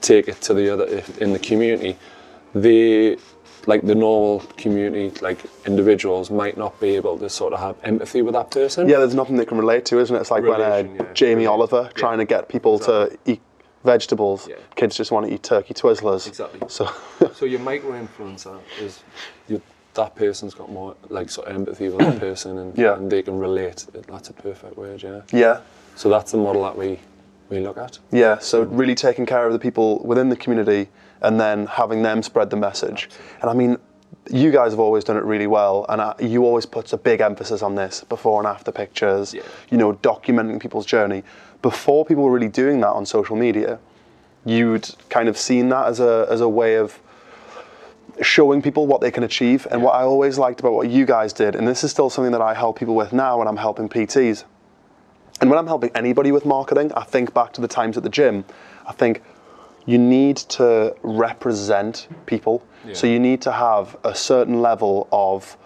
take 0.00 0.28
it 0.32 0.38
to 0.46 0.54
the 0.54 0.66
other 0.72 0.86
if, 0.98 1.06
in 1.24 1.32
the 1.32 1.38
community. 1.50 1.96
They, 2.54 3.16
like 3.66 3.82
the 3.92 3.94
normal 3.94 4.40
community, 4.64 5.08
like 5.20 5.38
individuals, 5.66 6.30
might 6.30 6.56
not 6.56 6.72
be 6.80 6.90
able 7.00 7.16
to 7.18 7.28
sort 7.30 7.52
of 7.54 7.60
have 7.60 7.76
empathy 7.84 8.20
with 8.26 8.34
that 8.34 8.50
person. 8.50 8.88
yeah 8.88 8.98
there's 8.98 9.14
nothing 9.14 9.36
they 9.36 9.44
can 9.52 9.58
relate 9.64 9.84
to 9.90 9.94
isn't 10.02 10.16
it 10.16 10.20
it's 10.20 10.30
like 10.36 10.42
when 10.42 10.60
Relation, 10.60 11.00
uh, 11.00 11.04
yeah. 11.04 11.12
Jamie 11.14 11.46
Oliver 11.46 11.82
trying 11.94 12.18
to 12.18 12.24
get 12.34 12.48
people 12.48 12.78
to 12.88 12.94
eat 13.24 13.40
vegetables 13.84 14.48
Yeah. 14.48 14.56
kids 14.76 14.96
just 14.96 15.10
want 15.10 15.26
to 15.26 15.34
eat 15.34 15.42
turkey 15.42 15.74
twizzlers 15.74 16.26
Exactly. 16.26 16.60
so 16.68 16.88
So 17.34 17.44
your 17.46 17.60
micro 17.60 17.92
influencer 17.92 18.58
is 18.80 19.02
you, 19.48 19.60
that 19.94 20.14
person's 20.14 20.54
got 20.54 20.70
more 20.70 20.94
like 21.10 21.30
sort 21.30 21.48
of 21.48 21.54
empathy 21.56 21.88
with 21.88 21.98
that 21.98 22.18
person 22.28 22.58
and, 22.58 22.76
Yeah. 22.78 22.96
and 22.96 23.10
they 23.10 23.22
can 23.22 23.38
relate. 23.38 23.86
That's 24.08 24.30
a 24.30 24.32
perfect 24.32 24.76
word, 24.76 25.02
yeah. 25.02 25.20
yeah 25.32 25.60
So 25.96 26.08
that's 26.08 26.32
the 26.32 26.38
model 26.38 26.62
that 26.62 26.76
we 26.78 26.98
we 27.50 27.60
look 27.60 27.76
at. 27.76 27.98
Yeah, 28.10 28.38
so 28.38 28.62
really 28.62 28.94
taking 28.94 29.26
care 29.26 29.46
of 29.46 29.52
the 29.52 29.58
people 29.58 29.98
within 30.06 30.30
the 30.30 30.36
community 30.36 30.88
and 31.20 31.38
then 31.38 31.66
having 31.66 32.02
them 32.02 32.22
spread 32.22 32.48
the 32.48 32.56
message. 32.56 33.10
And 33.42 33.50
I 33.50 33.52
mean, 33.52 33.76
you 34.30 34.50
guys 34.50 34.72
have 34.72 34.80
always 34.80 35.04
done 35.04 35.16
it 35.16 35.24
really 35.24 35.46
well, 35.46 35.86
and 35.88 36.00
I, 36.00 36.14
you 36.20 36.44
always 36.44 36.66
put 36.66 36.92
a 36.92 36.96
big 36.96 37.20
emphasis 37.20 37.62
on 37.62 37.74
this 37.74 38.04
before 38.04 38.40
and 38.40 38.46
after 38.46 38.70
pictures, 38.72 39.34
Yeah. 39.34 39.42
you 39.70 39.78
know, 39.78 39.94
documenting 39.94 40.60
people's 40.60 40.86
journey. 40.86 41.22
Before 41.60 42.04
people 42.04 42.24
were 42.24 42.32
really 42.32 42.48
doing 42.48 42.80
that 42.80 42.88
on 42.90 43.06
social 43.06 43.36
media, 43.36 43.78
you'd 44.44 44.88
kind 45.08 45.28
of 45.28 45.36
seen 45.36 45.68
that 45.70 45.86
as 45.86 46.00
a, 46.00 46.26
as 46.30 46.40
a 46.40 46.48
way 46.48 46.76
of 46.76 47.00
showing 48.20 48.60
people 48.62 48.86
what 48.86 49.00
they 49.00 49.10
can 49.10 49.22
achieve. 49.22 49.66
And 49.70 49.82
what 49.82 49.94
I 49.94 50.02
always 50.02 50.38
liked 50.38 50.60
about 50.60 50.72
what 50.72 50.90
you 50.90 51.06
guys 51.06 51.32
did, 51.32 51.54
and 51.56 51.66
this 51.66 51.82
is 51.84 51.90
still 51.90 52.10
something 52.10 52.32
that 52.32 52.42
I 52.42 52.54
help 52.54 52.78
people 52.78 52.94
with 52.94 53.12
now 53.12 53.38
when 53.38 53.48
I'm 53.48 53.56
helping 53.56 53.88
PTs, 53.88 54.44
and 55.40 55.50
when 55.50 55.58
I'm 55.58 55.66
helping 55.66 55.90
anybody 55.94 56.30
with 56.30 56.44
marketing, 56.44 56.92
I 56.94 57.02
think 57.04 57.34
back 57.34 57.52
to 57.54 57.60
the 57.60 57.68
times 57.68 57.96
at 57.96 58.02
the 58.02 58.08
gym. 58.10 58.44
I 58.86 58.92
think 58.92 59.22
you 59.86 59.98
need 59.98 60.36
to 60.36 60.94
represent 61.02 62.08
people. 62.26 62.62
So 62.94 63.06
you 63.06 63.20
need 63.20 63.40
to 63.42 63.52
have 63.52 63.96
a 64.02 64.12
certain 64.12 64.60
level 64.60 65.06
of 65.12 65.56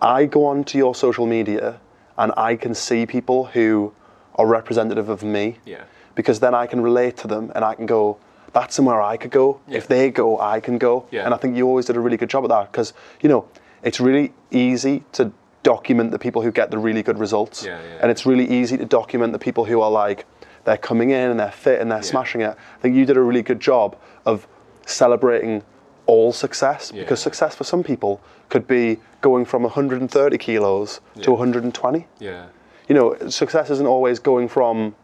I 0.00 0.24
go 0.24 0.46
onto 0.46 0.78
your 0.78 0.94
social 0.94 1.26
media 1.26 1.78
and 2.16 2.32
I 2.36 2.56
can 2.56 2.74
see 2.74 3.04
people 3.04 3.44
who 3.46 3.92
are 4.36 4.46
representative 4.46 5.08
of 5.08 5.22
me. 5.22 5.58
Yeah. 5.66 5.84
Because 6.14 6.40
then 6.40 6.54
I 6.54 6.66
can 6.66 6.80
relate 6.80 7.16
to 7.18 7.28
them 7.28 7.52
and 7.54 7.64
I 7.64 7.74
can 7.74 7.86
go, 7.86 8.18
that's 8.54 8.74
somewhere 8.74 9.02
I 9.02 9.16
could 9.16 9.30
go. 9.30 9.60
If 9.68 9.88
they 9.88 10.10
go, 10.10 10.40
I 10.40 10.60
can 10.60 10.78
go. 10.78 11.06
Yeah. 11.10 11.24
And 11.24 11.34
I 11.34 11.36
think 11.36 11.56
you 11.56 11.66
always 11.66 11.86
did 11.86 11.96
a 11.96 12.00
really 12.00 12.16
good 12.16 12.30
job 12.30 12.44
at 12.44 12.50
that 12.50 12.72
because, 12.72 12.94
you 13.20 13.28
know, 13.28 13.46
it's 13.82 14.00
really 14.00 14.32
easy 14.50 15.04
to 15.12 15.32
document 15.64 16.12
the 16.12 16.18
people 16.18 16.40
who 16.42 16.52
get 16.52 16.70
the 16.70 16.78
really 16.78 17.02
good 17.02 17.18
results. 17.18 17.64
Yeah, 17.64 17.80
yeah. 17.82 17.98
And 18.00 18.10
it's 18.10 18.24
really 18.24 18.48
easy 18.48 18.76
to 18.78 18.84
document 18.84 19.32
the 19.32 19.38
people 19.38 19.64
who 19.64 19.80
are 19.80 19.90
like, 19.90 20.26
they're 20.64 20.76
coming 20.78 21.10
in 21.10 21.30
and 21.30 21.38
they're 21.40 21.50
fit 21.50 21.80
and 21.80 21.90
they're 21.90 22.02
smashing 22.02 22.40
it. 22.40 22.50
I 22.50 22.80
think 22.80 22.96
you 22.96 23.04
did 23.04 23.16
a 23.16 23.20
really 23.22 23.42
good 23.42 23.60
job 23.60 23.96
of 24.24 24.46
celebrating 24.86 25.62
all 26.06 26.32
success 26.32 26.92
Yeah. 26.94 27.02
because 27.02 27.20
success 27.20 27.54
for 27.54 27.64
some 27.64 27.82
people 27.82 28.20
could 28.48 28.66
be 28.66 28.98
going 29.20 29.44
from 29.44 29.62
130 29.62 30.38
kilos 30.38 31.00
to 31.22 31.30
120. 31.32 32.06
Yeah. 32.18 32.46
you 32.88 32.94
know, 32.94 33.16
success 33.30 33.70
isn't 33.70 33.86
always 33.86 34.18
going 34.18 34.46
from, 34.48 34.94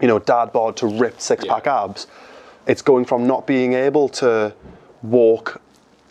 you 0.00 0.08
know, 0.08 0.18
dad 0.18 0.52
bod 0.52 0.76
to 0.78 0.86
ripped 0.88 1.22
six 1.22 1.44
pack 1.44 1.66
abs. 1.68 2.08
It's 2.66 2.82
going 2.82 3.04
from 3.04 3.26
not 3.26 3.46
being 3.46 3.74
able 3.74 4.08
to 4.20 4.52
walk, 5.02 5.60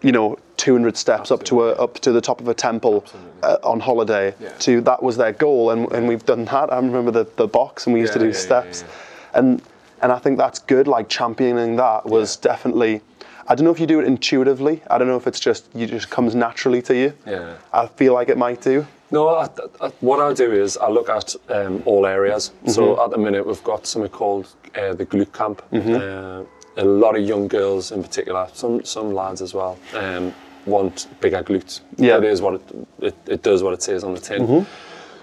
you 0.02 0.13
know, 0.13 0.38
200 0.63 0.95
steps 0.95 1.30
up 1.30 1.43
to 1.43 1.63
a 1.63 1.71
up 1.73 1.95
to 1.99 2.13
the 2.13 2.21
top 2.21 2.39
of 2.39 2.47
a 2.47 2.54
temple 2.54 3.04
uh, 3.43 3.58
on 3.63 3.82
holiday 3.82 4.34
Yeah. 4.39 4.49
to 4.60 4.80
that 4.82 5.04
was 5.04 5.17
their 5.17 5.34
goal, 5.34 5.71
and, 5.71 5.91
and 5.91 6.08
we've 6.08 6.26
done 6.26 6.45
that. 6.45 6.71
I 6.71 6.78
remember 6.78 7.12
the, 7.12 7.28
the 7.36 7.47
box, 7.47 7.86
and 7.86 7.93
we 7.93 7.99
used 7.99 8.13
to 8.13 8.19
do 8.19 8.28
yeah, 8.28 8.32
yeah, 8.32 8.47
steps, 8.47 8.84
yeah. 8.84 9.39
and 9.39 9.62
and 10.02 10.12
I 10.13 10.19
think 10.19 10.38
that's 10.38 10.60
good. 10.60 10.88
Like 10.88 11.10
championing 11.10 11.76
that 11.76 12.06
was 12.06 12.38
definitely. 12.38 13.02
I 13.45 13.56
don't 13.56 13.65
know 13.65 13.71
if 13.71 13.80
you 13.82 13.88
do 13.88 13.99
it 13.99 14.08
intuitively. 14.08 14.82
I 14.89 14.97
don't 14.97 15.10
know 15.10 15.17
if 15.17 15.28
it's 15.28 15.41
just 15.41 15.65
you 15.76 15.86
just 15.86 16.10
comes 16.10 16.34
naturally 16.34 16.82
to 16.84 16.95
you. 16.95 17.13
Yeah. 17.28 17.58
I 17.73 17.88
feel 17.88 18.13
like 18.13 18.30
it 18.30 18.38
might 18.38 18.62
do. 18.62 18.88
No, 19.12 19.28
I, 19.28 19.49
I, 19.82 19.89
what 19.99 20.19
I 20.21 20.34
do 20.34 20.49
is 20.54 20.78
I 20.78 20.88
look 20.88 21.10
at 21.10 21.36
um, 21.49 21.84
all 21.86 22.06
areas. 22.06 22.52
So 22.67 23.04
at 23.04 23.12
the 23.12 23.17
minute 23.17 23.45
we've 23.45 23.63
got 23.65 23.86
something 23.86 24.10
called 24.10 24.47
uh, 24.76 24.93
the 24.93 25.06
glute 25.06 25.34
camp. 25.34 25.62
Uh, 25.73 26.43
a 26.78 26.86
lot 26.86 27.15
of 27.17 27.23
young 27.28 27.47
girls 27.49 27.91
in 27.91 28.02
particular, 28.02 28.47
some 28.54 28.84
some 28.86 29.13
lads 29.13 29.41
as 29.41 29.54
well, 29.54 29.78
um, 29.93 30.34
want 30.65 31.08
bigger 31.21 31.43
glutes. 31.43 31.82
Yeah. 31.97 32.17
it 32.17 32.23
is 32.23 32.41
what 32.41 32.56
it, 32.56 32.62
it, 32.99 33.15
it 33.28 33.43
does 33.43 33.63
what 33.63 33.73
it 33.73 33.82
says 33.84 34.04
on 34.04 34.13
the 34.13 34.19
tin. 34.21 34.65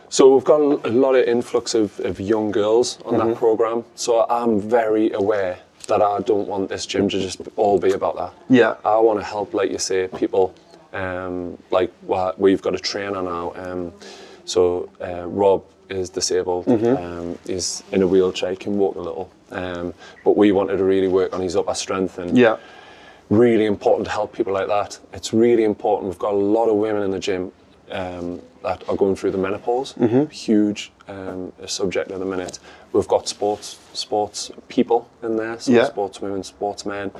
So 0.08 0.34
we've 0.34 0.44
got 0.44 0.60
a 0.60 0.90
lot 0.90 1.14
of 1.14 1.24
influx 1.28 1.74
of, 1.74 1.98
of 2.00 2.18
young 2.20 2.50
girls 2.50 2.98
on 3.04 3.18
that 3.18 3.36
program. 3.36 3.84
So 3.94 4.26
I'm 4.28 4.60
very 4.60 5.12
aware 5.12 5.58
that 5.86 6.02
I 6.02 6.18
don't 6.20 6.48
want 6.48 6.68
this 6.68 6.84
gym 6.86 7.08
to 7.08 7.20
just 7.20 7.40
all 7.56 7.78
be 7.78 7.92
about 7.92 8.16
that. 8.16 8.32
Yeah. 8.48 8.74
I 8.84 8.98
want 8.98 9.20
to 9.20 9.24
help, 9.24 9.54
like 9.54 9.70
you 9.70 9.78
say, 9.78 10.08
people. 10.08 10.54
Um, 10.92 11.56
like 11.70 11.92
well, 12.02 12.34
we've 12.38 12.60
got 12.60 12.74
a 12.74 12.78
trainer 12.78 13.22
now. 13.22 13.52
Um, 13.54 13.92
so 14.44 14.90
uh, 15.00 15.26
Rob 15.28 15.62
is 15.88 16.10
disabled. 16.10 16.66
Um, 16.68 17.38
he's 17.46 17.84
in 17.92 18.02
a 18.02 18.06
wheelchair. 18.08 18.50
He 18.50 18.56
can 18.56 18.76
walk 18.78 18.96
a 18.96 19.00
little. 19.00 19.30
Um, 19.52 19.94
but 20.24 20.36
we 20.36 20.50
wanted 20.50 20.78
to 20.78 20.84
really 20.84 21.06
work 21.08 21.32
on 21.32 21.40
his 21.40 21.54
upper 21.54 21.74
strength 21.74 22.18
and 22.18 22.36
Yeah. 22.36 22.56
Really 23.30 23.64
important 23.64 24.06
to 24.06 24.10
help 24.12 24.32
people 24.34 24.52
like 24.52 24.66
that. 24.66 24.98
It's 25.12 25.32
really 25.32 25.64
important. 25.64 26.08
We've 26.10 26.18
got 26.18 26.34
a 26.34 26.36
lot 26.36 26.68
of 26.68 26.76
women 26.76 27.02
in 27.04 27.10
the 27.12 27.18
gym 27.18 27.52
um, 27.90 28.42
that 28.62 28.86
are 28.88 28.96
going 28.96 29.16
through 29.16 29.30
the 29.30 29.38
menopause. 29.38 29.94
Huge 30.30 30.92
um, 31.08 31.52
subject 31.66 32.10
at 32.10 32.18
the 32.18 32.24
minute. 32.26 32.58
We've 32.92 33.08
got 33.08 33.28
sports 33.28 33.78
sports 33.92 34.50
people 34.68 35.08
in 35.22 35.36
there, 35.36 35.58
so 35.58 35.72
Yeah. 35.72 35.84
sports 35.84 36.20
men. 36.84 37.12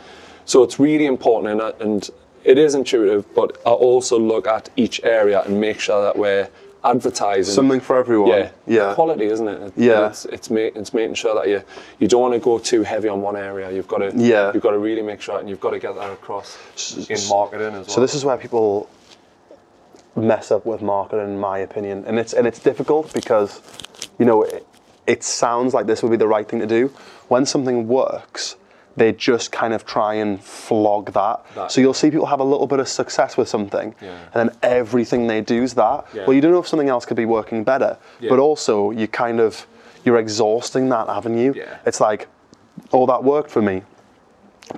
So 0.45 0.63
it's 0.65 0.79
really 0.81 1.07
important, 1.07 1.61
and, 1.61 1.75
and 1.81 2.11
it 2.45 2.59
is 2.59 2.75
intuitive. 2.75 3.33
But 3.35 3.59
I 3.65 3.71
also 3.71 4.19
look 4.19 4.47
at 4.49 4.69
each 4.77 5.01
area 5.05 5.43
and 5.43 5.61
make 5.61 5.79
sure 5.79 6.03
that 6.03 6.17
we're 6.19 6.49
advertising 6.83 7.55
Something 7.55 7.81
for 7.81 7.99
everyone. 7.99 8.31
yeah, 8.31 8.51
Yeah. 8.67 8.95
quality, 8.95 9.27
isn't 9.27 9.47
it? 9.49 9.73
Yeah. 9.77 10.09
it's 10.09 10.25
it's, 10.27 10.51
ma- 10.51 10.61
it's 10.81 10.95
making 10.95 11.15
sure 11.15 11.35
that 11.35 11.49
you 11.49 11.63
you 11.99 12.09
don't 12.09 12.23
want 12.23 12.35
to 12.35 12.41
go 12.41 12.59
too 12.59 12.83
heavy 12.83 13.09
on 13.09 13.21
one 13.23 13.37
area. 13.37 13.71
You've 13.71 13.89
got 13.89 13.99
to 13.99 14.13
Yeah. 14.17 14.53
you've 14.53 14.63
got 14.63 14.71
to 14.73 14.79
really 14.79 15.03
make 15.03 15.21
sure, 15.21 15.39
and 15.39 15.49
you've 15.49 15.61
got 15.61 15.71
to 15.71 15.79
get 15.79 15.95
that 15.97 16.11
across 16.13 16.57
in 17.11 17.19
marketing 17.29 17.69
as 17.75 17.87
well. 17.87 17.95
So 17.97 18.01
this 18.01 18.15
is 18.15 18.25
where 18.25 18.37
people 18.37 18.89
mess 20.17 20.51
up 20.51 20.67
with 20.67 20.83
marketing, 20.83 21.27
in 21.27 21.39
my 21.39 21.59
opinion, 21.59 22.05
and 22.07 22.19
it's 22.19 22.33
and 22.33 22.47
it's 22.47 22.59
difficult 22.59 23.13
because, 23.13 23.61
you 24.19 24.25
know, 24.25 24.43
it, 24.43 24.67
it 25.07 25.23
sounds 25.23 25.73
like 25.75 25.87
this 25.87 26.03
would 26.03 26.11
be 26.11 26.17
the 26.17 26.27
right 26.29 26.49
thing 26.49 26.61
to 26.61 26.67
do. 26.67 26.89
When 27.29 27.47
something 27.47 27.87
works, 27.89 28.57
they 29.01 29.13
just 29.13 29.51
kind 29.51 29.73
of 29.73 29.87
try 29.87 30.13
and 30.15 30.39
flog 30.45 31.13
that. 31.13 31.41
That, 31.55 31.73
so 31.73 31.81
you'll 31.81 31.95
see 31.95 32.11
people 32.11 32.27
have 32.27 32.41
a 32.41 32.45
little 32.45 32.67
bit 32.67 32.81
of 32.81 32.87
success 32.87 33.35
with 33.39 33.49
something, 33.49 33.95
Yeah. 34.01 34.15
and 34.35 34.51
then 34.51 34.57
everything 34.63 35.27
they 35.27 35.41
do 35.41 35.63
is 35.63 35.73
that. 35.75 36.05
Yeah. 36.13 36.27
Well, 36.27 36.35
you 36.35 36.43
don't 36.43 36.53
know 36.53 36.59
if 36.61 36.69
something 36.69 36.91
else 36.91 37.07
could 37.07 37.17
be 37.17 37.25
working 37.25 37.65
better, 37.65 37.97
Yeah. 38.21 38.29
but 38.29 38.39
also 38.39 38.91
you 38.91 39.09
kind 39.09 39.41
of 39.41 39.67
you're 40.05 40.19
exhausting 40.19 40.91
that 40.91 41.09
avenue. 41.09 41.55
Yeah. 41.57 41.79
It's 41.87 41.99
like, 42.01 42.29
oh, 42.93 43.07
that 43.07 43.25
worked 43.25 43.51
for 43.51 43.63
me. 43.63 43.83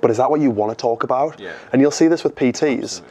But 0.01 0.09
is 0.09 0.17
that 0.17 0.31
what 0.31 0.39
you 0.39 0.51
want 0.51 0.71
to 0.71 0.81
talk 0.81 1.03
about? 1.03 1.37
Yeah. 1.39 1.51
And 1.73 1.81
you'll 1.81 1.91
see 1.91 2.07
this 2.07 2.23
with 2.23 2.33
PTs. 2.35 3.01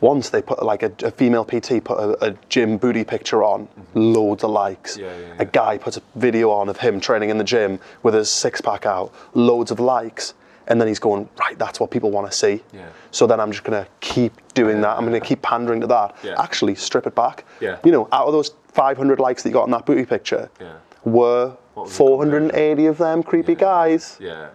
Once 0.00 0.30
they 0.30 0.42
put 0.42 0.62
like 0.62 0.82
a, 0.82 0.92
a 1.02 1.10
female 1.10 1.44
PT 1.44 1.82
put 1.82 1.98
a, 1.98 2.26
a 2.30 2.36
gym 2.48 2.76
booty 2.76 3.04
picture 3.04 3.42
on, 3.42 3.68
loads 3.94 4.44
of 4.44 4.50
likes. 4.50 4.96
Mm-hmm. 4.96 5.04
Yeah, 5.04 5.18
yeah, 5.28 5.34
A 5.38 5.44
guy 5.44 5.78
puts 5.78 5.96
a 5.96 6.02
video 6.16 6.50
on 6.50 6.68
of 6.68 6.76
him 6.78 7.00
training 7.00 7.30
in 7.30 7.38
the 7.38 7.44
gym 7.44 7.80
with 8.02 8.14
his 8.14 8.30
six 8.30 8.60
pack 8.60 8.86
out, 8.86 9.12
loads 9.34 9.70
of 9.70 9.80
likes. 9.80 10.34
And 10.66 10.80
then 10.80 10.88
he's 10.88 10.98
going, 10.98 11.28
right, 11.38 11.58
that's 11.58 11.78
what 11.78 11.90
people 11.90 12.10
want 12.10 12.30
to 12.30 12.36
see. 12.36 12.62
Yeah. 12.72 12.88
So 13.10 13.26
then 13.26 13.38
I'm 13.38 13.52
just 13.52 13.64
going 13.64 13.84
to 13.84 13.90
keep 14.00 14.32
doing 14.54 14.80
that. 14.80 14.96
I'm 14.96 15.06
going 15.06 15.20
to 15.20 15.26
keep 15.26 15.42
pandering 15.42 15.82
to 15.82 15.86
that. 15.88 16.16
Yeah. 16.22 16.40
Actually, 16.42 16.74
strip 16.74 17.06
it 17.06 17.14
back. 17.14 17.44
Yeah. 17.60 17.76
You 17.84 17.92
know, 17.92 18.08
out 18.12 18.26
of 18.26 18.32
those 18.32 18.52
500 18.68 19.20
likes 19.20 19.42
that 19.42 19.50
you 19.50 19.52
got 19.52 19.64
on 19.64 19.70
that 19.72 19.84
booty 19.84 20.06
picture, 20.06 20.48
Yeah. 20.58 20.72
were 21.04 21.54
What 21.74 21.82
was 21.84 21.90
the 21.92 21.96
480 21.98 22.86
of 22.86 22.96
them 22.96 23.22
creepy 23.22 23.54
guys. 23.54 24.16
yeah, 24.18 24.48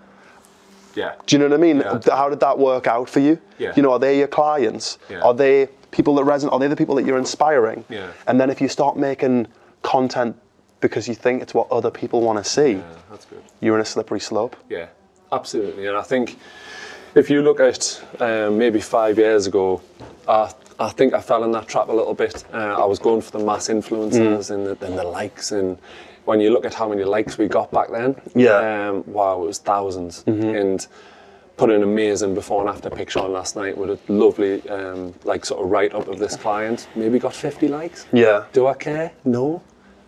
yeah, 0.95 1.15
Do 1.25 1.35
you 1.35 1.39
know 1.39 1.47
what 1.49 1.53
I 1.53 1.61
mean? 1.61 1.77
Yeah. 1.77 1.99
How 2.15 2.29
did 2.29 2.39
that 2.39 2.57
work 2.57 2.87
out 2.87 3.09
for 3.09 3.19
you? 3.19 3.39
Yeah. 3.57 3.73
You 3.75 3.83
know, 3.83 3.91
are 3.91 3.99
they 3.99 4.17
your 4.17 4.27
clients? 4.27 4.97
Yeah. 5.09 5.21
Are 5.21 5.33
they 5.33 5.67
people 5.91 6.15
that 6.15 6.25
resonate? 6.25 6.51
Are 6.51 6.59
they 6.59 6.67
the 6.67 6.75
people 6.75 6.95
that 6.95 7.05
you're 7.05 7.17
inspiring? 7.17 7.85
Yeah. 7.89 8.11
And 8.27 8.39
then 8.39 8.49
if 8.49 8.59
you 8.61 8.67
start 8.67 8.97
making 8.97 9.47
content 9.81 10.35
because 10.81 11.07
you 11.07 11.15
think 11.15 11.41
it's 11.41 11.53
what 11.53 11.69
other 11.71 11.91
people 11.91 12.21
want 12.21 12.37
to 12.43 12.49
see, 12.49 12.73
yeah. 12.73 12.83
That's 13.09 13.25
good. 13.25 13.43
you're 13.59 13.75
in 13.75 13.81
a 13.81 13.85
slippery 13.85 14.19
slope. 14.19 14.55
Yeah, 14.69 14.87
absolutely. 15.31 15.87
And 15.87 15.97
I 15.97 16.01
think 16.03 16.39
if 17.15 17.29
you 17.29 17.41
look 17.41 17.59
at 17.59 18.01
um, 18.19 18.57
maybe 18.57 18.79
five 18.79 19.17
years 19.17 19.45
ago, 19.47 19.81
I, 20.27 20.53
I 20.79 20.89
think 20.89 21.13
I 21.13 21.21
fell 21.21 21.43
in 21.43 21.51
that 21.51 21.67
trap 21.67 21.89
a 21.89 21.91
little 21.93 22.13
bit. 22.13 22.45
Uh, 22.53 22.57
I 22.81 22.85
was 22.85 22.99
going 22.99 23.21
for 23.21 23.37
the 23.37 23.43
mass 23.43 23.67
influencers 23.67 24.51
and, 24.51 24.67
the, 24.67 24.85
and 24.85 24.97
the 24.97 25.03
likes. 25.03 25.51
And 25.51 25.77
when 26.29 26.39
you 26.39 26.51
look 26.51 26.63
at 26.63 26.75
how 26.75 26.87
many 26.87 27.03
likes 27.03 27.37
we 27.39 27.47
got 27.47 27.71
back 27.71 27.89
then, 27.91 28.15
Yeah. 28.35 28.89
um, 28.89 29.03
wow, 29.07 29.41
it 29.41 29.47
was 29.47 29.59
1000s 29.59 30.23
And 30.27 30.85
put 31.57 31.69
an 31.71 31.81
amazing 31.83 32.35
before 32.35 32.61
and 32.61 32.69
after 32.69 32.89
picture 32.89 33.19
on 33.19 33.33
last 33.33 33.55
night 33.55 33.75
with 33.77 33.89
a 33.89 33.99
lovely, 34.25 34.55
um, 34.69 35.13
like, 35.25 35.43
sort 35.43 35.59
of 35.63 35.69
write 35.71 35.93
up 35.93 36.07
of 36.07 36.17
this 36.19 36.35
client. 36.37 36.87
Maybe 36.95 37.17
got 37.19 37.33
50 37.33 37.67
likes. 37.67 38.05
Yeah. 38.13 38.43
Do 38.53 38.67
I 38.67 38.75
care? 38.75 39.11
No. 39.25 39.61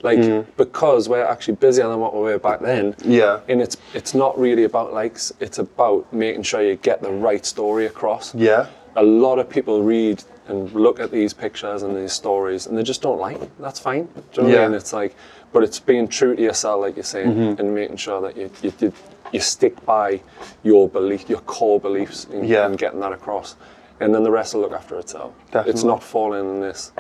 Like 0.04 0.24
because 0.58 1.08
we're 1.10 1.26
actually 1.34 1.56
busier 1.66 1.88
than 1.88 2.00
what 2.00 2.14
we 2.16 2.22
were 2.22 2.40
back 2.40 2.60
then. 2.62 2.96
Yeah. 3.06 3.42
And 3.48 3.62
it's 3.62 3.78
it's 3.94 4.14
not 4.16 4.34
really 4.46 4.64
about 4.64 4.94
likes. 4.94 5.32
It's 5.40 5.60
about 5.60 6.12
making 6.12 6.42
sure 6.50 6.60
you 6.70 6.76
get 6.76 6.98
the 7.04 7.12
right 7.12 7.46
story 7.46 7.86
across. 7.86 8.34
Yeah. 8.34 8.66
A 8.96 9.04
lot 9.04 9.38
of 9.38 9.48
people 9.48 9.84
read 9.84 10.18
and 10.48 10.60
look 10.74 11.00
at 11.00 11.12
these 11.12 11.34
pictures 11.36 11.84
and 11.84 11.96
these 11.96 12.14
stories 12.14 12.66
and 12.66 12.76
they 12.78 12.82
just 12.84 13.02
don't 13.04 13.20
like. 13.28 13.40
it. 13.46 13.52
That's 13.60 13.80
fine. 13.80 14.06
Do 14.34 14.42
you 14.42 14.48
know 14.48 14.50
what 14.56 14.60
I 14.64 14.68
mean? 14.70 14.76
It's 14.78 14.92
like, 15.02 15.14
but 15.54 15.64
it's 15.64 15.80
being 15.80 16.08
true 16.08 16.36
to 16.36 16.42
yourself, 16.42 16.82
like 16.82 16.96
you're 16.96 17.04
saying, 17.04 17.28
Mm-hmm. 17.34 17.60
and 17.60 17.76
making 17.76 17.98
sure 17.98 18.22
that 18.22 18.38
you 18.38 18.50
you, 18.62 18.74
you 18.80 18.94
you 19.34 19.40
stick 19.40 19.84
by 19.86 20.22
your 20.64 20.90
belief, 20.90 21.30
your 21.30 21.40
core 21.42 21.80
beliefs, 21.80 22.26
and, 22.32 22.48
Yeah. 22.48 22.66
and 22.66 22.78
getting 22.78 23.00
that 23.00 23.14
across. 23.14 23.56
And 24.02 24.14
then 24.14 24.24
the 24.24 24.32
rest 24.32 24.54
will 24.54 24.62
look 24.62 24.74
after 24.74 24.98
itself. 25.00 25.34
It's 25.54 25.84
not 25.84 26.04
falling 26.04 26.50
in 26.50 26.60
this 26.62 26.92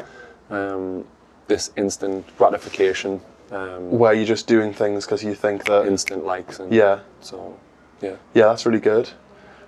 um, 0.49 1.03
this 1.47 1.71
instant 1.75 2.25
gratification, 2.37 3.19
um, 3.51 3.91
Where 3.99 4.13
you're 4.13 4.25
just 4.25 4.47
doing 4.47 4.71
things 4.73 5.05
because 5.05 5.23
you 5.23 5.33
think 5.35 5.65
that. 5.65 5.85
instant 5.87 6.25
likes. 6.25 6.59
And 6.59 6.71
Yeah. 6.71 6.99
So, 7.19 7.57
yeah. 8.01 8.15
Yeah, 8.33 8.47
that's 8.47 8.65
really 8.65 8.79
good. 8.79 9.09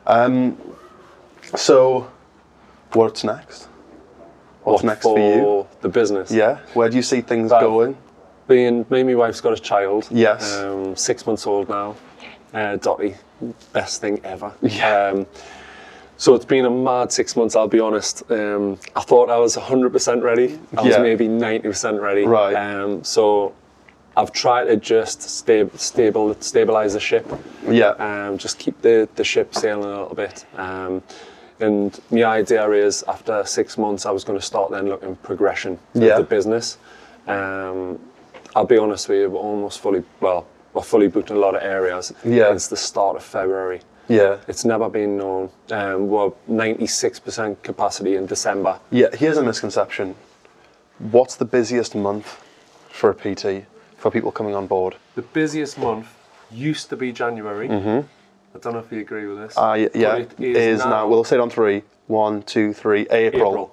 Um, 0.08 0.58
so, 1.56 2.08
what's 2.94 3.24
next? 3.24 3.68
What's 4.64 4.84
What 4.84 4.90
next 4.90 5.04
for 5.04 5.20
you? 5.20 5.68
The 5.82 5.90
business. 5.90 6.32
Yeah. 6.32 6.60
Where 6.74 6.90
do 6.90 6.96
you 6.96 7.04
see 7.04 7.22
things 7.22 7.52
going? 7.52 7.98
Being 8.48 8.86
me 8.90 9.00
and 9.02 9.10
my 9.10 9.16
wife's 9.16 9.42
got 9.42 9.54
a 9.54 9.62
child. 9.62 10.08
Yes. 10.12 10.58
Um, 10.60 10.96
six 10.96 11.26
months 11.26 11.48
old 11.48 11.70
now. 11.70 11.96
Uh, 12.54 12.76
Dottie, 12.78 13.16
best 13.72 14.02
thing 14.02 14.20
ever. 14.24 14.52
Yeah. 14.62 15.08
Um, 15.14 15.26
so 16.18 16.36
it's 16.36 16.46
been 16.46 16.66
a 16.66 16.70
mad 16.70 17.12
six 17.12 17.36
months. 17.36 17.56
I'll 17.56 17.68
be 17.68 17.80
honest. 17.80 18.24
Um, 18.32 18.78
I 18.96 19.02
thought 19.02 19.30
I 19.30 19.38
was 19.38 19.56
100% 19.58 20.22
ready. 20.22 20.60
I 20.78 20.82
was 20.82 20.92
Yeah. 20.96 21.02
maybe 21.02 21.28
90% 21.28 22.00
ready. 22.02 22.26
Right. 22.26 22.54
Um, 22.54 23.04
so 23.04 23.54
I've 24.16 24.32
tried 24.32 24.66
to 24.66 24.78
just 24.78 25.22
sta- 25.24 25.70
stable 25.76 26.36
stabilize 26.40 26.94
the 26.94 27.00
ship. 27.00 27.26
Yeah. 27.68 27.90
Um, 27.98 28.38
just 28.38 28.60
keep 28.60 28.80
the, 28.82 29.10
the 29.16 29.24
ship 29.24 29.56
sailing 29.56 29.86
a 29.86 30.02
little 30.02 30.16
bit. 30.16 30.46
Um, 30.56 31.02
and 31.60 32.00
my 32.12 32.24
idea 32.26 32.70
is 32.72 33.04
after 33.08 33.44
six 33.46 33.78
months, 33.78 34.06
I 34.06 34.12
was 34.12 34.24
going 34.24 34.38
to 34.40 34.46
start 34.46 34.70
then 34.70 34.88
looking 34.90 35.16
progression 35.18 35.80
Yeah. 35.94 36.12
of 36.12 36.18
the 36.18 36.24
business. 36.36 36.78
Um, 37.28 38.00
I'll 38.56 38.66
be 38.66 38.78
honest 38.78 39.10
with 39.10 39.20
you, 39.20 39.30
we're 39.30 39.40
almost 39.40 39.80
fully, 39.80 40.04
well, 40.20 40.46
we're 40.74 40.82
fully 40.84 41.08
booked 41.08 41.32
in 41.32 41.38
a 41.38 41.40
lot 41.40 41.56
of 41.56 41.64
areas. 41.64 42.14
Yeah. 42.24 42.54
It's 42.54 42.68
the 42.68 42.78
start 42.78 43.16
of 43.16 43.24
February. 43.24 43.82
Yeah. 44.08 44.38
It's 44.48 44.66
never 44.66 44.90
been 44.90 45.18
known. 45.18 45.50
Um, 45.72 46.08
we're 46.08 46.32
96% 46.50 47.62
capacity 47.64 48.16
in 48.16 48.26
December. 48.26 48.80
Yeah, 48.92 49.08
here's 49.16 49.38
a 49.38 49.44
misconception. 49.44 50.16
What's 51.00 51.36
the 51.36 51.46
busiest 51.46 51.96
month 51.96 52.44
for 52.90 53.10
a 53.10 53.16
PT 53.16 53.66
for 53.98 54.12
people 54.12 54.32
coming 54.32 54.56
on 54.56 54.68
board? 54.68 54.96
The 55.16 55.22
busiest 55.22 55.78
month 55.78 56.08
used 56.52 56.90
to 56.90 56.98
be 56.98 57.12
January. 57.12 57.70
I 57.70 58.60
don't 58.60 58.74
know 58.74 58.80
if 58.80 58.92
you 58.92 59.00
agree 59.00 59.26
with 59.26 59.38
this. 59.40 59.58
Uh, 59.58 59.74
y- 59.76 59.90
yeah, 59.96 60.20
but 60.20 60.40
it 60.40 60.56
is, 60.56 60.80
now. 60.80 61.08
We'll 61.08 61.24
say 61.24 61.38
it 61.38 61.40
on 61.40 61.50
three. 61.50 61.82
One, 62.06 62.44
two, 62.44 62.74
three. 62.74 63.08
April. 63.10 63.72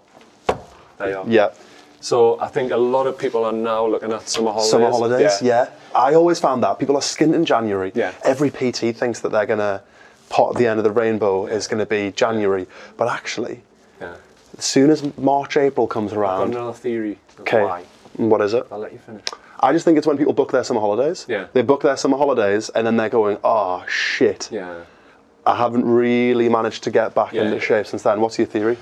April. 0.49 0.66
They 0.99 1.12
are. 1.12 1.25
Yeah, 1.29 1.51
So 2.00 2.40
I 2.40 2.48
think 2.48 2.72
a 2.72 2.76
lot 2.76 3.06
of 3.06 3.18
people 3.18 3.44
are 3.44 3.52
now 3.52 3.86
looking 3.86 4.12
at 4.12 4.28
summer 4.28 4.50
holidays. 4.52 4.70
Summer 4.70 4.90
holidays, 4.90 5.42
yeah. 5.42 5.68
I 5.94 6.14
always 6.14 6.40
found 6.40 6.62
that 6.62 6.78
people 6.78 6.96
are 6.96 7.02
skint 7.02 7.34
in 7.34 7.44
January. 7.44 7.92
Yeah. 7.94 8.12
Every 8.24 8.50
PT 8.50 8.96
thinks 8.96 9.20
that 9.20 9.30
they're 9.32 9.46
gonna 9.46 9.82
pot 10.30 10.52
at 10.52 10.56
the 10.56 10.66
end 10.66 10.78
of 10.78 10.84
the 10.84 10.90
rainbow 10.90 11.46
is 11.46 11.66
gonna 11.66 11.84
be 11.86 12.10
January, 12.12 12.66
but 12.96 13.08
actually, 13.08 13.62
Yeah. 14.00 14.14
as 14.56 14.64
soon 14.64 14.88
as 14.90 15.16
March, 15.18 15.56
April 15.58 15.86
comes 15.86 16.12
Got 16.12 16.20
around, 16.20 16.54
another 16.54 16.72
theory. 16.72 17.18
okay, 17.40 17.62
Why. 17.64 17.82
what 18.16 18.40
is 18.40 18.54
it? 18.54 18.66
I'll 18.72 18.78
let 18.78 18.92
you 18.92 18.98
finish. 18.98 19.22
I 19.62 19.72
just 19.74 19.84
think 19.84 19.98
it's 19.98 20.06
when 20.06 20.16
people 20.16 20.32
book 20.32 20.52
their 20.52 20.64
summer 20.64 20.80
holidays. 20.80 21.26
Yeah. 21.28 21.46
They 21.52 21.60
book 21.60 21.82
their 21.82 21.96
summer 21.98 22.16
holidays 22.16 22.70
and 22.74 22.86
then 22.86 22.96
they're 22.96 23.10
going, 23.10 23.36
oh 23.44 23.84
shit, 23.86 24.48
Yeah. 24.50 24.72
I 25.44 25.56
haven't 25.56 25.84
really 25.84 26.48
managed 26.48 26.82
to 26.84 26.90
get 26.90 27.14
back 27.14 27.32
Yeah. 27.34 27.42
into 27.42 27.60
shape 27.60 27.86
since 27.86 28.02
then. 28.02 28.20
What's 28.22 28.38
your 28.38 28.46
theory? 28.46 28.78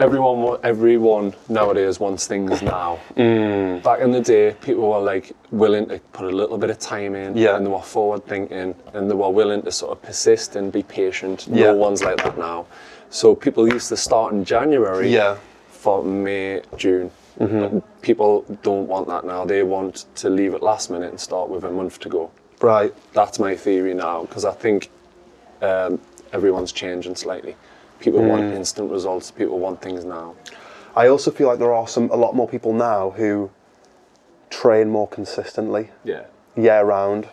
Everyone, 0.00 0.58
everyone 0.62 1.34
nowadays 1.48 1.98
wants 1.98 2.26
things 2.28 2.62
now. 2.62 3.00
Mm. 3.16 3.82
Back 3.82 4.00
in 4.00 4.12
the 4.12 4.20
day, 4.20 4.54
people 4.60 4.88
were 4.88 5.00
like 5.00 5.32
willing 5.50 5.88
to 5.88 5.98
put 6.12 6.26
a 6.26 6.36
little 6.36 6.56
bit 6.56 6.70
of 6.70 6.78
time 6.78 7.16
in, 7.16 7.36
Yeah. 7.36 7.56
and 7.56 7.66
they 7.66 7.70
were 7.70 7.82
forward 7.82 8.24
thinking, 8.26 8.76
and 8.94 9.10
they 9.10 9.14
were 9.14 9.30
willing 9.30 9.62
to 9.62 9.72
sort 9.72 9.90
of 9.92 10.00
persist 10.02 10.54
and 10.54 10.70
be 10.70 10.84
patient. 10.84 11.48
Yeah. 11.50 11.72
No 11.72 11.74
one's 11.76 12.04
like 12.04 12.18
that 12.18 12.38
now. 12.38 12.66
So 13.10 13.34
people 13.34 13.66
used 13.66 13.88
to 13.88 13.96
start 13.96 14.32
in 14.32 14.44
January 14.44 15.08
Yeah. 15.10 15.34
Mm-hmm. 15.34 15.70
for 15.70 16.04
May, 16.04 16.62
June. 16.76 17.10
But 17.38 18.00
people 18.02 18.44
don't 18.62 18.88
want 18.88 19.06
that 19.08 19.24
now. 19.24 19.44
They 19.44 19.62
want 19.62 20.06
to 20.16 20.28
leave 20.30 20.54
it 20.54 20.62
last 20.62 20.90
minute 20.90 21.10
and 21.10 21.20
start 21.20 21.48
with 21.48 21.62
a 21.64 21.70
month 21.70 21.98
to 22.00 22.08
go. 22.08 22.30
Right. 22.60 22.92
That's 23.12 23.38
my 23.38 23.54
theory 23.56 23.94
now 23.94 24.22
because 24.22 24.44
I 24.44 24.50
think 24.52 24.90
um, 25.62 26.00
everyone's 26.32 26.72
changing 26.72 27.14
slightly. 27.14 27.54
People 28.00 28.22
want 28.22 28.42
Mm. 28.42 28.54
instant 28.56 28.90
results. 28.90 29.30
People 29.30 29.58
want 29.58 29.80
things 29.80 30.04
now. 30.04 30.34
I 30.96 31.08
also 31.08 31.30
feel 31.30 31.48
like 31.48 31.58
there 31.58 31.72
are 31.72 31.86
some 31.88 32.10
a 32.10 32.16
lot 32.16 32.34
more 32.34 32.48
people 32.48 32.72
now 32.72 33.10
who 33.10 33.50
train 34.50 34.88
more 34.90 35.06
consistently 35.08 35.90
Yeah. 36.04 36.22
year 36.56 36.82
round. 36.84 37.28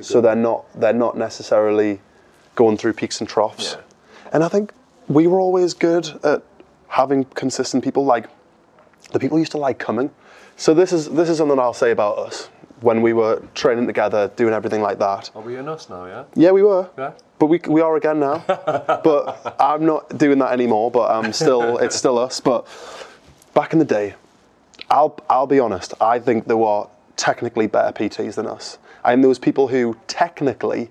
So 0.00 0.20
they're 0.20 0.34
not 0.34 0.64
they're 0.74 0.92
not 1.06 1.16
necessarily 1.16 2.00
going 2.56 2.76
through 2.76 2.94
peaks 2.94 3.20
and 3.20 3.28
troughs. 3.28 3.76
Yeah. 3.76 3.82
And 4.32 4.44
I 4.44 4.48
think 4.48 4.72
we 5.08 5.26
were 5.26 5.40
always 5.40 5.72
good 5.74 6.18
at 6.24 6.42
having 6.88 7.24
consistent 7.34 7.84
people. 7.84 8.04
Like 8.04 8.28
the 9.12 9.18
people 9.18 9.38
used 9.38 9.52
to 9.52 9.58
like 9.58 9.78
coming. 9.78 10.10
So 10.56 10.74
this 10.74 10.92
is 10.92 11.08
this 11.10 11.28
is 11.28 11.38
something 11.38 11.58
I'll 11.58 11.72
say 11.72 11.90
about 11.92 12.18
us 12.18 12.48
when 12.80 13.02
we 13.02 13.12
were 13.12 13.42
training 13.54 13.86
together, 13.86 14.30
doing 14.36 14.54
everything 14.54 14.82
like 14.82 14.98
that. 14.98 15.30
Are 15.34 15.42
we 15.42 15.56
in 15.56 15.68
us 15.68 15.88
now? 15.88 16.06
Yeah. 16.06 16.24
Yeah, 16.34 16.50
we 16.52 16.62
were. 16.62 16.88
Yeah. 16.96 17.12
But 17.38 17.46
we, 17.46 17.60
we 17.68 17.80
are 17.80 17.96
again 17.96 18.20
now. 18.20 18.42
but 18.46 19.56
I'm 19.60 19.84
not 19.84 20.16
doing 20.18 20.38
that 20.38 20.52
anymore. 20.52 20.90
But 20.90 21.10
I'm 21.10 21.32
still 21.32 21.78
it's 21.84 21.96
still 21.96 22.18
us. 22.18 22.40
But 22.40 22.66
back 23.54 23.72
in 23.72 23.78
the 23.78 23.84
day, 23.84 24.14
I'll 24.90 25.18
I'll 25.28 25.46
be 25.46 25.60
honest. 25.60 25.94
I 26.00 26.18
think 26.18 26.46
there 26.46 26.56
were 26.56 26.86
technically 27.16 27.66
better 27.66 27.92
PTs 27.92 28.34
than 28.36 28.46
us. 28.46 28.78
And 29.04 29.22
there 29.22 29.28
was 29.28 29.38
people 29.38 29.68
who 29.68 29.96
technically 30.06 30.90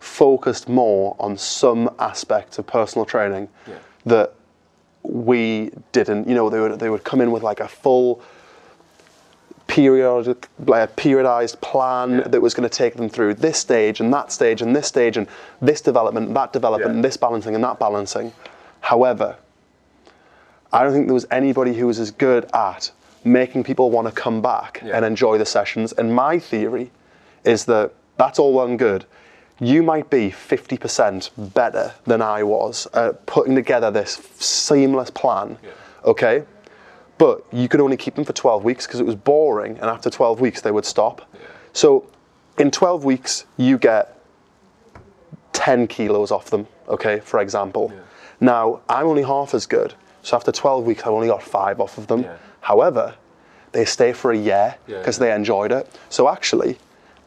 focused 0.00 0.68
more 0.68 1.16
on 1.18 1.36
some 1.38 1.90
aspects 1.98 2.58
of 2.58 2.66
personal 2.66 3.04
training 3.04 3.48
Yeah. 3.66 3.74
that 4.04 4.34
we 5.02 5.70
didn't. 5.92 6.28
You 6.28 6.34
know, 6.34 6.50
they 6.50 6.60
would 6.60 6.78
they 6.80 6.90
would 6.90 7.04
come 7.04 7.20
in 7.20 7.30
with 7.30 7.42
like 7.42 7.60
a 7.60 7.68
full 7.68 8.20
periodic, 9.76 10.48
like 10.66 10.88
a 10.88 10.92
periodized 10.94 11.60
plan 11.60 12.10
Yeah. 12.18 12.28
that 12.28 12.40
was 12.40 12.54
going 12.54 12.68
to 12.68 12.74
take 12.74 12.94
them 12.96 13.08
through 13.10 13.34
this 13.34 13.58
stage 13.58 14.00
and 14.00 14.10
that 14.14 14.32
stage 14.32 14.62
and 14.62 14.74
this 14.74 14.86
stage 14.86 15.18
and 15.18 15.26
this 15.60 15.82
development, 15.82 16.28
and 16.28 16.36
that 16.36 16.52
development, 16.54 16.92
Yeah. 16.92 16.96
and 16.96 17.04
this 17.04 17.18
balancing 17.18 17.54
and 17.54 17.62
that 17.62 17.78
balancing. 17.78 18.32
However, 18.80 19.36
I 20.72 20.82
don't 20.82 20.92
think 20.94 21.06
there 21.08 21.14
was 21.22 21.26
anybody 21.30 21.74
who 21.74 21.86
was 21.86 22.00
as 22.00 22.10
good 22.10 22.46
at 22.54 22.90
making 23.22 23.64
people 23.64 23.90
want 23.90 24.06
to 24.08 24.12
come 24.22 24.40
back 24.40 24.80
Yeah. 24.82 24.96
and 24.96 25.04
enjoy 25.04 25.36
the 25.36 25.44
sessions. 25.46 25.92
And 25.92 26.14
my 26.14 26.38
theory 26.38 26.90
is 27.44 27.66
that 27.66 27.90
that's 28.16 28.38
all 28.38 28.52
well 28.54 28.66
and 28.66 28.78
good. 28.78 29.04
You 29.60 29.82
might 29.82 30.08
be 30.08 30.30
50% 30.30 31.30
better 31.36 31.92
than 32.06 32.22
I 32.22 32.42
was 32.42 32.86
at 32.94 33.26
putting 33.26 33.54
together 33.54 33.90
this 33.90 34.18
seamless 34.38 35.10
plan, 35.10 35.58
okay? 36.04 36.44
But 37.18 37.44
you 37.52 37.68
could 37.68 37.80
only 37.80 37.96
keep 37.96 38.14
them 38.14 38.24
for 38.24 38.32
12 38.32 38.62
weeks 38.64 38.86
because 38.86 39.00
it 39.00 39.06
was 39.06 39.14
boring, 39.14 39.72
and 39.78 39.86
after 39.86 40.10
12 40.10 40.40
weeks, 40.40 40.60
they 40.60 40.70
would 40.70 40.84
stop. 40.84 41.22
So 41.72 42.06
in 42.58 42.70
12 42.70 43.04
weeks, 43.04 43.46
you 43.56 43.78
get 43.78 44.18
10 45.52 45.86
kilos 45.86 46.30
off 46.30 46.50
them, 46.50 46.66
okay, 46.88 47.20
for 47.20 47.40
example. 47.40 47.92
Now, 48.40 48.80
I'm 48.88 49.06
only 49.06 49.22
half 49.22 49.54
as 49.54 49.66
good, 49.66 49.94
so 50.22 50.36
after 50.36 50.52
12 50.52 50.84
weeks, 50.84 51.02
I've 51.02 51.12
only 51.12 51.28
got 51.28 51.42
five 51.42 51.80
off 51.80 51.96
of 51.96 52.06
them. 52.06 52.22
Yeah. 52.22 52.36
However, 52.60 53.14
they 53.72 53.84
stay 53.84 54.12
for 54.12 54.32
a 54.32 54.36
year 54.36 54.76
Yeah, 54.86 54.98
because 54.98 55.18
yeah. 55.18 55.26
they 55.26 55.34
enjoyed 55.34 55.72
it. 55.72 55.88
So 56.10 56.28
actually, 56.28 56.78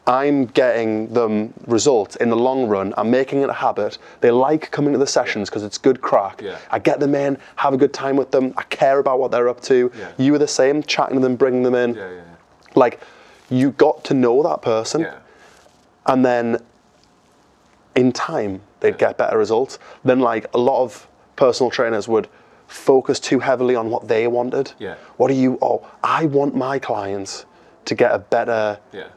I'm 0.06 0.46
getting 0.46 1.12
them 1.12 1.52
results 1.66 2.16
in 2.16 2.30
the 2.30 2.36
long 2.36 2.66
run. 2.66 2.94
I'm 2.96 3.10
making 3.10 3.42
it 3.42 3.48
a 3.50 3.52
habit. 3.54 3.98
They 4.20 4.30
like 4.30 4.70
coming 4.70 4.92
to 4.92 4.98
the 4.98 5.06
sessions 5.06 5.48
because 5.48 5.62
it's 5.62 5.78
good 5.78 6.00
crack. 6.00 6.40
Yeah. 6.42 6.58
I 6.70 6.78
get 6.78 7.00
them 7.00 7.14
in, 7.14 7.38
have 7.56 7.74
a 7.74 7.76
good 7.76 7.92
time 7.92 8.16
with 8.16 8.30
them. 8.30 8.54
I 8.56 8.62
care 8.64 8.98
about 8.98 9.20
what 9.20 9.30
they're 9.30 9.48
up 9.48 9.60
to. 9.62 9.92
Yeah. 9.96 10.12
You 10.18 10.32
were 10.32 10.38
the 10.38 10.48
same, 10.48 10.82
chatting 10.82 11.16
to 11.16 11.20
them, 11.20 11.36
bringing 11.36 11.62
them 11.62 11.74
in. 11.74 11.94
Yeah. 11.94 12.10
Yeah. 12.10 12.20
Like, 12.74 13.00
you 13.50 13.72
got 13.72 14.02
to 14.04 14.14
know 14.14 14.42
that 14.42 14.62
person 14.62 15.02
Yeah. 15.02 15.16
and 16.06 16.24
then 16.24 16.58
in 17.94 18.12
time 18.12 18.62
they'd 18.80 18.96
get 18.98 19.18
better 19.18 19.36
results. 19.36 19.78
Then 20.04 20.20
like 20.20 20.46
a 20.54 20.58
lot 20.58 20.82
of 20.82 21.06
personal 21.36 21.70
trainers 21.70 22.08
would 22.08 22.28
focus 22.68 23.18
too 23.20 23.40
heavily 23.40 23.74
on 23.74 23.90
what 23.90 24.06
they 24.08 24.26
wanted. 24.28 24.72
Yeah. 24.78 24.94
What 25.16 25.28
do 25.28 25.34
you 25.34 25.58
oh 25.60 25.86
I 26.02 26.26
want 26.26 26.54
my 26.54 26.78
clients 26.78 27.44
to 27.86 27.94
get 27.94 28.12
a 28.12 28.18
better 28.18 28.78
Yeah. 28.92 29.08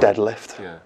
Deadlift. 0.00 0.60
Yeah. 0.60 0.78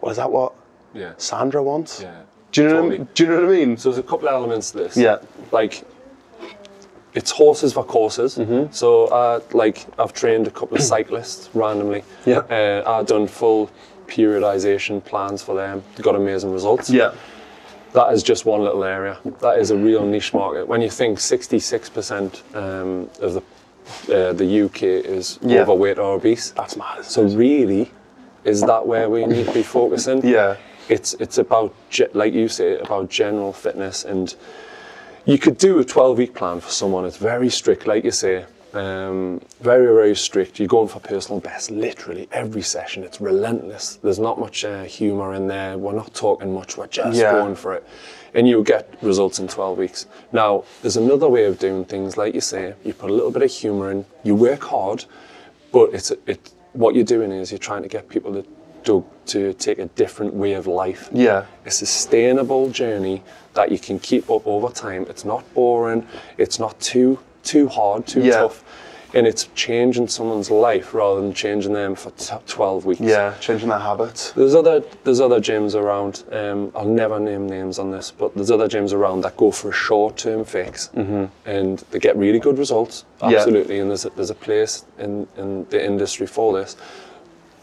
What 0.00 0.10
is 0.10 0.16
that 0.16 0.30
what 0.30 0.52
Yeah. 0.94 1.12
Sandra 1.16 1.62
wants? 1.62 2.02
Yeah. 2.02 2.12
Do 2.52 2.62
you 2.62 2.68
know 2.68 2.74
what 2.74 2.78
I 2.78 2.82
Totally. 2.82 2.98
mean? 2.98 3.08
Do 3.14 3.22
you 3.24 3.28
know 3.30 3.36
what 3.36 3.44
I 3.44 3.64
mean? 3.64 3.76
So 3.76 3.90
there's 3.90 3.98
a 3.98 4.08
couple 4.08 4.28
of 4.28 4.34
elements 4.34 4.70
to 4.72 4.78
this. 4.78 4.96
Yeah. 4.96 5.18
Like, 5.50 5.82
it's 7.14 7.30
horses 7.30 7.72
for 7.72 7.84
courses. 7.84 8.36
Mm-hmm. 8.38 8.72
So, 8.72 9.06
uh, 9.06 9.40
like, 9.52 9.86
I've 9.98 10.12
trained 10.12 10.46
a 10.46 10.50
couple 10.50 10.76
of 10.76 10.82
cyclists 10.94 11.48
randomly. 11.54 12.04
Yeah. 12.26 12.38
Uh, 12.38 12.82
I've 12.86 13.06
done 13.06 13.26
full 13.26 13.70
periodization 14.06 15.04
plans 15.04 15.42
for 15.42 15.54
them. 15.54 15.82
Got 16.00 16.14
amazing 16.16 16.52
results. 16.52 16.90
yeah. 16.90 17.12
That 17.92 18.12
is 18.12 18.24
just 18.24 18.44
one 18.44 18.60
little 18.62 18.82
area. 18.82 19.18
That 19.40 19.58
is 19.60 19.70
a 19.70 19.76
real 19.76 20.04
niche 20.04 20.34
market. 20.34 20.66
When 20.66 20.80
you 20.82 20.90
think 20.90 21.18
66% 21.18 22.42
um, 22.56 23.08
of 23.20 23.34
the 23.34 23.42
uh, 24.12 24.32
the 24.32 24.62
UK 24.64 24.82
is 24.82 25.38
Yeah. 25.42 25.60
overweight 25.60 25.98
or 25.98 26.14
obese, 26.14 26.50
That's 26.52 26.74
mad. 26.76 27.04
so 27.04 27.22
really, 27.24 27.90
is 28.44 28.60
that 28.62 28.86
where 28.86 29.08
we 29.08 29.24
need 29.26 29.46
to 29.46 29.52
be 29.52 29.62
focusing? 29.62 30.24
Yeah. 30.36 30.56
It's 30.88 31.14
it's 31.14 31.38
about 31.38 31.74
like 32.12 32.34
you 32.34 32.48
say 32.48 32.78
about 32.78 33.08
general 33.08 33.52
fitness 33.54 34.04
and 34.04 34.34
you 35.24 35.38
could 35.38 35.56
do 35.56 35.78
a 35.78 35.84
12 35.84 36.18
week 36.18 36.34
plan 36.34 36.60
for 36.60 36.70
someone. 36.70 37.06
It's 37.06 37.16
very 37.16 37.48
strict, 37.48 37.86
like 37.86 38.04
you 38.04 38.10
say. 38.10 38.44
Um, 38.74 39.40
very 39.62 39.86
very 39.86 40.14
strict. 40.16 40.58
You're 40.58 40.68
going 40.68 40.88
for 40.88 41.00
personal 41.00 41.40
best 41.40 41.70
literally 41.70 42.28
every 42.32 42.60
session. 42.60 43.02
It's 43.04 43.18
relentless. 43.20 43.96
There's 44.02 44.18
not 44.18 44.38
much 44.38 44.64
uh, 44.64 44.82
humor 44.82 45.32
in 45.34 45.46
there. 45.46 45.78
We're 45.78 45.94
not 45.94 46.12
talking 46.12 46.52
much. 46.52 46.76
We're 46.76 46.88
just 46.88 47.18
Yeah. 47.18 47.32
going 47.32 47.54
for 47.54 47.72
it, 47.74 47.84
and 48.34 48.46
you'll 48.48 48.64
get 48.64 48.92
results 49.00 49.38
in 49.38 49.48
12 49.48 49.78
weeks. 49.78 50.06
Now 50.32 50.64
there's 50.82 50.96
another 50.98 51.28
way 51.28 51.44
of 51.46 51.58
doing 51.58 51.84
things, 51.86 52.16
like 52.18 52.34
you 52.34 52.40
say. 52.42 52.74
You 52.84 52.92
put 52.92 53.08
a 53.10 53.14
little 53.14 53.30
bit 53.30 53.42
of 53.42 53.50
humor 53.50 53.90
in. 53.90 54.04
You 54.22 54.34
work 54.34 54.64
hard, 54.64 55.04
but 55.72 55.94
it's 55.94 56.10
it. 56.26 56.50
What 56.74 56.94
you're 56.94 57.04
doing 57.04 57.32
is 57.32 57.50
you're 57.50 57.58
trying 57.58 57.82
to 57.82 57.88
get 57.88 58.08
people 58.08 58.32
to 58.34 58.46
to, 58.84 59.02
to 59.26 59.54
take 59.54 59.78
a 59.78 59.86
different 59.86 60.34
way 60.34 60.52
of 60.52 60.66
life. 60.66 61.08
Yeah. 61.10 61.46
A 61.64 61.70
sustainable 61.70 62.68
journey 62.68 63.22
that 63.54 63.72
you 63.72 63.78
can 63.78 63.98
keep 63.98 64.30
up 64.30 64.46
over 64.46 64.68
time. 64.68 65.06
It's 65.08 65.24
not 65.24 65.42
boring. 65.54 66.06
It's 66.36 66.58
not 66.58 66.78
too 66.80 67.18
too 67.42 67.68
hard, 67.68 68.06
too 68.06 68.22
Yeah. 68.22 68.40
tough, 68.42 68.62
and 69.14 69.26
it's 69.26 69.48
changing 69.54 70.08
someone's 70.08 70.50
life 70.50 70.92
rather 70.92 71.20
than 71.20 71.32
changing 71.32 71.72
them 71.72 71.94
for 71.94 72.10
t- 72.12 72.34
12 72.46 72.84
weeks. 72.84 73.00
Yeah, 73.00 73.34
changing 73.40 73.68
their 73.68 73.78
habits. 73.78 74.32
There's 74.32 74.54
other 74.54 74.82
there's 75.04 75.20
other 75.20 75.40
gyms 75.40 75.74
around. 75.74 76.24
Um, 76.32 76.72
I'll 76.74 76.84
never 76.84 77.20
name 77.20 77.48
names 77.48 77.78
on 77.78 77.90
this, 77.90 78.10
but 78.10 78.34
there's 78.34 78.50
other 78.50 78.68
gyms 78.68 78.92
around 78.92 79.22
that 79.22 79.36
go 79.36 79.50
for 79.50 79.68
a 79.70 79.72
short-term 79.72 80.44
fix, 80.44 80.90
and 80.94 81.78
they 81.90 81.98
get 81.98 82.16
really 82.16 82.38
good 82.40 82.58
results. 82.58 83.04
Mm-hmm. 83.20 83.30
Yeah. 83.30 83.38
Absolutely, 83.38 83.78
and 83.78 83.90
there's 83.90 84.04
a, 84.04 84.10
there's 84.10 84.30
a 84.30 84.34
place 84.34 84.84
in, 84.98 85.26
in 85.36 85.64
the 85.70 85.84
industry 85.84 86.26
for 86.26 86.52
this. 86.52 86.76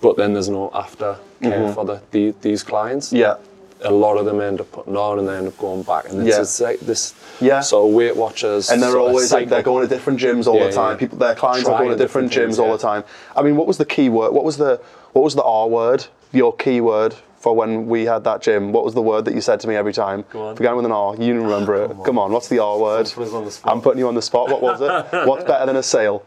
But 0.01 0.17
then 0.17 0.33
there's 0.33 0.49
no 0.49 0.71
after 0.73 1.17
care 1.43 1.71
for 1.73 1.85
the, 1.85 2.01
the 2.11 2.33
these 2.41 2.63
clients. 2.63 3.07
Mm-hmm. 3.07 3.17
Yeah. 3.17 3.35
A 3.83 3.91
lot 3.91 4.17
of 4.17 4.25
them 4.25 4.39
end 4.41 4.61
up 4.61 4.71
putting 4.71 4.95
on 4.95 5.19
and 5.19 5.27
they 5.27 5.35
end 5.35 5.47
up 5.47 5.57
going 5.57 5.83
back, 5.83 6.09
and 6.09 6.25
it's, 6.27 6.35
Yeah. 6.35 6.41
it's 6.41 6.59
like 6.61 6.79
this 6.81 7.13
Yeah. 7.39 7.61
So 7.61 7.87
Weight 7.87 8.15
Watchers. 8.15 8.69
And 8.69 8.81
they're 8.81 8.97
always 8.97 9.31
like 9.33 9.49
they're 9.49 9.63
going 9.63 9.87
to 9.87 9.93
different 9.93 10.19
gyms 10.19 10.45
all 10.47 10.55
Yeah, 10.57 10.67
the 10.67 10.71
time. 10.73 10.91
yeah. 10.93 10.97
People, 10.97 11.17
their 11.17 11.35
clients 11.35 11.67
are 11.67 11.77
going 11.77 11.89
to 11.91 11.95
different, 11.95 12.29
different 12.29 12.51
gyms 12.51 12.57
things, 12.57 12.59
all 12.59 12.71
the 12.71 12.77
time. 12.77 13.03
I 13.35 13.41
mean, 13.41 13.55
what 13.55 13.67
was 13.67 13.77
the 13.77 13.85
key 13.85 14.09
word? 14.09 14.31
What 14.33 14.43
was 14.43 14.57
the 14.57 14.79
what 15.13 15.23
was 15.23 15.35
the 15.35 15.43
R 15.43 15.67
word? 15.67 16.05
Your 16.31 16.53
key 16.55 16.79
word 16.79 17.15
for 17.39 17.55
when 17.55 17.87
we 17.87 18.05
had 18.05 18.23
that 18.23 18.41
gym? 18.41 18.71
What 18.71 18.85
was 18.85 18.93
the 18.93 19.01
word 19.01 19.25
that 19.25 19.33
you 19.33 19.41
said 19.41 19.59
to 19.61 19.67
me 19.67 19.75
every 19.75 19.91
time? 19.93 20.23
Go 20.31 20.49
on. 20.49 20.55
Began 20.55 20.75
with 20.75 20.85
an 20.85 20.91
R. 20.91 21.15
You 21.17 21.41
remember 21.41 21.75
it. 21.83 21.91
Come 22.05 22.17
on. 22.19 22.31
What's 22.31 22.47
the 22.47 22.59
R 22.59 22.77
word? 22.77 23.11
Put 23.13 23.33
on. 23.33 23.49
I'm 23.65 23.81
putting 23.81 23.99
you 23.99 24.07
on 24.07 24.15
the 24.15 24.21
spot. 24.21 24.49
What 24.49 24.61
was 24.61 24.79
it? 24.79 24.89
What's 25.27 25.43
better 25.43 25.65
than 25.65 25.75
a 25.75 25.83
sale? 25.83 26.23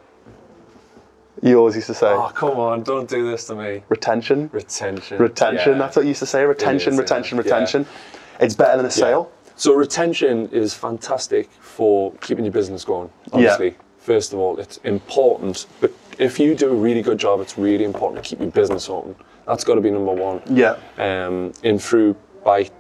You 1.45 1.59
always 1.59 1.75
used 1.75 1.89
to 1.89 1.95
say 1.95 2.07
Oh, 2.09 2.31
come 2.35 2.59
on, 2.59 2.83
don't 2.85 3.07
do 3.09 3.31
this 3.31 3.47
to 3.49 3.55
me. 3.55 3.83
retention. 3.91 4.49
Retention. 4.53 5.19
Retention. 5.19 5.73
Yeah. 5.73 5.79
That's 5.79 5.95
what 5.95 6.03
you 6.07 6.09
used 6.09 6.21
to 6.21 6.27
say. 6.27 6.43
Retention, 6.45 6.95
is, 6.95 6.97
yeah. 6.97 7.03
retention, 7.03 7.37
Yeah. 7.37 7.43
retention. 7.45 7.87
It's 8.41 8.55
better 8.55 8.79
than 8.79 8.87
a 8.87 8.91
sale. 8.91 9.31
So 9.55 9.75
retention 9.75 10.49
is 10.53 10.73
fantastic 10.73 11.51
for 11.61 12.13
keeping 12.23 12.47
your 12.47 12.53
business 12.53 12.83
going. 12.83 13.11
Obviously, 13.33 13.77
first 13.99 14.33
of 14.33 14.39
all, 14.39 14.59
it's 14.59 14.79
important. 14.79 15.67
But 15.83 15.93
if 16.19 16.41
you 16.41 16.55
do 16.55 16.71
a 16.71 16.75
really 16.75 17.03
good 17.03 17.19
job, 17.19 17.41
it's 17.41 17.59
really 17.59 17.85
important 17.85 18.25
to 18.25 18.29
keep 18.29 18.41
your 18.41 18.51
business 18.51 18.89
open. 18.89 19.15
That's 19.47 19.65
got 19.65 19.75
to 19.75 19.83
be 19.83 19.91
number 19.91 20.13
one. 20.13 20.41
Yeah. 20.51 20.77
Um, 20.97 21.53
and 21.63 21.81
through 21.81 22.17
by 22.43 22.71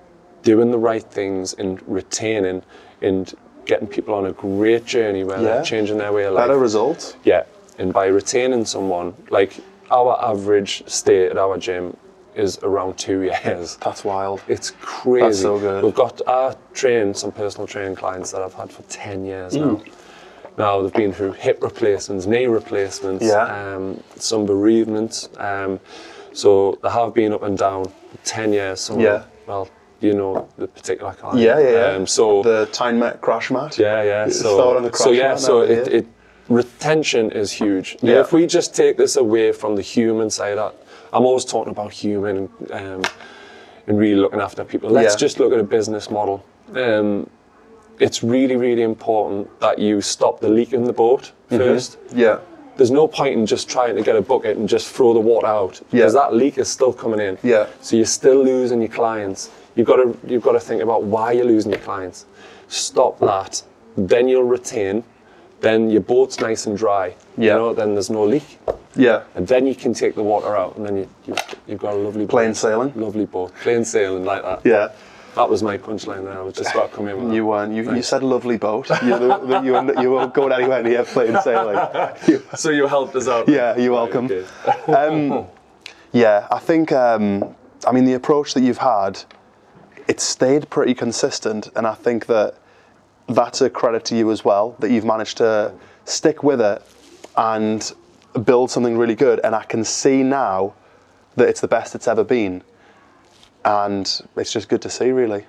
doing 0.42 0.70
the 0.70 0.78
right 0.78 1.04
things 1.04 1.52
and 1.52 1.80
retaining 1.86 2.62
and 3.02 3.32
getting 3.66 3.86
people 3.88 4.14
on 4.14 4.26
a 4.26 4.32
great 4.32 4.84
journey 4.86 5.22
where 5.22 5.36
Yeah. 5.38 5.44
they're 5.56 5.62
changing 5.64 5.98
their 5.98 6.12
way 6.12 6.24
of 6.24 6.32
life. 6.34 6.48
Better 6.48 6.58
results. 6.58 7.16
Yeah, 7.24 7.44
and 7.78 7.92
by 7.92 8.06
retaining 8.06 8.64
someone, 8.64 9.14
like 9.30 9.58
our 9.90 10.18
average 10.24 10.82
stay 10.86 11.26
at 11.26 11.36
our 11.36 11.58
gym 11.58 11.96
is 12.34 12.58
around 12.62 12.98
two 12.98 13.22
years. 13.22 13.76
That's 13.84 14.04
wild. 14.04 14.42
It's 14.48 14.72
crazy. 14.80 15.24
That's 15.26 15.40
so 15.40 15.58
good. 15.58 15.84
We've 15.84 15.94
got 15.94 16.20
our 16.26 16.56
train, 16.72 17.14
some 17.14 17.32
personal 17.32 17.66
training 17.66 17.94
clients 17.96 18.32
that 18.32 18.42
I've 18.42 18.54
had 18.54 18.70
for 18.72 18.82
10 18.84 19.24
years 19.24 19.54
now. 19.56 19.76
Mm. 19.76 19.92
Now 20.56 20.82
they've 20.82 20.92
been 20.92 21.12
through 21.12 21.32
hip 21.32 21.62
replacements, 21.62 22.26
knee 22.26 22.46
replacements, 22.46 23.24
Yeah. 23.24 23.74
um, 23.74 24.02
some 24.16 24.46
bereavements. 24.46 25.28
Um, 25.38 25.80
so 26.32 26.78
they 26.82 26.90
have 26.90 27.14
been 27.14 27.32
up 27.32 27.42
and 27.42 27.56
down 27.58 27.84
for 27.84 28.16
10 28.24 28.52
years. 28.52 28.80
Some 28.80 29.00
Yeah. 29.00 29.24
well, 29.46 29.68
you 30.00 30.12
know 30.14 30.48
the 30.58 30.66
particular 30.68 31.12
client. 31.12 31.38
Yeah, 31.40 31.58
yeah, 31.58 31.70
yeah. 31.70 31.96
Um, 31.96 32.06
so 32.06 32.42
the 32.42 32.66
time 32.72 32.98
Met 32.98 33.20
crash 33.20 33.50
mat. 33.50 33.78
yeah, 33.78 34.02
yeah. 34.02 34.28
So, 34.28 34.54
Start 34.56 34.76
on 34.76 34.82
the 34.82 34.92
so 34.92 35.04
crash 35.04 35.16
yeah, 35.16 35.28
mat 35.28 35.40
so 35.40 35.60
it, 35.62 35.88
it 35.88 36.06
retention 36.48 37.30
is 37.30 37.50
huge. 37.52 37.96
Yeah. 38.02 38.20
If 38.20 38.32
we 38.32 38.46
just 38.46 38.74
take 38.74 38.96
this 38.96 39.16
away 39.16 39.52
from 39.52 39.76
the 39.76 39.82
human 39.82 40.30
side, 40.30 40.58
I, 40.58 40.70
I'm 41.12 41.24
always 41.24 41.44
talking 41.44 41.70
about 41.70 41.92
human 41.92 42.48
um, 42.70 43.02
and 43.86 43.98
really 43.98 44.20
looking 44.20 44.40
after 44.40 44.64
people. 44.64 44.90
Let's 44.90 45.14
Yeah. 45.14 45.18
just 45.18 45.38
look 45.40 45.52
at 45.52 45.58
a 45.58 45.64
business 45.64 46.10
model. 46.10 46.44
Um, 46.74 47.28
it's 48.00 48.22
really, 48.22 48.56
really 48.56 48.82
important 48.82 49.48
that 49.60 49.78
you 49.78 50.00
stop 50.00 50.40
the 50.40 50.48
leak 50.48 50.72
in 50.72 50.84
the 50.84 50.92
boat 50.92 51.32
Mm-hmm. 51.50 51.58
first. 51.58 51.98
Yeah. 52.14 52.38
There's 52.76 52.90
no 52.90 53.06
point 53.06 53.34
in 53.38 53.46
just 53.46 53.68
trying 53.68 53.94
to 53.94 54.02
get 54.02 54.16
a 54.16 54.22
bucket 54.22 54.56
and 54.56 54.68
just 54.68 54.88
throw 54.88 55.12
the 55.14 55.20
water 55.20 55.46
out 55.46 55.80
because 55.90 56.14
Yeah. 56.14 56.20
that 56.22 56.34
leak 56.34 56.58
is 56.58 56.68
still 56.68 56.92
coming 56.92 57.20
in. 57.20 57.38
Yeah. 57.42 57.66
So 57.80 57.94
you're 57.96 58.06
still 58.06 58.42
losing 58.42 58.80
your 58.80 58.88
clients. 58.90 59.50
You've 59.76 59.86
got 59.86 59.96
to 59.96 60.16
you've 60.26 60.42
got 60.42 60.52
to 60.52 60.60
think 60.60 60.82
about 60.82 61.04
why 61.04 61.32
you're 61.32 61.44
losing 61.44 61.70
your 61.70 61.80
clients. 61.80 62.26
Stop 62.68 63.20
that. 63.20 63.62
Then 63.96 64.26
you'll 64.26 64.42
retain. 64.58 65.04
Then 65.64 65.90
your 65.90 66.00
boat's 66.02 66.38
nice 66.40 66.66
and 66.66 66.76
dry. 66.76 67.14
Yeah. 67.36 67.54
You 67.54 67.58
know, 67.60 67.74
then 67.74 67.94
there's 67.94 68.10
no 68.10 68.24
leak. 68.24 68.58
Yeah. 68.96 69.24
And 69.34 69.48
then 69.48 69.66
you 69.66 69.74
can 69.74 69.92
take 69.94 70.14
the 70.14 70.22
water 70.22 70.56
out, 70.56 70.76
and 70.76 70.86
then 70.86 70.96
you, 70.96 71.08
you've, 71.26 71.38
you've 71.66 71.80
got 71.80 71.94
a 71.94 71.96
lovely 71.96 72.26
Plain 72.26 72.50
boat. 72.50 72.56
sailing? 72.56 72.92
Lovely 72.94 73.24
boat. 73.26 73.52
Plain 73.62 73.84
sailing 73.84 74.24
like 74.24 74.42
that. 74.42 74.60
Yeah. 74.64 74.88
That 75.34 75.50
was 75.50 75.64
my 75.64 75.76
punchline 75.76 76.22
there. 76.24 76.38
I 76.38 76.42
was 76.42 76.54
just 76.54 76.70
about 76.72 76.90
to 76.90 76.96
come 76.96 77.08
in 77.08 77.16
with 77.18 77.28
that. 77.30 77.34
You 77.34 77.44
weren't. 77.46 77.72
You, 77.74 77.92
you 77.96 78.02
said 78.02 78.22
lovely 78.22 78.56
boat. 78.56 78.88
You, 79.02 79.18
the, 79.18 79.62
you, 79.64 79.72
were- 79.72 80.00
you 80.02 80.10
won't 80.12 80.32
go 80.32 80.46
anywhere 80.48 80.80
near 80.82 81.02
plain 81.04 81.36
sailing. 81.42 81.76
You- 82.28 82.42
So 82.54 82.70
you 82.70 82.86
helped 82.86 83.16
us 83.16 83.26
out. 83.26 83.48
yeah, 83.48 83.76
you're 83.76 83.92
welcome. 83.94 84.30
Um, 84.86 85.46
yeah, 86.12 86.46
I 86.52 86.58
think. 86.60 86.92
Um, 86.92 87.56
I 87.86 87.90
mean, 87.92 88.04
the 88.04 88.14
approach 88.14 88.54
that 88.54 88.62
you've 88.62 88.78
had, 88.78 89.24
it's 90.06 90.22
stayed 90.22 90.70
pretty 90.70 90.94
consistent, 90.94 91.68
and 91.74 91.84
I 91.86 91.94
think 91.94 92.26
that 92.26 92.54
that's 93.28 93.60
a 93.60 93.70
credit 93.70 94.04
to 94.06 94.16
you 94.16 94.30
as 94.30 94.44
well 94.44 94.76
that 94.80 94.90
you've 94.90 95.04
managed 95.04 95.38
to 95.38 95.72
stick 96.04 96.42
with 96.42 96.60
it 96.60 96.82
and 97.36 97.92
build 98.44 98.70
something 98.70 98.98
really 98.98 99.14
good. 99.14 99.40
And 99.42 99.54
I 99.54 99.64
can 99.64 99.84
see 99.84 100.22
now 100.22 100.74
that 101.36 101.48
it's 101.48 101.60
the 101.60 101.68
best 101.68 101.94
it's 101.94 102.06
ever 102.06 102.24
been, 102.24 102.62
and 103.64 104.20
it's 104.36 104.52
just 104.52 104.68
good 104.68 104.82
to 104.82 104.90
see. 104.90 105.10
Really, 105.10 105.46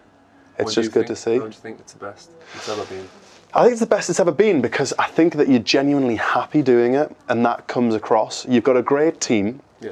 it's 0.57 0.73
just 0.73 0.91
good 0.91 1.07
to 1.07 1.15
see. 1.15 1.33
How 1.33 1.39
do 1.39 1.45
you 1.45 1.51
think 1.51 1.79
it's 1.79 1.93
the 1.93 1.99
best 1.99 2.31
it's 2.55 2.69
ever 2.69 2.85
been? 2.85 3.07
I 3.53 3.61
think 3.61 3.71
it's 3.71 3.81
the 3.81 3.85
best 3.87 4.09
it's 4.09 4.19
ever 4.19 4.31
been 4.31 4.61
because 4.61 4.93
I 4.99 5.07
think 5.07 5.35
that 5.35 5.47
you're 5.47 5.59
genuinely 5.59 6.15
happy 6.15 6.61
doing 6.61 6.95
it, 6.95 7.15
and 7.29 7.45
that 7.45 7.67
comes 7.67 7.93
across. 7.95 8.45
You've 8.47 8.63
got 8.63 8.77
a 8.77 8.81
great 8.81 9.21
team. 9.21 9.61
Yeah. 9.79 9.91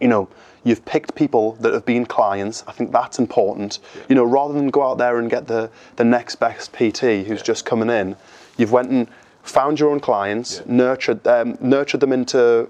You 0.00 0.08
know, 0.08 0.28
you've 0.64 0.84
picked 0.84 1.14
people 1.14 1.52
that 1.60 1.72
have 1.72 1.84
been 1.84 2.06
clients. 2.06 2.62
I 2.66 2.72
think 2.72 2.92
that's 2.92 3.18
important. 3.18 3.78
You 4.08 4.14
know, 4.14 4.24
rather 4.24 4.54
than 4.54 4.68
go 4.70 4.82
out 4.88 4.98
there 4.98 5.18
and 5.18 5.28
get 5.30 5.46
the 5.46 5.70
the 5.96 6.04
next 6.04 6.36
best 6.36 6.72
PT 6.72 7.26
who's 7.26 7.42
just 7.42 7.64
coming 7.64 7.90
in, 7.90 8.16
you've 8.56 8.72
went 8.72 8.90
and 8.90 9.08
found 9.42 9.80
your 9.80 9.90
own 9.90 10.00
clients, 10.00 10.58
Yeah. 10.58 10.72
nurtured 10.74 11.24
them, 11.24 11.58
nurtured 11.60 12.00
them 12.00 12.12
into 12.12 12.68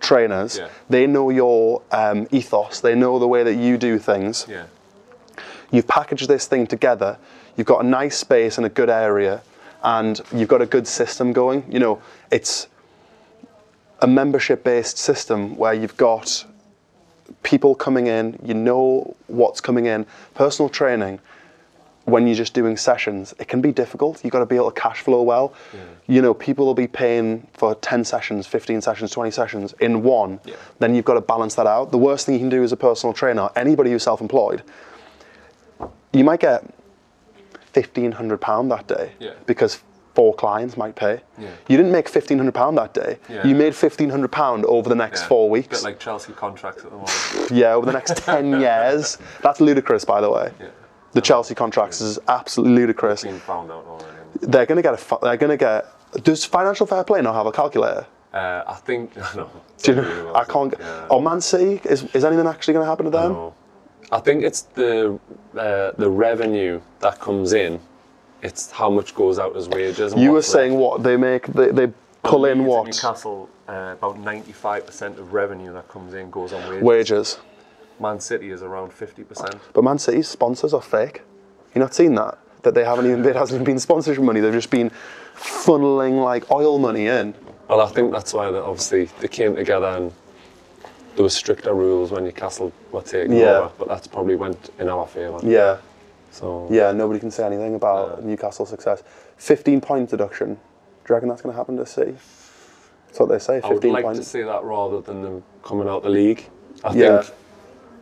trainers. 0.00 0.58
Yeah. 0.58 0.68
They 0.88 1.06
know 1.06 1.30
your 1.30 1.82
um, 1.90 2.28
ethos. 2.30 2.80
They 2.80 2.94
know 2.94 3.18
the 3.18 3.26
way 3.28 3.42
that 3.42 3.54
you 3.54 3.76
do 3.76 3.98
things 3.98 4.46
Yeah. 4.48 4.64
you've 5.70 5.88
packaged 5.88 6.28
this 6.28 6.46
thing 6.46 6.66
together, 6.66 7.16
you've 7.56 7.66
got 7.66 7.84
a 7.84 7.86
nice 7.88 8.16
space 8.16 8.56
and 8.56 8.64
a 8.66 8.68
good 8.70 8.88
area, 8.90 9.42
and 9.82 10.20
you've 10.32 10.48
got 10.48 10.62
a 10.62 10.66
good 10.66 10.86
system 10.86 11.32
going. 11.32 11.64
You 11.68 11.80
know, 11.80 12.02
it's 12.30 12.68
a 14.00 14.06
membership 14.06 14.62
based 14.64 14.98
system 14.98 15.56
where 15.56 15.74
you've 15.74 15.96
got 15.96 16.44
people 17.42 17.74
coming 17.74 18.06
in, 18.06 18.38
you 18.44 18.54
know 18.54 19.14
what's 19.26 19.60
coming 19.60 19.86
in. 19.86 20.06
Personal 20.34 20.68
training, 20.68 21.20
when 22.04 22.26
you're 22.26 22.36
just 22.36 22.52
doing 22.54 22.76
sessions, 22.76 23.32
it 23.38 23.46
can 23.48 23.60
be 23.60 23.70
difficult. 23.72 24.24
You've 24.24 24.32
got 24.32 24.40
to 24.40 24.46
be 24.46 24.56
able 24.56 24.70
to 24.72 24.80
cash 24.80 25.02
flow 25.02 25.22
well. 25.22 25.54
You 26.08 26.20
know, 26.20 26.34
people 26.34 26.66
will 26.66 26.74
be 26.74 26.88
paying 26.88 27.46
for 27.52 27.74
10 27.76 28.04
sessions, 28.04 28.46
15 28.46 28.80
sessions, 28.80 29.12
20 29.12 29.30
sessions 29.30 29.72
in 29.80 30.02
one. 30.02 30.40
Yeah. 30.44 30.56
Then 30.80 30.94
you've 30.94 31.04
got 31.04 31.14
to 31.14 31.20
balance 31.20 31.54
that 31.54 31.66
out. 31.66 31.92
The 31.92 31.98
worst 31.98 32.26
thing 32.26 32.34
you 32.34 32.40
can 32.40 32.48
do 32.48 32.62
as 32.64 32.72
a 32.72 32.76
personal 32.76 33.12
trainer, 33.12 33.50
anybody 33.54 33.90
who's 33.92 34.02
self 34.02 34.20
employed, 34.20 34.62
you 36.12 36.24
might 36.24 36.40
get 36.40 36.64
£1,500 37.74 38.68
that 38.68 38.86
day 38.86 39.12
Yeah. 39.18 39.30
because 39.46 39.80
four 40.14 40.34
clients 40.34 40.76
might 40.76 40.94
pay. 40.94 41.20
Yeah. 41.38 41.48
You 41.68 41.76
didn't 41.76 41.92
make 41.92 42.10
£1,500 42.10 42.74
that 42.76 42.94
day. 42.94 43.18
Yeah. 43.28 43.46
You 43.46 43.54
made 43.54 43.72
£1,500 43.72 44.64
over 44.64 44.88
the 44.88 44.94
next 44.94 45.24
four 45.24 45.48
weeks. 45.48 45.80
Bit 45.80 45.84
like 45.84 45.98
Chelsea 45.98 46.32
contracts 46.32 46.84
at 46.84 46.90
the 46.90 46.96
moment. 46.96 47.50
Yeah, 47.50 47.74
over 47.74 47.86
the 47.86 47.92
next 47.92 48.16
10 48.24 48.60
years. 48.60 49.18
That's 49.42 49.60
ludicrous, 49.60 50.04
by 50.04 50.20
the 50.20 50.30
way. 50.30 50.52
Yeah. 50.60 50.68
The 51.12 51.20
Chelsea 51.20 51.54
contracts 51.54 52.00
is 52.00 52.18
absolutely 52.28 52.74
ludicrous. 52.76 53.22
Been 53.22 53.38
found 53.38 53.70
out 53.70 53.84
already. 53.86 54.06
They're 54.40 54.64
going 54.66 54.76
to 54.76 54.82
get 54.82 54.94
a. 54.94 55.18
They're 55.20 55.36
going 55.36 55.50
to 55.50 55.56
get. 55.58 55.84
Does 56.24 56.44
financial 56.44 56.86
fair 56.86 57.04
play 57.04 57.20
not 57.20 57.34
have 57.34 57.44
a 57.46 57.52
calculator? 57.52 58.06
Uh, 58.32 58.64
I 58.66 58.74
think 58.76 59.14
no. 59.36 59.50
Do 59.82 59.90
you 59.92 59.96
don't 59.96 60.06
really 60.06 60.22
well, 60.24 60.36
I 60.36 60.44
can't. 60.44 60.70
Get, 60.70 60.80
yeah. 60.80 61.06
Oh, 61.10 61.20
Man 61.20 61.42
City 61.42 61.80
is. 61.86 62.04
Is 62.14 62.24
anything 62.24 62.46
actually 62.46 62.72
going 62.74 62.84
to 62.84 62.88
happen 62.90 63.04
to 63.04 63.10
them? 63.10 63.32
No. 63.32 63.54
I 64.10 64.20
think 64.20 64.42
it's 64.42 64.62
the 64.62 65.18
uh, 65.54 65.92
the 65.98 66.08
revenue 66.08 66.80
that 67.00 67.20
comes 67.20 67.52
in. 67.52 67.78
It's 68.42 68.70
how 68.70 68.90
much 68.90 69.14
goes 69.14 69.38
out 69.38 69.56
as 69.56 69.68
wages. 69.68 70.14
You 70.16 70.32
were 70.32 70.42
saying 70.42 70.74
what 70.74 71.02
they 71.02 71.16
make. 71.16 71.46
They, 71.46 71.70
they 71.70 71.92
pull 72.22 72.44
in 72.46 72.64
what 72.64 72.86
Newcastle, 72.86 73.48
uh, 73.68 73.94
about 73.98 74.16
95% 74.16 75.18
of 75.18 75.32
revenue 75.32 75.72
that 75.72 75.88
comes 75.88 76.14
in 76.14 76.30
goes 76.30 76.52
on 76.52 76.60
wages. 76.68 76.82
wages. 76.82 77.38
Man 78.00 78.18
City 78.18 78.50
is 78.50 78.62
around 78.62 78.90
50%. 78.90 79.58
But 79.72 79.84
Man 79.84 79.98
City's 79.98 80.26
sponsors 80.28 80.74
are 80.74 80.82
fake. 80.82 81.22
You 81.74 81.80
not 81.80 81.94
seen 81.94 82.14
that? 82.16 82.38
That 82.62 82.74
they 82.74 82.84
haven't 82.84 83.06
even. 83.06 83.24
It 83.24 83.34
hasn't 83.36 83.56
even 83.56 83.64
been 83.64 83.78
sponsorship 83.78 84.22
money. 84.22 84.40
They've 84.40 84.52
just 84.52 84.70
been 84.70 84.90
funneling 85.36 86.22
like 86.22 86.50
oil 86.50 86.78
money 86.78 87.06
in. 87.06 87.34
Well, 87.68 87.80
I 87.80 87.86
think 87.88 88.12
that's 88.12 88.34
why 88.34 88.50
they, 88.50 88.58
obviously 88.58 89.04
they 89.20 89.28
came 89.28 89.56
together 89.56 89.86
and 89.86 90.12
there 91.16 91.22
were 91.22 91.28
stricter 91.30 91.74
rules 91.74 92.10
when 92.10 92.24
Newcastle 92.24 92.72
were 92.90 93.02
taking 93.02 93.36
Yeah. 93.36 93.58
over, 93.58 93.72
but 93.78 93.88
that's 93.88 94.06
probably 94.06 94.36
went 94.36 94.70
in 94.78 94.88
our 94.88 95.06
favour. 95.06 95.38
Yeah. 95.42 95.78
So 96.32 96.66
Yeah, 96.70 96.90
nobody 96.92 97.20
can 97.20 97.30
say 97.30 97.44
anything 97.44 97.74
about 97.74 98.24
Newcastle's 98.24 98.70
success. 98.70 99.02
15 99.36 99.80
point 99.80 100.10
deduction. 100.10 100.54
Do 100.54 100.60
you 101.08 101.14
reckon 101.14 101.28
that's 101.28 101.42
going 101.42 101.52
to 101.52 101.56
happen 101.56 101.76
to 101.76 101.86
City? 101.86 102.16
That's 103.06 103.20
what 103.20 103.28
they 103.28 103.38
say, 103.38 103.56
I 103.62 103.68
would 103.68 103.74
15 103.74 103.92
like 103.92 104.04
points. 104.04 104.20
to 104.20 104.24
see 104.24 104.42
that 104.42 104.64
rather 104.64 105.00
than 105.02 105.22
them 105.22 105.42
coming 105.62 105.86
out 105.88 106.02
the 106.02 106.08
league. 106.08 106.48
I 106.82 106.94
Yeah. 106.94 107.20
think 107.22 107.34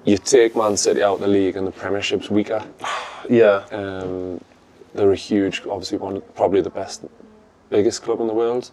you 0.04 0.16
take 0.16 0.54
Man 0.56 0.76
City 0.76 1.02
out 1.02 1.18
the 1.20 1.26
league 1.26 1.56
and 1.56 1.66
the 1.66 1.72
Premiership's 1.72 2.30
weaker. 2.30 2.62
Yeah, 3.28 3.64
Um, 3.70 4.40
they're 4.94 5.12
a 5.12 5.14
huge, 5.14 5.62
obviously 5.70 5.98
one, 5.98 6.22
probably 6.34 6.62
the 6.62 6.70
best, 6.70 7.04
biggest 7.68 8.02
club 8.02 8.18
in 8.20 8.26
the 8.26 8.32
world, 8.32 8.70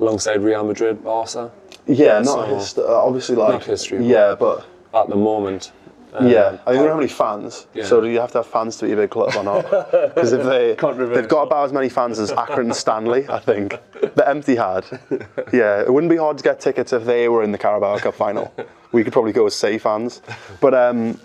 alongside 0.00 0.40
Real 0.42 0.64
Madrid, 0.64 1.04
Barca. 1.04 1.50
yeah, 1.86 2.20
not 2.20 2.24
so- 2.24 2.42
hist- 2.54 2.78
uh, 2.78 3.04
obviously 3.06 3.36
like 3.36 3.52
Not 3.52 3.64
history, 3.64 3.98
but- 3.98 4.06
Yeah, 4.06 4.34
but 4.34 4.64
At 4.94 5.08
the 5.08 5.14
moment. 5.16 5.72
Um, 6.12 6.28
yeah, 6.28 6.58
I 6.66 6.72
don't 6.74 6.88
have 6.88 6.98
any 6.98 7.08
fans. 7.08 7.66
Yeah. 7.74 7.84
So 7.84 8.00
do 8.00 8.08
you 8.08 8.20
have 8.20 8.32
to 8.32 8.38
have 8.38 8.46
fans 8.46 8.76
to 8.78 8.86
be 8.86 8.92
a 8.92 8.96
big 8.96 9.10
club 9.10 9.34
or 9.36 9.44
not? 9.44 9.64
Because 10.14 10.32
if 10.32 10.44
they 10.44 10.74
they've 11.14 11.28
got 11.28 11.42
about 11.42 11.64
as 11.66 11.72
many 11.72 11.88
fans 11.88 12.18
as 12.18 12.30
and 12.32 12.74
Stanley, 12.74 13.28
I 13.28 13.38
think. 13.38 13.78
The 14.14 14.28
empty 14.28 14.56
had. 14.56 14.84
Yeah, 15.52 15.80
it 15.82 15.92
wouldn't 15.92 16.10
be 16.10 16.16
hard 16.16 16.38
to 16.38 16.44
get 16.44 16.60
tickets 16.60 16.92
if 16.92 17.04
they 17.04 17.28
were 17.28 17.42
in 17.42 17.52
the 17.52 17.58
Carabao 17.58 17.98
Cup 17.98 18.14
final. 18.14 18.52
We 18.92 19.04
could 19.04 19.12
probably 19.12 19.32
go 19.32 19.46
as 19.46 19.54
City 19.54 19.78
fans, 19.78 20.20
but 20.60 20.74
um, 20.74 21.20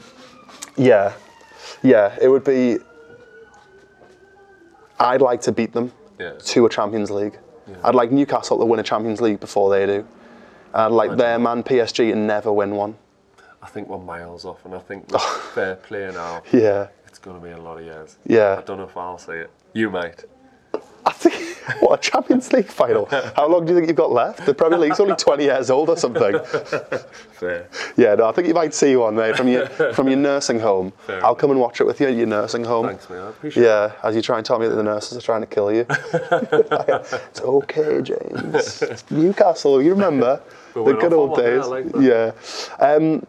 yeah, 0.78 1.14
yeah, 1.82 2.16
it 2.22 2.28
would 2.28 2.44
be. 2.44 2.78
I'd 5.00 5.22
like 5.22 5.42
to 5.42 5.52
beat 5.52 5.74
them 5.74 5.92
Yeah. 6.20 6.34
to 6.38 6.66
a 6.66 6.70
Champions 6.70 7.10
League. 7.10 7.38
I'd 7.84 7.96
like 7.96 8.12
Newcastle 8.12 8.60
to 8.60 8.66
win 8.66 8.80
a 8.80 8.84
Champions 8.84 9.20
League 9.20 9.40
before 9.40 9.72
they 9.72 9.86
do. 9.88 10.06
and 10.76 10.94
like 10.96 11.18
their 11.18 11.40
man 11.40 11.64
PSG 11.64 12.12
and 12.12 12.28
never 12.28 12.52
win 12.54 12.76
one. 12.76 12.96
I 13.66 13.68
think 13.70 13.88
we're 13.90 13.98
miles 13.98 14.46
off, 14.46 14.64
and 14.64 14.76
I 14.76 14.80
think 14.80 15.10
fair 15.56 15.76
play 15.76 16.12
now, 16.14 16.44
Yeah, 16.52 16.88
it's 17.08 17.18
going 17.18 17.40
to 17.40 17.44
be 17.44 17.52
a 17.52 17.58
lot 17.58 17.80
of 17.80 17.84
years. 17.84 18.16
Yeah. 18.24 18.58
I 18.60 18.62
don't 18.62 18.78
know 18.78 18.84
if 18.84 18.96
I'll 18.96 19.18
see 19.18 19.32
it. 19.32 19.50
You 19.74 19.90
might. 19.90 20.24
I 21.04 21.12
think 21.12 21.58
what 21.82 22.00
a 22.00 22.12
Champions 22.12 22.54
League 22.54 22.68
final. 22.68 23.06
How 23.36 23.48
long 23.48 23.66
do 23.66 23.74
you 23.74 23.78
think 23.80 23.88
you've 23.88 23.98
got 23.98 24.12
left? 24.12 24.46
The 24.46 24.54
Premier 24.54 24.78
League's 24.78 25.00
only 25.00 25.16
20 25.16 25.44
years 25.46 25.72
old 25.72 25.90
or 25.90 25.98
something. 25.98 26.40
Fair. 27.32 27.68
Yeah, 27.98 28.14
no, 28.14 28.28
I 28.28 28.32
think 28.34 28.48
you 28.48 28.54
might 28.54 28.76
see 28.76 28.96
one, 28.98 29.16
mate, 29.16 29.36
from 29.36 29.48
your 29.48 29.66
from 29.94 30.10
your 30.10 30.18
nursing 30.18 30.60
home. 30.60 30.94
Fair 31.08 31.26
I'll 31.26 31.34
come 31.36 31.50
and 31.50 31.60
watch 31.60 31.82
it 31.82 31.86
with 31.86 32.00
you 32.00 32.08
at 32.08 32.16
your 32.16 32.28
nursing 32.28 32.64
home. 32.64 32.88
Thanks, 32.88 33.10
mate. 33.10 33.18
I 33.18 33.30
appreciate 33.30 33.64
it. 33.64 33.66
Yeah, 33.66 33.94
as 34.04 34.16
you 34.16 34.22
try 34.22 34.38
and 34.38 34.46
tell 34.46 34.60
me 34.60 34.68
that 34.68 34.76
the 34.76 34.84
nurses 34.84 35.18
are 35.18 35.22
trying 35.22 35.42
to 35.42 35.48
kill 35.48 35.72
you. 35.74 35.88
it's 35.90 37.42
okay, 37.42 38.02
James. 38.04 38.82
It's 38.84 39.10
Newcastle, 39.10 39.82
you 39.82 39.92
remember 39.92 40.40
the 40.74 40.94
good 40.94 41.14
old 41.14 41.32
on 41.32 41.36
one 41.36 41.44
there, 41.44 41.64
I 41.64 41.82
days. 41.82 41.94
like 41.94 42.04
yeah. 42.80 42.86
Um, 42.86 43.26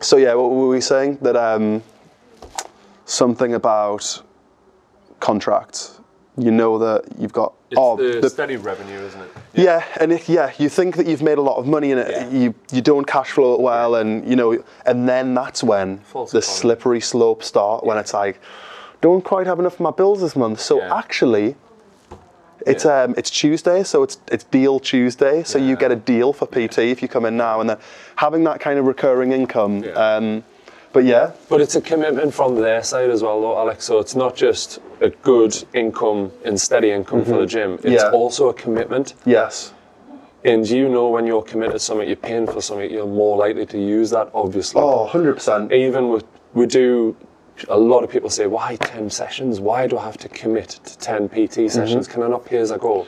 so 0.00 0.16
yeah, 0.16 0.34
what 0.34 0.50
were 0.50 0.68
we 0.68 0.80
saying? 0.80 1.18
That 1.22 1.36
um, 1.36 1.82
something 3.04 3.54
about 3.54 4.22
contracts. 5.20 5.94
You 6.36 6.52
know 6.52 6.78
that 6.78 7.04
you've 7.18 7.32
got. 7.32 7.54
It's 7.70 7.78
oh, 7.78 7.96
the, 7.96 8.20
the- 8.20 8.30
steady 8.30 8.56
revenue, 8.56 8.98
isn't 9.00 9.20
it? 9.20 9.30
yeah, 9.54 9.84
and 10.00 10.12
if 10.12 10.28
yeah, 10.28 10.52
you 10.58 10.68
think 10.68 10.94
that 10.96 11.06
you've 11.06 11.20
made 11.22 11.36
a 11.36 11.42
lot 11.42 11.56
of 11.56 11.66
money 11.66 11.90
in 11.90 11.98
it, 11.98 12.08
Yeah. 12.10 12.28
you 12.30 12.54
you 12.70 12.80
don't 12.80 13.04
cash 13.06 13.30
flow 13.32 13.54
it 13.54 13.60
well, 13.60 13.96
and 13.96 14.26
you 14.28 14.36
know, 14.36 14.62
and 14.86 15.08
then 15.08 15.34
that's 15.34 15.64
when 15.64 15.98
False 15.98 16.30
the 16.30 16.38
economy. 16.38 16.54
slippery 16.60 17.00
slope 17.00 17.42
start. 17.42 17.84
When 17.84 17.98
it's 17.98 18.14
like, 18.14 18.40
don't 19.00 19.22
quite 19.24 19.46
have 19.48 19.58
enough 19.58 19.76
for 19.76 19.82
my 19.82 19.90
bills 19.90 20.20
this 20.20 20.36
month. 20.36 20.60
So 20.60 20.78
Yeah. 20.78 20.96
actually, 20.96 21.56
it's 22.66 22.84
Yeah. 22.84 23.02
um 23.02 23.14
it's 23.16 23.30
Tuesday, 23.30 23.82
so 23.82 24.02
it's 24.02 24.18
it's 24.30 24.44
deal 24.44 24.80
Tuesday. 24.80 25.42
So 25.44 25.58
you 25.58 25.76
get 25.76 25.90
a 25.92 25.96
deal 25.96 26.32
for 26.32 26.46
PT 26.46 26.78
if 26.90 27.02
you 27.02 27.08
come 27.08 27.24
in 27.24 27.36
now, 27.36 27.60
and 27.60 27.68
then 27.70 27.78
having 28.16 28.44
that 28.44 28.60
kind 28.60 28.78
of 28.78 28.84
recurring 28.86 29.32
income. 29.32 29.84
Yeah. 29.84 29.92
Um, 29.92 30.44
but 30.92 31.04
yeah, 31.04 31.32
But 31.50 31.60
it's 31.60 31.76
a 31.76 31.80
commitment 31.82 32.32
from 32.32 32.54
their 32.56 32.82
side 32.82 33.10
as 33.10 33.22
well, 33.22 33.40
though, 33.42 33.58
Alex. 33.58 33.84
So 33.84 33.98
it's 33.98 34.14
not 34.16 34.34
just 34.34 34.78
a 35.02 35.10
good 35.10 35.54
income 35.74 36.32
and 36.46 36.58
steady 36.58 36.90
income 36.90 37.24
for 37.26 37.38
the 37.40 37.46
gym. 37.46 37.74
It's 37.74 37.84
Mm-hmm. 37.84 37.92
Yeah. 37.94 38.10
also 38.20 38.48
a 38.48 38.54
commitment. 38.54 39.14
yes, 39.26 39.74
And 40.44 40.66
you 40.68 40.88
know 40.88 41.10
when 41.10 41.26
you're 41.26 41.42
committed 41.42 41.74
to 41.74 41.78
something, 41.78 42.06
you're 42.08 42.16
paying 42.30 42.46
for 42.46 42.62
something, 42.62 42.90
you're 42.90 43.06
more 43.24 43.36
likely 43.36 43.66
to 43.66 43.78
use 43.78 44.08
that, 44.10 44.30
obviously. 44.34 44.80
oh, 44.80 45.02
100 45.04 45.34
percent. 45.34 45.72
Even 45.72 46.08
with, 46.08 46.24
we 46.54 46.64
do, 46.66 47.14
a 47.68 47.76
lot 47.76 48.04
of 48.04 48.10
people 48.10 48.30
say, 48.30 48.46
why 48.46 48.76
10 48.76 49.10
sessions? 49.10 49.60
Why 49.60 49.86
do 49.86 49.98
I 49.98 50.04
have 50.04 50.18
to 50.18 50.28
commit 50.28 50.68
to 50.84 50.98
10 50.98 51.28
PT 51.28 51.70
sessions? 51.70 52.06
Can 52.08 52.22
I 52.22 52.28
not 52.28 52.44
pay 52.44 52.58
as 52.58 52.70
I 52.72 52.78
go? 52.78 53.06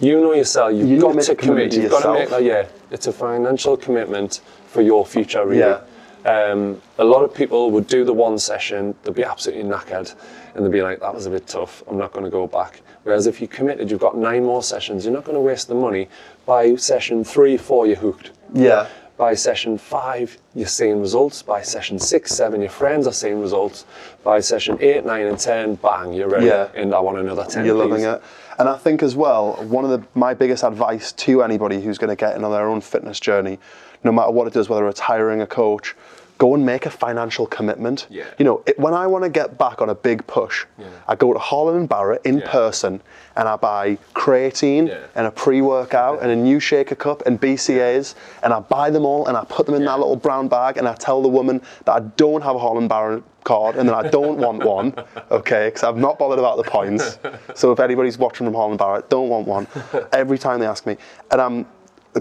You 0.00 0.20
know 0.20 0.32
yourself, 0.32 0.72
you've 0.72 0.86
Mm-hmm. 0.86 0.94
You 0.94 1.00
got 1.00 1.22
to 1.22 1.34
commit. 1.34 1.72
to 1.72 1.82
You've 1.82 1.90
got 1.90 2.02
to 2.02 2.12
make 2.12 2.20
yourself. 2.30 2.40
that, 2.40 2.44
yeah. 2.44 2.66
It's 2.90 3.06
a 3.06 3.12
financial 3.12 3.76
commitment 3.76 4.40
for 4.66 4.80
your 4.82 5.04
future, 5.04 5.44
really. 5.46 5.58
Yeah. 5.60 5.80
Um, 6.24 6.80
a 6.98 7.04
lot 7.04 7.22
of 7.24 7.34
people 7.34 7.70
would 7.70 7.86
do 7.86 8.04
the 8.04 8.12
one 8.12 8.38
session, 8.38 8.94
they'd 9.02 9.14
be 9.14 9.24
absolutely 9.24 9.64
knackered, 9.64 10.14
and 10.54 10.64
they'd 10.64 10.72
be 10.72 10.82
like, 10.82 11.00
that 11.00 11.14
was 11.14 11.24
a 11.26 11.30
bit 11.30 11.46
tough, 11.46 11.82
I'm 11.88 11.96
not 11.96 12.12
going 12.12 12.24
to 12.24 12.30
go 12.30 12.46
back. 12.46 12.82
Whereas 13.04 13.26
if 13.26 13.40
you 13.40 13.48
committed, 13.48 13.90
you've 13.90 14.00
got 14.00 14.18
nine 14.18 14.44
more 14.44 14.62
sessions, 14.62 15.04
you're 15.06 15.14
not 15.14 15.24
going 15.24 15.34
to 15.36 15.40
waste 15.40 15.68
the 15.68 15.74
money. 15.74 16.08
By 16.44 16.74
session 16.76 17.24
three, 17.24 17.56
four, 17.56 17.86
you're 17.86 17.96
hooked. 17.96 18.32
Yeah. 18.52 18.88
By 19.20 19.34
session 19.34 19.76
five, 19.76 20.38
you're 20.54 20.66
seeing 20.66 20.98
results. 20.98 21.42
By 21.42 21.60
session 21.60 21.98
six, 21.98 22.32
seven, 22.34 22.62
your 22.62 22.70
friends 22.70 23.06
are 23.06 23.12
seeing 23.12 23.38
results. 23.38 23.84
By 24.24 24.40
session 24.40 24.78
eight, 24.80 25.04
nine, 25.04 25.26
and 25.26 25.38
ten, 25.38 25.74
bang, 25.74 26.14
you're 26.14 26.30
ready. 26.30 26.46
Yeah. 26.46 26.70
And 26.74 26.94
I 26.94 27.00
want 27.00 27.18
another 27.18 27.44
ten. 27.44 27.66
You're 27.66 27.74
please. 27.74 27.90
loving 27.90 28.04
it. 28.06 28.22
And 28.58 28.66
I 28.66 28.78
think 28.78 29.02
as 29.02 29.16
well, 29.16 29.62
one 29.64 29.84
of 29.84 29.90
the 29.90 30.02
my 30.18 30.32
biggest 30.32 30.64
advice 30.64 31.12
to 31.12 31.42
anybody 31.42 31.82
who's 31.82 31.98
going 31.98 32.08
to 32.08 32.16
get 32.16 32.34
in 32.34 32.44
on 32.44 32.50
their 32.50 32.66
own 32.66 32.80
fitness 32.80 33.20
journey, 33.20 33.58
no 34.04 34.10
matter 34.10 34.30
what 34.30 34.46
it 34.46 34.56
is, 34.56 34.70
whether 34.70 34.88
it's 34.88 35.00
hiring 35.00 35.42
a 35.42 35.46
coach, 35.46 35.94
go 36.40 36.54
and 36.54 36.64
make 36.64 36.86
a 36.86 36.90
financial 36.90 37.46
commitment. 37.46 38.06
Yeah. 38.08 38.24
You 38.38 38.46
know, 38.46 38.62
it, 38.66 38.78
when 38.78 38.94
I 38.94 39.06
want 39.06 39.24
to 39.24 39.28
get 39.30 39.58
back 39.58 39.82
on 39.82 39.90
a 39.90 39.94
big 39.94 40.26
push, 40.26 40.64
I 41.06 41.14
go 41.14 41.34
to 41.34 41.38
Holland 41.38 41.76
and 41.80 41.88
Barrett 41.88 42.22
in 42.24 42.38
Yeah. 42.38 42.50
person 42.50 43.02
and 43.36 43.46
I 43.46 43.56
buy 43.56 43.98
creatine 44.14 44.88
Yeah. 44.88 44.98
and 45.14 45.26
a 45.26 45.30
pre-workout 45.30 46.22
and 46.22 46.30
a 46.30 46.36
new 46.36 46.58
shaker 46.58 46.94
cup 46.94 47.22
and 47.26 47.38
BCAAs 47.38 48.14
and 48.42 48.54
I 48.54 48.60
buy 48.60 48.88
them 48.88 49.04
all 49.04 49.26
and 49.28 49.36
I 49.36 49.44
put 49.44 49.66
them 49.66 49.74
in 49.74 49.82
Yeah. 49.82 49.88
that 49.88 49.98
little 49.98 50.16
brown 50.16 50.48
bag 50.48 50.78
and 50.78 50.88
I 50.88 50.94
tell 50.94 51.20
the 51.20 51.28
woman 51.28 51.60
that 51.84 51.92
I 51.92 52.00
don't 52.16 52.42
have 52.42 52.56
a 52.56 52.58
Holland 52.58 52.88
Barrett 52.88 53.22
card 53.44 53.76
and 53.76 53.86
that 53.90 53.94
I 54.06 54.08
don't 54.08 54.38
want 54.38 54.64
one, 54.64 54.94
okay, 55.30 55.66
because 55.68 55.82
I've 55.82 55.98
not 55.98 56.18
bothered 56.18 56.38
about 56.38 56.56
the 56.56 56.64
points. 56.64 57.18
So 57.54 57.70
if 57.70 57.80
anybody's 57.80 58.16
watching 58.16 58.46
from 58.46 58.54
Holland 58.54 58.78
Barrett, 58.78 59.10
don't 59.10 59.28
want 59.28 59.46
one. 59.46 59.66
Every 60.12 60.38
time 60.38 60.58
they 60.60 60.66
ask 60.66 60.86
me, 60.86 60.96
and 61.30 61.38
I'm 61.40 61.66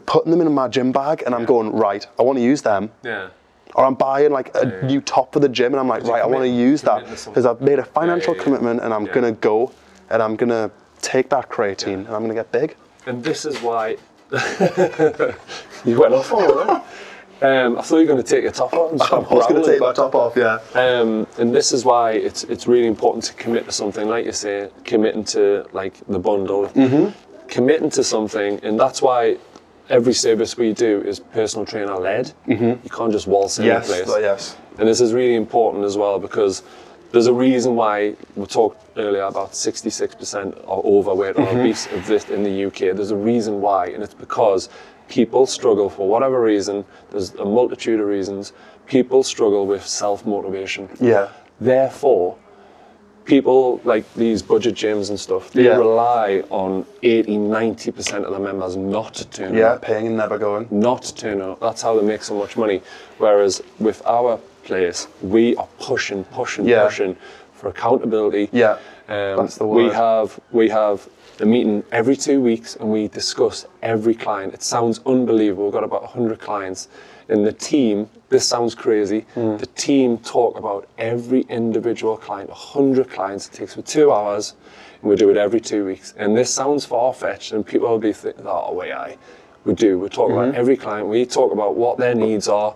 putting 0.05 0.29
them 0.31 0.41
in 0.41 0.53
my 0.53 0.67
gym 0.67 0.91
bag 0.91 1.23
and 1.25 1.33
I'm 1.33 1.45
going 1.45 1.71
right. 1.71 2.05
I 2.19 2.23
want 2.23 2.37
to 2.37 2.43
use 2.43 2.61
them. 2.61 2.91
Yeah. 3.01 3.29
Or 3.75 3.85
I'm 3.85 3.93
buying 3.93 4.31
like 4.31 4.49
a 4.55 4.65
Yeah. 4.65 4.87
new 4.87 5.01
top 5.01 5.31
for 5.33 5.39
the 5.39 5.49
gym 5.49 5.73
and 5.73 5.79
I'm 5.79 5.87
like, 5.87 6.03
right, 6.03 6.21
I 6.23 6.25
want 6.25 6.43
to 6.43 6.49
use 6.49 6.81
that 6.83 7.05
to 7.05 7.29
because 7.29 7.45
I've 7.45 7.61
made 7.61 7.79
a 7.79 7.83
financial 7.85 8.33
yeah, 8.33 8.39
yeah. 8.39 8.43
commitment 8.43 8.81
and 8.81 8.93
I'm 8.93 9.05
Yeah. 9.05 9.13
gonna 9.13 9.31
go 9.31 9.71
and 10.09 10.23
I'm 10.23 10.35
gonna 10.35 10.71
take 11.01 11.29
that 11.29 11.49
creatine 11.49 12.05
and 12.05 12.09
I'm 12.09 12.21
gonna 12.23 12.33
get 12.33 12.51
big. 12.51 12.75
And 13.05 13.23
this 13.23 13.45
is 13.45 13.61
why 13.61 13.97
you 15.85 15.99
went 15.99 16.13
off 16.13 16.31
on. 16.33 16.81
Um, 17.41 17.77
I 17.77 17.81
thought 17.81 17.95
you 17.97 18.01
were 18.01 18.13
going 18.13 18.17
to 18.23 18.23
take 18.23 18.43
your 18.43 18.51
top 18.51 18.73
off. 18.73 18.91
And 18.91 19.01
I 19.01 19.17
was 19.19 19.47
gonna 19.47 19.63
take 19.63 19.79
my 19.79 19.93
top 19.93 20.13
off, 20.13 20.35
yeah. 20.35 20.59
Um, 20.73 21.25
and 21.37 21.55
this 21.55 21.71
is 21.71 21.85
why 21.85 22.11
it's 22.11 22.43
it's 22.45 22.67
really 22.67 22.87
important 22.87 23.23
to 23.25 23.33
commit 23.35 23.65
to 23.65 23.71
something, 23.71 24.07
like 24.09 24.25
you 24.25 24.33
say, 24.33 24.69
committing 24.83 25.23
to 25.25 25.65
like 25.71 25.93
the 26.07 26.19
bundle, 26.19 26.67
Mm-hmm. 26.67 27.11
committing 27.47 27.89
to 27.91 28.03
something, 28.03 28.59
and 28.61 28.77
that's 28.79 29.01
why 29.01 29.37
every 29.89 30.13
service 30.13 30.57
we 30.57 30.73
do 30.73 31.01
is 31.01 31.19
personal 31.19 31.65
trainer 31.65 31.95
led. 31.95 32.31
Mm-hmm. 32.47 32.83
You 32.83 32.89
can't 32.89 33.11
just 33.11 33.27
waltz 33.27 33.59
in 33.59 33.65
Yes, 33.65 33.87
place. 33.87 34.07
yes. 34.21 34.57
And 34.77 34.87
this 34.87 35.01
is 35.01 35.13
really 35.13 35.35
important 35.35 35.83
as 35.83 35.97
well 35.97 36.19
because 36.19 36.63
there's 37.11 37.27
a 37.27 37.33
reason 37.33 37.75
why 37.75 38.15
we 38.35 38.45
talked 38.45 38.97
earlier 38.97 39.23
about 39.23 39.51
66% 39.51 40.55
are 40.67 40.81
overweight 40.83 41.35
or 41.37 41.45
mm-hmm. 41.45 41.59
obese 41.59 41.87
of 41.87 42.05
this 42.05 42.29
in 42.29 42.43
the 42.43 42.65
UK. 42.65 42.95
There's 42.95 43.11
a 43.11 43.15
reason 43.15 43.61
why, 43.61 43.87
and 43.87 44.03
it's 44.03 44.13
because 44.13 44.69
people 45.07 45.47
struggle 45.47 45.89
for 45.89 46.07
whatever 46.07 46.41
reason. 46.41 46.85
There's 47.09 47.33
a 47.35 47.45
multitude 47.45 47.99
of 47.99 48.07
reasons. 48.07 48.53
People 48.85 49.23
struggle 49.23 49.65
with 49.65 49.85
self 49.85 50.25
motivation. 50.25 50.87
Yeah. 50.99 51.29
Therefore, 51.59 52.37
people 53.39 53.79
like 53.85 54.03
these 54.15 54.41
budget 54.41 54.73
gyms 54.75 55.09
and 55.09 55.19
stuff, 55.19 55.51
they 55.51 55.65
Yeah. 55.65 55.77
rely 55.77 56.43
on 56.49 56.85
80, 57.03 57.37
90% 57.37 58.25
of 58.25 58.31
the 58.33 58.39
members 58.39 58.75
not 58.75 59.23
turning 59.31 59.59
Yeah, 59.59 59.73
up 59.73 59.81
paying 59.83 60.07
and 60.07 60.17
never 60.17 60.37
going. 60.37 60.67
not 60.71 61.03
to 61.03 61.13
turn 61.15 61.39
up. 61.41 61.59
That's 61.59 61.81
how 61.83 61.95
they 61.97 62.05
make 62.05 62.23
so 62.23 62.33
much 62.33 62.57
money. 62.57 62.81
Whereas 63.19 63.61
with 63.79 64.01
our 64.05 64.39
place, 64.63 65.07
we 65.21 65.55
are 65.57 65.67
pushing, 65.79 66.23
pushing, 66.25 66.67
Yeah. 66.67 66.83
pushing 66.85 67.15
for 67.53 67.69
accountability. 67.69 68.49
Yeah, 68.51 68.77
um, 69.07 69.37
that's 69.37 69.57
the 69.57 69.67
word. 69.67 69.83
We 69.83 69.89
have 69.91 70.39
we 70.51 70.69
have 70.69 71.07
a 71.39 71.45
meeting 71.45 71.83
every 71.91 72.17
two 72.17 72.41
weeks, 72.41 72.75
and 72.75 72.91
we 72.91 73.07
discuss 73.07 73.65
every 73.81 74.13
client. 74.15 74.53
It 74.53 74.63
sounds 74.63 74.99
unbelievable. 75.05 75.65
We've 75.65 75.73
got 75.79 75.83
about 75.85 76.03
100 76.03 76.39
clients, 76.39 76.87
and 77.29 77.45
the 77.45 77.53
team. 77.53 78.09
This 78.29 78.47
sounds 78.47 78.75
crazy. 78.75 79.21
Hmm. 79.33 79.57
The 79.57 79.65
team 79.67 80.17
talk 80.19 80.57
about 80.57 80.87
every 80.97 81.41
individual 81.41 82.17
client. 82.17 82.49
100 82.49 83.09
clients. 83.09 83.47
It 83.47 83.53
takes 83.53 83.73
for 83.75 83.81
two 83.81 84.11
hours, 84.11 84.53
and 85.01 85.09
we 85.09 85.15
do 85.15 85.29
it 85.29 85.37
every 85.37 85.59
two 85.61 85.85
weeks. 85.85 86.13
And 86.17 86.35
this 86.37 86.53
sounds 86.53 86.85
far 86.85 87.13
fetched, 87.13 87.51
and 87.53 87.65
people 87.65 87.89
will 87.89 87.99
be 87.99 88.13
thinking, 88.13 88.45
"Oh, 88.47 88.73
way 88.73 88.91
I." 88.93 89.17
We 89.65 89.73
do. 89.73 89.99
We 89.99 90.09
talk 90.09 90.31
about 90.31 90.49
Mm-hmm. 90.49 90.57
every 90.61 90.77
client. 90.77 91.07
We 91.07 91.25
talk 91.25 91.51
about 91.51 91.75
what 91.75 91.97
their 91.97 92.15
needs 92.15 92.47
are. 92.47 92.75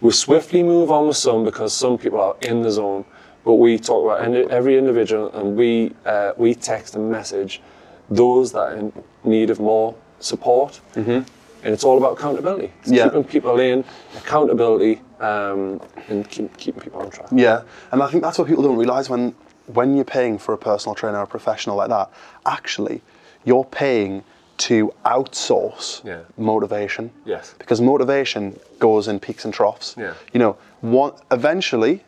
We 0.00 0.10
swiftly 0.12 0.62
move 0.62 0.90
on 0.90 1.08
with 1.08 1.16
some 1.16 1.44
because 1.44 1.72
some 1.74 1.98
people 1.98 2.20
are 2.20 2.36
in 2.42 2.62
the 2.62 2.70
zone. 2.70 3.04
But 3.44 3.54
we 3.54 3.78
talk 3.78 4.04
about 4.04 4.50
every 4.50 4.78
individual, 4.78 5.30
and 5.32 5.56
we 5.56 5.92
uh, 6.06 6.32
we 6.36 6.54
text 6.54 6.94
and 6.94 7.10
message 7.10 7.60
those 8.08 8.52
that 8.52 8.60
are 8.60 8.76
in 8.76 8.92
need 9.24 9.50
of 9.50 9.58
more 9.60 9.94
support. 10.20 10.80
Mm-hmm. 10.94 11.20
And 11.64 11.72
it's 11.72 11.84
all 11.84 11.96
about 11.98 12.18
accountability. 12.18 12.72
It's 12.82 12.90
Yeah. 12.90 13.04
keeping 13.04 13.24
people 13.24 13.60
in 13.60 13.84
accountability 14.16 15.00
um, 15.20 15.80
and 16.08 16.28
keep, 16.28 16.56
keeping 16.56 16.80
people 16.82 17.00
on 17.00 17.10
track. 17.10 17.28
Yeah, 17.30 17.62
and 17.92 18.02
I 18.02 18.08
think 18.08 18.22
that's 18.24 18.38
what 18.38 18.48
people 18.48 18.62
don't 18.64 18.76
realise 18.78 19.08
when 19.08 19.34
when 19.72 19.94
you're 19.94 20.04
paying 20.04 20.38
for 20.38 20.52
a 20.52 20.58
personal 20.58 20.94
trainer 20.94 21.18
or 21.18 21.22
a 21.22 21.26
professional 21.26 21.76
like 21.76 21.88
that. 21.88 22.10
Actually, 22.44 23.00
you're 23.44 23.64
paying 23.64 24.24
to 24.58 24.92
outsource 25.06 26.04
Yeah. 26.04 26.18
motivation. 26.36 27.10
Yes. 27.24 27.54
Because 27.58 27.80
motivation 27.80 28.58
goes 28.80 29.06
in 29.06 29.20
peaks 29.20 29.44
and 29.44 29.54
troughs. 29.54 29.94
Yeah. 29.96 30.14
You 30.32 30.40
know, 30.40 30.56
one, 30.80 31.12
eventually, 31.30 32.02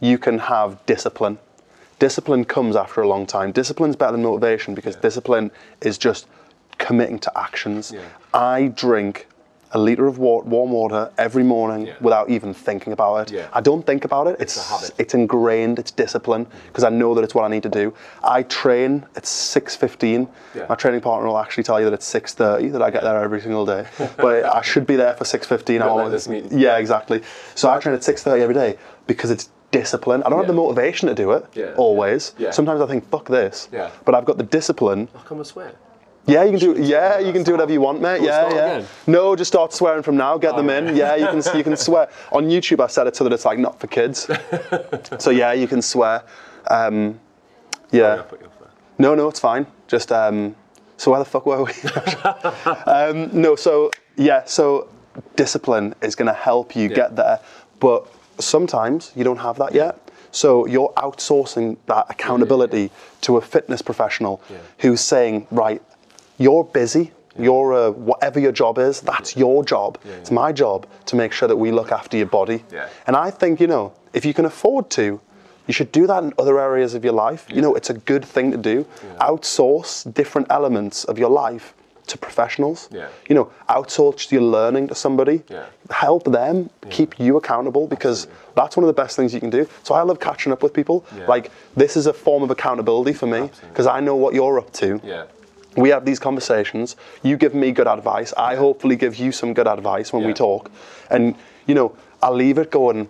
you 0.00 0.18
can 0.18 0.38
have 0.38 0.84
discipline. 0.84 1.38
Discipline 1.98 2.44
comes 2.44 2.76
after 2.76 3.00
a 3.00 3.08
long 3.08 3.26
time. 3.26 3.52
Discipline's 3.52 3.96
better 3.96 4.12
than 4.12 4.22
motivation 4.22 4.74
because 4.74 4.94
discipline 4.94 5.50
is 5.80 5.96
just 5.98 6.26
committing 6.78 7.18
to 7.20 7.38
actions. 7.38 7.92
Yeah. 7.92 8.00
I 8.34 8.68
drink 8.68 9.26
a 9.72 9.78
liter 9.78 10.06
of 10.06 10.16
wa- 10.18 10.40
warm 10.44 10.70
water 10.70 11.10
every 11.18 11.42
morning 11.42 11.88
Yeah. 11.88 11.92
without 12.00 12.30
even 12.30 12.54
thinking 12.54 12.90
about 12.94 13.28
it. 13.28 13.34
Yeah. 13.34 13.48
I 13.52 13.60
don't 13.60 13.84
think 13.84 14.06
about 14.06 14.26
it. 14.26 14.36
It's 14.40 14.56
habit. 14.70 14.92
It's 14.96 15.12
ingrained. 15.12 15.78
It's 15.78 15.90
discipline 15.90 16.46
because 16.68 16.84
I 16.84 16.88
know 16.88 17.14
that 17.14 17.22
it's 17.22 17.34
what 17.34 17.44
I 17.44 17.48
need 17.48 17.64
to 17.64 17.68
do. 17.68 17.92
I 18.24 18.44
train 18.44 19.04
at 19.14 19.26
six 19.26 19.76
fifteen. 19.76 20.26
Yeah. 20.54 20.64
My 20.70 20.74
training 20.74 21.02
partner 21.02 21.28
will 21.28 21.38
actually 21.38 21.64
tell 21.64 21.78
you 21.78 21.84
that 21.84 21.92
it's 21.92 22.06
six 22.06 22.32
thirty 22.32 22.68
that 22.68 22.80
I 22.80 22.90
get 22.90 23.02
there 23.02 23.22
every 23.22 23.42
single 23.42 23.66
day, 23.66 23.84
but 24.16 24.44
I 24.58 24.62
should 24.62 24.86
be 24.86 24.96
there 24.96 25.12
for 25.12 25.26
six 25.26 25.46
fifteen. 25.46 25.80
Don't 25.80 26.10
this 26.10 26.28
meet. 26.28 26.50
Yeah, 26.50 26.78
exactly. 26.78 27.22
So 27.54 27.68
I 27.68 27.78
train 27.78 27.94
at 27.94 28.02
six 28.02 28.22
thirty 28.22 28.40
every 28.42 28.54
day 28.54 28.78
because 29.06 29.30
it's 29.30 29.50
discipline. 29.70 30.22
I 30.22 30.30
don't 30.30 30.38
have 30.38 30.46
the 30.46 30.54
motivation 30.54 31.08
to 31.08 31.14
do 31.14 31.32
it 31.32 31.44
Yeah. 31.52 31.74
always. 31.76 32.32
Yeah. 32.38 32.52
Sometimes 32.52 32.80
I 32.80 32.86
think 32.86 33.06
fuck 33.10 33.26
this. 33.28 33.68
Yeah. 33.70 33.90
But 34.06 34.14
I've 34.14 34.24
got 34.24 34.38
the 34.38 34.44
discipline 34.44 35.08
How 35.14 35.20
come 35.24 35.40
I 35.40 35.42
swear? 35.42 35.72
Yeah, 36.28 36.44
you 36.44 36.58
can 36.58 36.74
do. 36.74 36.82
Yeah, 36.82 37.18
you 37.18 37.32
can 37.32 37.42
do 37.42 37.52
whatever 37.52 37.72
you 37.72 37.80
want, 37.80 38.00
mate. 38.00 38.22
Yeah, 38.22 38.54
yeah. 38.54 38.84
No, 39.06 39.34
just 39.34 39.50
start 39.50 39.72
swearing 39.72 40.02
from 40.02 40.16
now. 40.16 40.38
Get 40.38 40.56
them 40.56 40.70
in. 40.70 40.94
Yeah, 40.94 41.16
you 41.16 41.26
can. 41.26 41.56
You 41.56 41.64
can 41.64 41.76
swear 41.76 42.10
on 42.32 42.44
YouTube. 42.48 42.80
I 42.80 42.86
set 42.86 43.06
it 43.06 43.16
so 43.16 43.24
that 43.24 43.32
it's 43.32 43.44
like 43.44 43.58
not 43.58 43.80
for 43.80 43.86
kids. 43.86 44.30
so 45.18 45.30
yeah, 45.30 45.52
you 45.52 45.66
can 45.66 45.82
swear. 45.82 46.22
Um, 46.70 47.18
yeah. 47.90 48.14
I 48.14 48.22
put 48.22 48.40
you 48.40 48.46
off 48.46 48.58
there. 48.60 48.68
No, 48.98 49.14
no, 49.14 49.28
it's 49.28 49.40
fine. 49.40 49.66
Just 49.86 50.12
um, 50.12 50.54
so 50.96 51.10
where 51.10 51.20
the 51.20 51.24
fuck 51.24 51.46
were 51.46 51.64
we? 51.64 51.72
um, 52.86 53.30
no, 53.32 53.56
so 53.56 53.90
yeah, 54.16 54.44
so 54.44 54.88
discipline 55.36 55.94
is 56.02 56.14
going 56.14 56.26
to 56.26 56.34
help 56.34 56.76
you 56.76 56.88
get 56.88 57.16
there, 57.16 57.40
but 57.80 58.06
sometimes 58.38 59.12
you 59.16 59.24
don't 59.24 59.38
have 59.38 59.56
that 59.58 59.74
yet. 59.74 59.98
So 60.30 60.66
you're 60.66 60.92
outsourcing 60.96 61.78
that 61.86 62.06
accountability 62.10 62.90
to 63.22 63.38
a 63.38 63.40
fitness 63.40 63.80
professional 63.80 64.42
who's 64.78 65.00
saying, 65.00 65.46
right, 65.50 65.82
you're 66.38 66.64
busy. 66.64 67.12
You're 67.38 67.72
uh, 67.72 67.90
whatever 67.90 68.40
your 68.40 68.50
job 68.50 68.78
is. 68.78 69.00
That's 69.00 69.36
your 69.36 69.64
job. 69.64 69.98
It's 70.04 70.30
my 70.30 70.50
job 70.52 70.86
to 71.06 71.16
make 71.16 71.32
sure 71.32 71.46
that 71.46 71.56
we 71.56 71.70
look 71.70 71.92
after 71.92 72.16
your 72.16 72.26
body. 72.26 72.64
Yeah. 72.72 72.88
And 73.06 73.14
I 73.14 73.30
think 73.30 73.60
you 73.60 73.68
know, 73.68 73.92
if 74.12 74.24
you 74.24 74.34
can 74.34 74.44
afford 74.44 74.90
to, 74.90 75.20
you 75.68 75.74
should 75.74 75.92
do 75.92 76.06
that 76.06 76.24
in 76.24 76.32
other 76.38 76.58
areas 76.58 76.94
of 76.94 77.04
your 77.04 77.12
life. 77.12 77.46
You 77.48 77.60
know, 77.60 77.74
it's 77.74 77.90
a 77.90 77.94
good 77.94 78.24
thing 78.24 78.50
to 78.50 78.56
do. 78.56 78.86
Outsource 79.20 80.12
different 80.14 80.48
elements 80.50 81.04
of 81.04 81.18
your 81.18 81.30
life 81.30 81.74
to 82.08 82.18
professionals. 82.18 82.88
Yeah. 82.90 83.08
You 83.28 83.34
know, 83.34 83.52
outsource 83.68 84.32
your 84.32 84.42
learning 84.42 84.88
to 84.88 84.94
somebody. 84.94 85.42
Yeah. 85.48 85.66
Help 85.90 86.24
them 86.24 86.70
keep 86.90 87.20
you 87.20 87.36
accountable 87.36 87.86
because 87.86 88.26
that's 88.56 88.76
one 88.76 88.84
of 88.84 88.88
the 88.88 88.94
best 88.94 89.14
things 89.14 89.32
you 89.32 89.40
can 89.40 89.50
do. 89.50 89.68
So 89.82 89.94
I 89.94 90.02
love 90.02 90.18
catching 90.18 90.52
up 90.52 90.62
with 90.62 90.72
people. 90.72 91.04
Yeah. 91.16 91.26
Like 91.26 91.52
this 91.76 91.96
is 91.96 92.06
a 92.06 92.12
form 92.12 92.42
of 92.42 92.50
accountability 92.50 93.12
for 93.12 93.26
me 93.26 93.50
because 93.68 93.86
I 93.86 94.00
know 94.00 94.16
what 94.16 94.34
you're 94.34 94.58
up 94.58 94.72
to. 94.74 95.00
Yeah. 95.78 95.82
We 95.82 95.90
have 95.90 96.04
these 96.04 96.18
conversations. 96.18 96.96
You 97.22 97.36
give 97.36 97.54
me 97.54 97.72
good 97.72 97.86
advice. 97.86 98.34
I 98.36 98.56
hopefully 98.56 98.96
give 98.96 99.16
you 99.16 99.32
some 99.32 99.54
good 99.54 99.66
advice 99.68 100.12
when 100.12 100.24
we 100.26 100.34
talk. 100.34 100.70
And 101.10 101.34
you 101.66 101.74
know, 101.74 101.96
I 102.22 102.30
leave 102.30 102.58
it 102.58 102.70
going. 102.70 103.08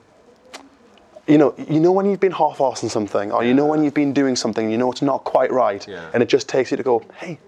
You 1.27 1.37
know, 1.39 1.55
you 1.69 1.79
know 1.81 1.93
when 1.93 2.07
you've 2.07 2.21
been 2.21 2.33
half-assing 2.33 2.91
something, 2.91 3.33
or 3.33 3.45
you 3.45 3.53
know 3.53 3.67
when 3.67 3.85
you've 3.85 3.95
been 3.95 4.15
doing 4.15 4.35
something, 4.37 4.71
you 4.71 4.79
know 4.79 4.91
it's 4.91 5.03
not 5.03 5.25
quite 5.25 5.53
right, 5.53 5.87
Yeah. 5.87 6.11
and 6.15 6.23
it 6.23 6.29
just 6.31 6.49
takes 6.49 6.71
you 6.71 6.79
to 6.79 6.83
go, 6.83 7.03
hey, 7.21 7.39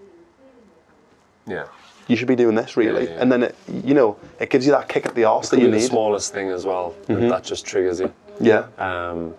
Yeah. 1.47 1.65
you 2.07 2.15
should 2.15 2.27
be 2.27 2.35
doing 2.35 2.53
this 2.55 2.77
really, 2.77 3.05
Yeah, 3.05 3.09
yeah, 3.15 3.21
and 3.21 3.31
then 3.31 3.41
it, 3.41 3.55
you 3.83 3.95
know, 3.95 4.17
it 4.39 4.51
gives 4.51 4.67
you 4.67 4.71
that 4.73 4.87
kick 4.87 5.07
at 5.07 5.15
the 5.15 5.23
arse 5.23 5.49
that 5.49 5.57
you 5.59 5.65
be 5.65 5.71
the 5.71 5.77
need. 5.77 5.83
smallest 5.89 6.31
thing 6.31 6.49
as 6.51 6.63
well. 6.63 6.93
Mm-hmm. 7.07 7.29
That 7.29 7.43
just 7.43 7.65
triggers 7.65 7.99
you. 7.99 8.13
Yeah, 8.39 8.65
Um, 8.77 9.33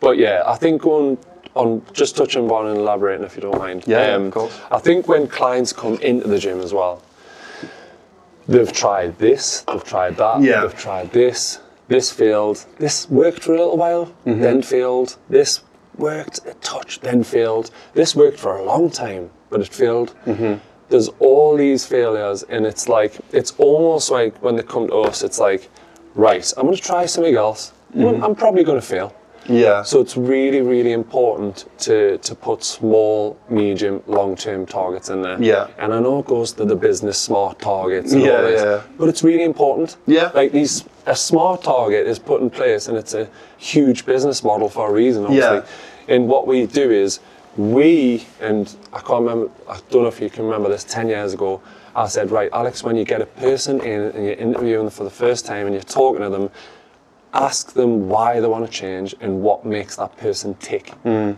but 0.00 0.18
yeah, 0.18 0.42
I 0.44 0.56
think 0.56 0.82
going 0.82 1.16
on 1.56 1.82
just 1.92 2.16
touching 2.16 2.48
on 2.50 2.66
and 2.66 2.78
elaborating 2.78 3.24
if 3.24 3.34
you 3.34 3.42
don't 3.42 3.58
mind. 3.58 3.84
Um, 3.84 3.90
Yeah, 3.90 4.16
of 4.16 4.30
course. 4.32 4.60
I 4.70 4.78
think 4.78 5.08
when 5.08 5.26
clients 5.26 5.72
come 5.72 5.94
into 5.96 6.28
the 6.28 6.38
gym 6.38 6.60
as 6.60 6.72
well, 6.72 7.02
they've 8.46 8.72
tried 8.72 9.18
this, 9.18 9.62
they've 9.62 9.82
tried 9.84 10.16
that, 10.18 10.42
Yeah. 10.42 10.60
they've 10.60 10.76
tried 10.78 11.12
this, 11.12 11.58
this 11.88 12.12
failed, 12.12 12.64
this 12.78 13.08
worked 13.10 13.42
for 13.42 13.54
a 13.54 13.58
little 13.58 13.76
while, 13.76 14.06
Mm-hmm. 14.26 14.40
then 14.42 14.62
failed, 14.62 15.16
this 15.30 15.60
worked 15.96 16.40
a 16.46 16.54
touch, 16.54 17.00
then 17.00 17.24
failed, 17.24 17.70
this 17.94 18.14
worked 18.14 18.38
for 18.38 18.56
a 18.58 18.62
long 18.64 18.90
time, 18.90 19.30
but 19.50 19.60
it 19.60 19.68
failed. 19.72 20.14
Mm-hmm. 20.26 20.54
There's 20.88 21.08
all 21.18 21.56
these 21.56 21.84
failures, 21.86 22.44
and 22.44 22.64
it's 22.66 22.88
like, 22.88 23.16
it's 23.32 23.52
almost 23.58 24.10
like 24.10 24.36
when 24.42 24.54
they 24.56 24.62
come 24.62 24.86
to 24.88 24.94
us, 25.00 25.22
it's 25.22 25.38
like, 25.40 25.68
right, 26.14 26.46
I'm 26.56 26.64
going 26.66 26.76
to 26.76 26.82
try 26.82 27.06
something 27.06 27.34
else. 27.34 27.72
Mm-hmm. 27.96 28.22
I'm 28.22 28.34
probably 28.36 28.62
going 28.62 28.80
to 28.80 28.86
fail. 28.86 29.12
Yeah, 29.48 29.82
So 29.82 30.00
it's 30.00 30.16
really, 30.16 30.60
really 30.60 30.92
important 30.92 31.66
to, 31.80 32.18
to 32.18 32.34
put 32.34 32.64
small, 32.64 33.38
medium, 33.48 34.02
long-term 34.06 34.66
targets 34.66 35.08
in 35.08 35.22
there. 35.22 35.40
Yeah. 35.42 35.68
And 35.78 35.92
I 35.92 36.00
know 36.00 36.20
it 36.20 36.26
goes 36.26 36.52
to 36.52 36.64
the 36.64 36.76
business 36.76 37.18
smart 37.18 37.58
targets 37.58 38.12
and 38.12 38.22
Yeah, 38.22 38.30
all 38.36 38.42
this, 38.42 38.62
yeah. 38.62 38.82
but 38.98 39.08
it's 39.08 39.22
really 39.22 39.44
important. 39.44 39.96
Yeah. 40.06 40.30
Like 40.34 40.52
these, 40.52 40.84
a 41.06 41.16
smart 41.16 41.62
target 41.62 42.06
is 42.06 42.18
put 42.18 42.40
in 42.42 42.50
place, 42.50 42.88
and 42.88 42.96
it's 42.96 43.14
a 43.14 43.28
huge 43.58 44.04
business 44.06 44.42
model 44.42 44.68
for 44.68 44.88
a 44.88 44.92
reason. 44.92 45.24
Obviously. 45.24 45.56
Yeah. 45.58 46.14
And 46.14 46.28
what 46.28 46.46
we 46.46 46.66
do 46.66 46.90
is 46.90 47.20
we, 47.56 48.26
and 48.40 48.74
I 48.92 48.98
can't 48.98 49.22
remember, 49.24 49.50
I 49.68 49.80
don't 49.90 50.02
know 50.02 50.08
if 50.08 50.20
you 50.20 50.30
can 50.30 50.44
remember 50.44 50.68
this, 50.68 50.84
10 50.84 51.08
years 51.08 51.32
ago, 51.32 51.60
I 51.94 52.06
said, 52.08 52.30
right, 52.30 52.50
Alex, 52.52 52.82
when 52.84 52.96
you 52.96 53.04
get 53.04 53.22
a 53.22 53.26
person 53.26 53.80
in 53.80 54.02
and 54.02 54.24
you're 54.24 54.34
interviewing 54.34 54.84
them 54.84 54.90
for 54.90 55.04
the 55.04 55.10
first 55.10 55.46
time 55.46 55.66
and 55.66 55.74
you're 55.74 55.82
talking 55.82 56.20
to 56.22 56.28
them, 56.28 56.50
ask 57.36 57.72
them 57.72 58.08
why 58.08 58.40
they 58.40 58.46
want 58.48 58.64
to 58.66 58.72
change 58.72 59.14
and 59.20 59.42
what 59.42 59.64
makes 59.64 59.96
that 59.96 60.16
person 60.16 60.54
tick. 60.54 60.92
And 61.04 61.36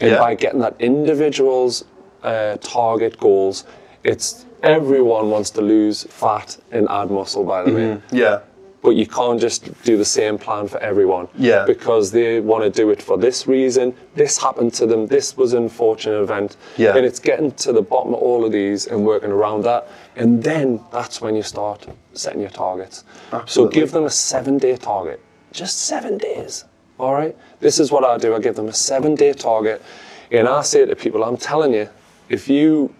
Yeah. 0.00 0.18
by 0.18 0.34
getting 0.34 0.60
that 0.60 0.74
individual's 0.78 1.84
uh, 2.22 2.56
target 2.60 3.18
goals, 3.18 3.64
it's 4.04 4.46
everyone 4.62 5.30
wants 5.30 5.50
to 5.50 5.60
lose 5.60 6.04
fat 6.04 6.56
and 6.72 6.88
add 6.90 7.10
muscle, 7.10 7.44
by 7.44 7.62
the 7.62 7.72
way. 7.72 8.00
yeah, 8.10 8.40
But 8.82 8.90
you 8.96 9.06
can't 9.06 9.40
just 9.40 9.60
do 9.84 9.96
the 9.96 10.04
same 10.04 10.38
plan 10.38 10.68
for 10.68 10.78
everyone. 10.78 11.26
Yeah. 11.36 11.64
Because 11.66 12.10
they 12.12 12.40
want 12.40 12.62
to 12.64 12.70
do 12.70 12.90
it 12.90 13.00
for 13.02 13.16
this 13.18 13.46
reason. 13.46 13.94
This 14.14 14.38
happened 14.38 14.72
to 14.74 14.86
them. 14.86 15.06
This 15.06 15.36
was 15.36 15.52
an 15.54 15.62
unfortunate 15.64 16.20
event. 16.22 16.56
Yeah. 16.76 16.96
And 16.96 17.04
it's 17.06 17.18
getting 17.20 17.50
to 17.64 17.72
the 17.72 17.82
bottom 17.82 18.14
of 18.14 18.20
all 18.20 18.44
of 18.44 18.52
these 18.52 18.86
and 18.86 19.04
working 19.04 19.30
around 19.30 19.62
that. 19.64 19.88
And 20.16 20.42
then 20.42 20.80
that's 20.92 21.20
when 21.20 21.34
you 21.36 21.42
start 21.42 21.86
setting 22.12 22.40
your 22.40 22.50
targets. 22.50 23.04
So 23.46 23.66
give 23.68 23.90
them 23.92 24.04
a 24.04 24.10
seven 24.10 24.58
day 24.58 24.76
target. 24.76 25.20
Just 25.56 25.78
seven 25.86 26.18
days. 26.18 26.66
All 26.98 27.14
right? 27.14 27.34
This 27.60 27.80
is 27.80 27.90
what 27.90 28.04
I 28.04 28.18
do. 28.18 28.34
I 28.34 28.40
give 28.40 28.56
them 28.56 28.68
a 28.68 28.72
seven 28.74 29.14
day 29.14 29.32
target. 29.32 29.82
And 30.30 30.46
I 30.46 30.60
say 30.62 30.84
to 30.84 30.94
people, 30.94 31.24
I'm 31.24 31.38
telling 31.38 31.72
you, 31.72 31.88
if 32.28 32.48
you 32.48 32.94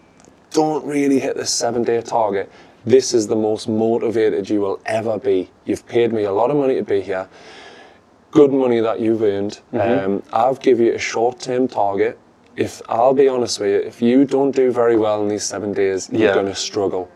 don't 0.51 0.83
really 0.85 1.19
hit 1.19 1.35
this 1.35 1.51
seven 1.51 1.83
day 1.83 2.01
target, 2.01 2.51
this 2.83 3.13
is 3.13 3.27
the 3.27 3.35
most 3.35 3.67
motivated 3.69 4.49
you 4.49 4.59
will 4.61 4.79
ever 4.87 5.19
be. 5.19 5.51
You've 5.65 5.85
paid 5.87 6.11
me 6.11 6.23
a 6.23 6.31
lot 6.31 6.49
of 6.49 6.57
money 6.57 6.75
to 6.75 6.83
be 6.83 7.01
here, 7.01 7.29
good 8.31 8.51
money 8.51 8.79
that 8.79 8.99
you've 9.01 9.21
earned. 9.21 9.59
Um, 9.73 10.23
I've 10.33 10.59
give 10.59 10.79
you 10.79 10.93
a 10.95 10.99
short 10.99 11.39
term 11.39 11.67
target. 11.67 12.17
If 12.55 12.81
I'll 12.89 13.13
be 13.13 13.27
honest 13.27 13.59
with 13.59 13.69
you, 13.69 13.87
if 13.87 14.01
you 14.01 14.25
don't 14.25 14.55
do 14.55 14.71
very 14.71 14.97
well 14.97 15.21
in 15.21 15.27
these 15.27 15.43
seven 15.43 15.73
days, 15.73 16.09
you're 16.11 16.33
going 16.33 16.47
to 16.47 16.55
struggle. 16.55 17.11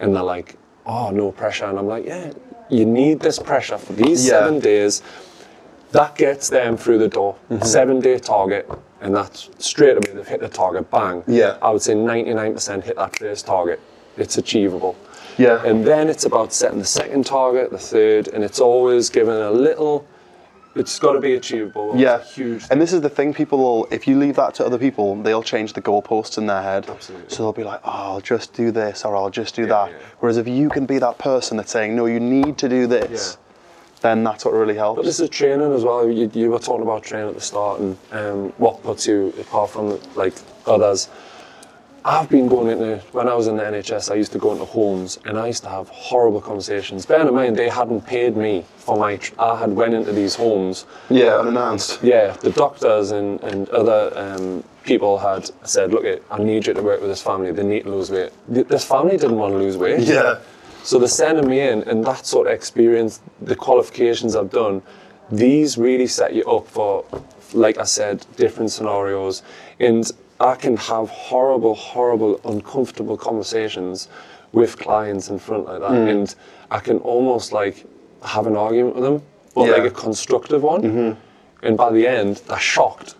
And 0.00 0.16
they're 0.16 0.22
like, 0.22 0.56
oh, 0.84 1.10
no 1.10 1.30
pressure. 1.30 1.66
And 1.66 1.78
I'm 1.78 1.86
like, 1.86 2.06
yeah, 2.06 2.32
you 2.68 2.84
need 2.84 3.20
this 3.20 3.38
pressure 3.38 3.78
for 3.78 3.92
these 3.92 4.24
Yeah. 4.24 4.30
seven 4.40 4.58
days. 4.60 5.02
That 5.92 6.16
gets 6.16 6.48
them 6.48 6.76
through 6.76 6.98
the 6.98 7.08
door. 7.08 7.36
Mm-hmm. 7.50 7.64
Seven 7.64 8.00
day 8.00 8.18
target, 8.18 8.68
and 9.00 9.14
that's 9.14 9.48
straight 9.58 9.96
away 9.96 10.12
they've 10.14 10.26
hit 10.26 10.40
the 10.40 10.48
target, 10.48 10.90
bang. 10.90 11.22
Yeah. 11.26 11.56
I 11.62 11.70
would 11.70 11.82
say 11.82 11.94
99% 11.94 12.82
hit 12.84 12.96
that 12.96 13.16
first 13.18 13.46
target. 13.46 13.80
It's 14.16 14.36
achievable. 14.38 14.96
Yeah. 15.38 15.64
And 15.64 15.84
then 15.86 16.08
it's 16.08 16.24
about 16.24 16.52
setting 16.52 16.78
the 16.78 16.84
second 16.86 17.24
target, 17.26 17.70
the 17.70 17.78
third, 17.78 18.28
and 18.28 18.42
it's 18.42 18.60
always 18.60 19.10
given 19.10 19.36
a 19.36 19.50
little. 19.50 20.06
It's 20.76 20.98
got 20.98 21.12
to 21.12 21.20
be 21.20 21.34
achievable. 21.34 21.94
Yeah. 21.96 22.16
a 22.16 22.22
huge. 22.22 22.64
And 22.70 22.80
this 22.80 22.92
is 22.92 23.00
the 23.00 23.08
thing, 23.08 23.32
people 23.32 23.58
will, 23.58 23.88
if 23.90 24.06
you 24.06 24.18
leave 24.18 24.36
that 24.36 24.54
to 24.56 24.66
other 24.66 24.78
people, 24.78 25.20
they'll 25.22 25.42
change 25.42 25.72
the 25.72 25.82
goalposts 25.82 26.36
in 26.38 26.46
their 26.46 26.62
head. 26.62 26.88
Absolutely. 26.88 27.28
So 27.30 27.42
they'll 27.44 27.52
be 27.52 27.64
like, 27.64 27.80
oh, 27.84 27.90
I'll 27.90 28.20
just 28.20 28.52
do 28.52 28.70
this 28.70 29.04
or 29.04 29.16
I'll 29.16 29.30
just 29.30 29.54
do 29.54 29.62
Yeah, 29.62 29.68
that. 29.68 29.90
yeah. 29.90 29.96
Whereas 30.20 30.36
if 30.36 30.46
you 30.46 30.68
can 30.68 30.84
be 30.86 30.98
that 30.98 31.18
person 31.18 31.56
that's 31.56 31.72
saying, 31.72 31.96
no, 31.96 32.06
you 32.06 32.20
need 32.20 32.58
to 32.58 32.68
do 32.68 32.86
this, 32.86 33.38
then 34.02 34.22
that's 34.22 34.44
what 34.44 34.52
really 34.52 34.74
helps. 34.76 34.98
But 34.98 35.04
this 35.06 35.18
is 35.20 35.30
training 35.30 35.72
as 35.72 35.82
well. 35.82 36.08
You, 36.08 36.30
you 36.34 36.50
were 36.50 36.58
talking 36.58 36.82
about 36.82 37.02
training 37.02 37.28
at 37.30 37.34
the 37.34 37.40
start 37.40 37.80
and 37.80 37.96
um, 38.12 38.52
what 38.58 38.82
puts 38.82 39.06
you 39.06 39.32
apart 39.40 39.70
from 39.70 39.98
like 40.14 40.34
others. 40.66 41.08
I've 42.06 42.28
been 42.30 42.46
going 42.46 42.68
into 42.68 42.98
when 43.10 43.28
I 43.28 43.34
was 43.34 43.48
in 43.48 43.56
the 43.56 43.64
NHS. 43.64 44.12
I 44.12 44.14
used 44.14 44.30
to 44.30 44.38
go 44.38 44.52
into 44.52 44.64
homes 44.64 45.18
and 45.24 45.36
I 45.36 45.48
used 45.48 45.64
to 45.64 45.68
have 45.68 45.88
horrible 45.88 46.40
conversations. 46.40 47.04
Bear 47.04 47.26
in 47.26 47.34
mind, 47.34 47.56
they 47.56 47.68
hadn't 47.68 48.06
paid 48.06 48.36
me 48.36 48.64
for 48.76 48.96
my. 48.96 49.18
I 49.40 49.58
had 49.58 49.72
went 49.72 49.92
into 49.92 50.12
these 50.12 50.36
homes. 50.36 50.86
yeah, 51.10 51.36
unannounced. 51.36 52.04
Yeah, 52.04 52.30
the 52.34 52.50
doctors 52.50 53.10
and, 53.10 53.40
and 53.42 53.68
other 53.70 54.12
um, 54.14 54.62
people 54.84 55.18
had 55.18 55.50
said, 55.66 55.90
"Look, 55.90 56.04
I 56.30 56.38
need 56.38 56.68
you 56.68 56.74
to 56.74 56.82
work 56.82 57.00
with 57.00 57.10
this 57.10 57.22
family. 57.22 57.50
They 57.50 57.64
need 57.64 57.82
to 57.82 57.90
lose 57.90 58.08
weight." 58.12 58.30
This 58.46 58.84
family 58.84 59.16
didn't 59.16 59.38
want 59.38 59.54
to 59.54 59.58
lose 59.58 59.76
weight. 59.76 60.06
Yeah. 60.06 60.38
So 60.84 61.00
they're 61.00 61.08
sending 61.08 61.48
me 61.48 61.58
in, 61.58 61.82
and 61.88 62.04
that 62.04 62.24
sort 62.24 62.46
of 62.46 62.52
experience, 62.52 63.20
the 63.42 63.56
qualifications 63.56 64.36
I've 64.36 64.52
done, 64.52 64.80
these 65.28 65.76
really 65.76 66.06
set 66.06 66.32
you 66.32 66.44
up 66.44 66.68
for, 66.68 67.04
like 67.52 67.78
I 67.78 67.84
said, 67.84 68.24
different 68.36 68.70
scenarios. 68.70 69.42
And 69.80 70.08
I 70.40 70.54
can 70.54 70.76
have 70.76 71.08
horrible, 71.08 71.74
horrible, 71.74 72.40
uncomfortable 72.44 73.16
conversations 73.16 74.08
with 74.52 74.78
clients 74.78 75.28
in 75.30 75.38
front 75.38 75.64
like 75.66 75.80
that, 75.80 75.90
and 75.92 76.34
I 76.70 76.78
can 76.80 76.98
almost 76.98 77.52
like 77.52 77.84
have 78.22 78.46
an 78.46 78.56
argument 78.56 78.94
with 78.96 79.04
them, 79.04 79.22
but 79.54 79.68
like 79.70 79.84
a 79.84 79.90
constructive 79.90 80.62
one. 80.62 81.16
And 81.62 81.76
by 81.76 81.90
the 81.90 82.06
end, 82.06 82.42
they're 82.46 82.58
shocked, 82.58 83.14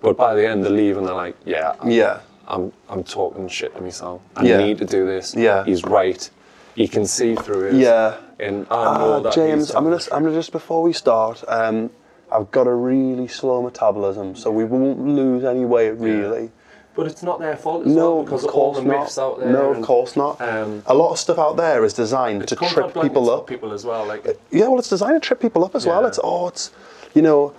but 0.00 0.16
by 0.16 0.34
the 0.34 0.46
end 0.46 0.64
they 0.64 0.68
leave 0.68 0.96
and 0.98 1.06
they're 1.06 1.14
like, 1.14 1.36
yeah, 1.44 1.74
I'm, 1.80 1.90
Yeah. 1.90 2.20
I'm 2.48 2.72
I'm 2.88 3.04
talking 3.04 3.48
shit 3.48 3.74
to 3.76 3.80
myself. 3.80 4.20
I 4.36 4.42
Yeah. 4.44 4.58
need 4.58 4.78
to 4.78 4.84
do 4.84 5.06
this. 5.06 5.34
Yeah. 5.34 5.64
he's 5.64 5.84
right. 5.84 6.28
He 6.74 6.88
can 6.88 7.06
see 7.06 7.34
through 7.36 7.68
it. 7.68 7.74
Yeah. 7.74 8.16
and 8.40 8.66
I 8.70 8.98
know 8.98 9.12
Uh, 9.14 9.20
that 9.20 9.32
James, 9.32 9.70
I'm 9.74 9.84
gonna, 9.84 10.00
I'm 10.12 10.24
gonna 10.24 10.34
just 10.34 10.50
before 10.52 10.82
we 10.82 10.92
start. 10.92 11.44
Um, 11.46 11.90
I've 12.32 12.50
got 12.50 12.66
a 12.66 12.74
really 12.74 13.28
slow 13.28 13.62
metabolism, 13.62 14.34
so 14.36 14.50
we 14.50 14.64
won't 14.64 14.98
lose 15.06 15.44
any 15.44 15.64
weight 15.64 15.92
really. 15.92 16.50
But 16.94 17.06
it's 17.06 17.22
not 17.22 17.38
their 17.40 17.56
fault 17.56 17.86
as 17.86 17.94
No, 17.94 18.16
well 18.16 18.24
because 18.24 18.44
of 18.44 18.50
of 18.50 18.54
all 18.54 18.72
course 18.74 18.76
the 18.78 18.84
myths 18.84 19.16
not. 19.16 19.22
out 19.24 19.40
there. 19.40 19.50
No, 19.52 19.70
of 19.70 19.76
and, 19.76 19.84
course 19.84 20.14
not. 20.14 20.38
Um, 20.42 20.82
a 20.86 20.94
lot 20.94 21.10
of 21.12 21.18
stuff 21.18 21.38
out 21.38 21.56
there 21.56 21.84
is 21.84 21.94
designed 21.94 22.46
to 22.48 22.54
trip 22.56 22.92
people 23.00 23.30
up. 23.30 23.46
people 23.46 23.72
as 23.72 23.84
well. 23.84 24.04
Like 24.06 24.26
Yeah, 24.50 24.68
well, 24.68 24.78
it's 24.78 24.90
designed 24.90 25.20
to 25.22 25.26
trip 25.26 25.40
people 25.40 25.64
up 25.64 25.74
as 25.74 25.86
well. 25.86 26.04
It's 26.06 26.18
oh, 26.22 26.48
it's 26.48 26.70
you 27.14 27.22
know, 27.22 27.54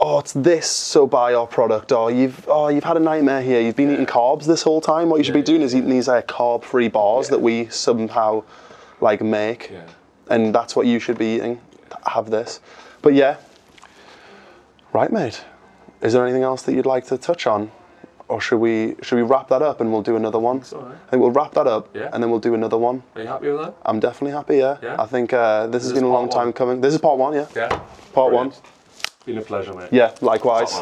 oh, 0.00 0.20
it's 0.20 0.32
this, 0.32 0.66
so 0.70 1.06
buy 1.06 1.34
our 1.34 1.46
product. 1.46 1.92
Or 1.92 2.10
you've 2.10 2.46
oh, 2.48 2.68
you've 2.68 2.84
had 2.84 2.96
a 2.96 3.00
nightmare 3.00 3.42
here. 3.42 3.60
You've 3.60 3.76
been 3.76 3.90
eating 3.92 4.06
carbs 4.06 4.46
this 4.46 4.62
whole 4.62 4.80
time. 4.80 5.10
What 5.10 5.18
you 5.18 5.24
should 5.24 5.34
be 5.34 5.42
doing 5.42 5.60
is 5.60 5.74
eating 5.74 5.90
these 5.90 6.08
uh, 6.08 6.22
carb-free 6.22 6.88
bars 6.88 7.28
that 7.28 7.40
we 7.42 7.66
somehow 7.68 8.42
like 9.02 9.20
make, 9.20 9.68
Yeah. 9.70 9.82
and 10.30 10.54
that's 10.54 10.74
what 10.74 10.86
you 10.86 10.98
should 10.98 11.18
be 11.18 11.34
eating. 11.36 11.60
Have 12.06 12.30
this, 12.30 12.60
but 13.02 13.12
yeah, 13.12 13.36
right, 14.92 15.10
mate. 15.12 15.44
Is 16.00 16.12
there 16.12 16.24
anything 16.24 16.42
else 16.42 16.62
that 16.62 16.74
you'd 16.74 16.86
like 16.86 17.06
to 17.06 17.18
touch 17.18 17.46
on? 17.46 17.70
Or 18.28 18.40
should 18.40 18.58
we 18.58 18.96
should 19.02 19.16
we 19.16 19.22
wrap 19.22 19.48
that 19.48 19.60
up 19.60 19.80
and 19.80 19.92
we'll 19.92 20.02
do 20.02 20.16
another 20.16 20.38
one? 20.38 20.62
all 20.72 20.80
right. 20.82 20.94
I 21.06 21.10
think 21.10 21.20
we'll 21.22 21.32
wrap 21.32 21.52
that 21.52 21.66
up 21.66 21.94
Yeah. 21.94 22.08
and 22.12 22.22
then 22.22 22.30
we'll 22.30 22.40
do 22.40 22.54
another 22.54 22.78
one. 22.78 23.02
are 23.14 23.20
you 23.22 23.28
happy 23.28 23.50
with 23.50 23.60
that? 23.60 23.74
I'm 23.84 24.00
definitely 24.00 24.30
happy. 24.32 24.56
Yeah. 24.56 24.78
Yeah? 24.82 24.96
I 24.98 25.06
think 25.06 25.32
uh, 25.34 25.66
this 25.66 25.82
has 25.82 25.92
been 25.92 26.04
a 26.04 26.08
long 26.08 26.30
time 26.30 26.46
one. 26.46 26.52
coming. 26.54 26.80
This 26.80 26.94
is 26.94 27.00
part 27.00 27.18
one. 27.18 27.34
Yeah. 27.34 27.46
Yeah. 27.54 27.68
Part 27.68 28.30
Brilliant. 28.30 28.54
one. 28.54 28.62
Been 29.26 29.38
a 29.38 29.42
pleasure, 29.42 29.74
mate. 29.74 29.88
Yeah. 29.92 30.14
Likewise. 30.22 30.72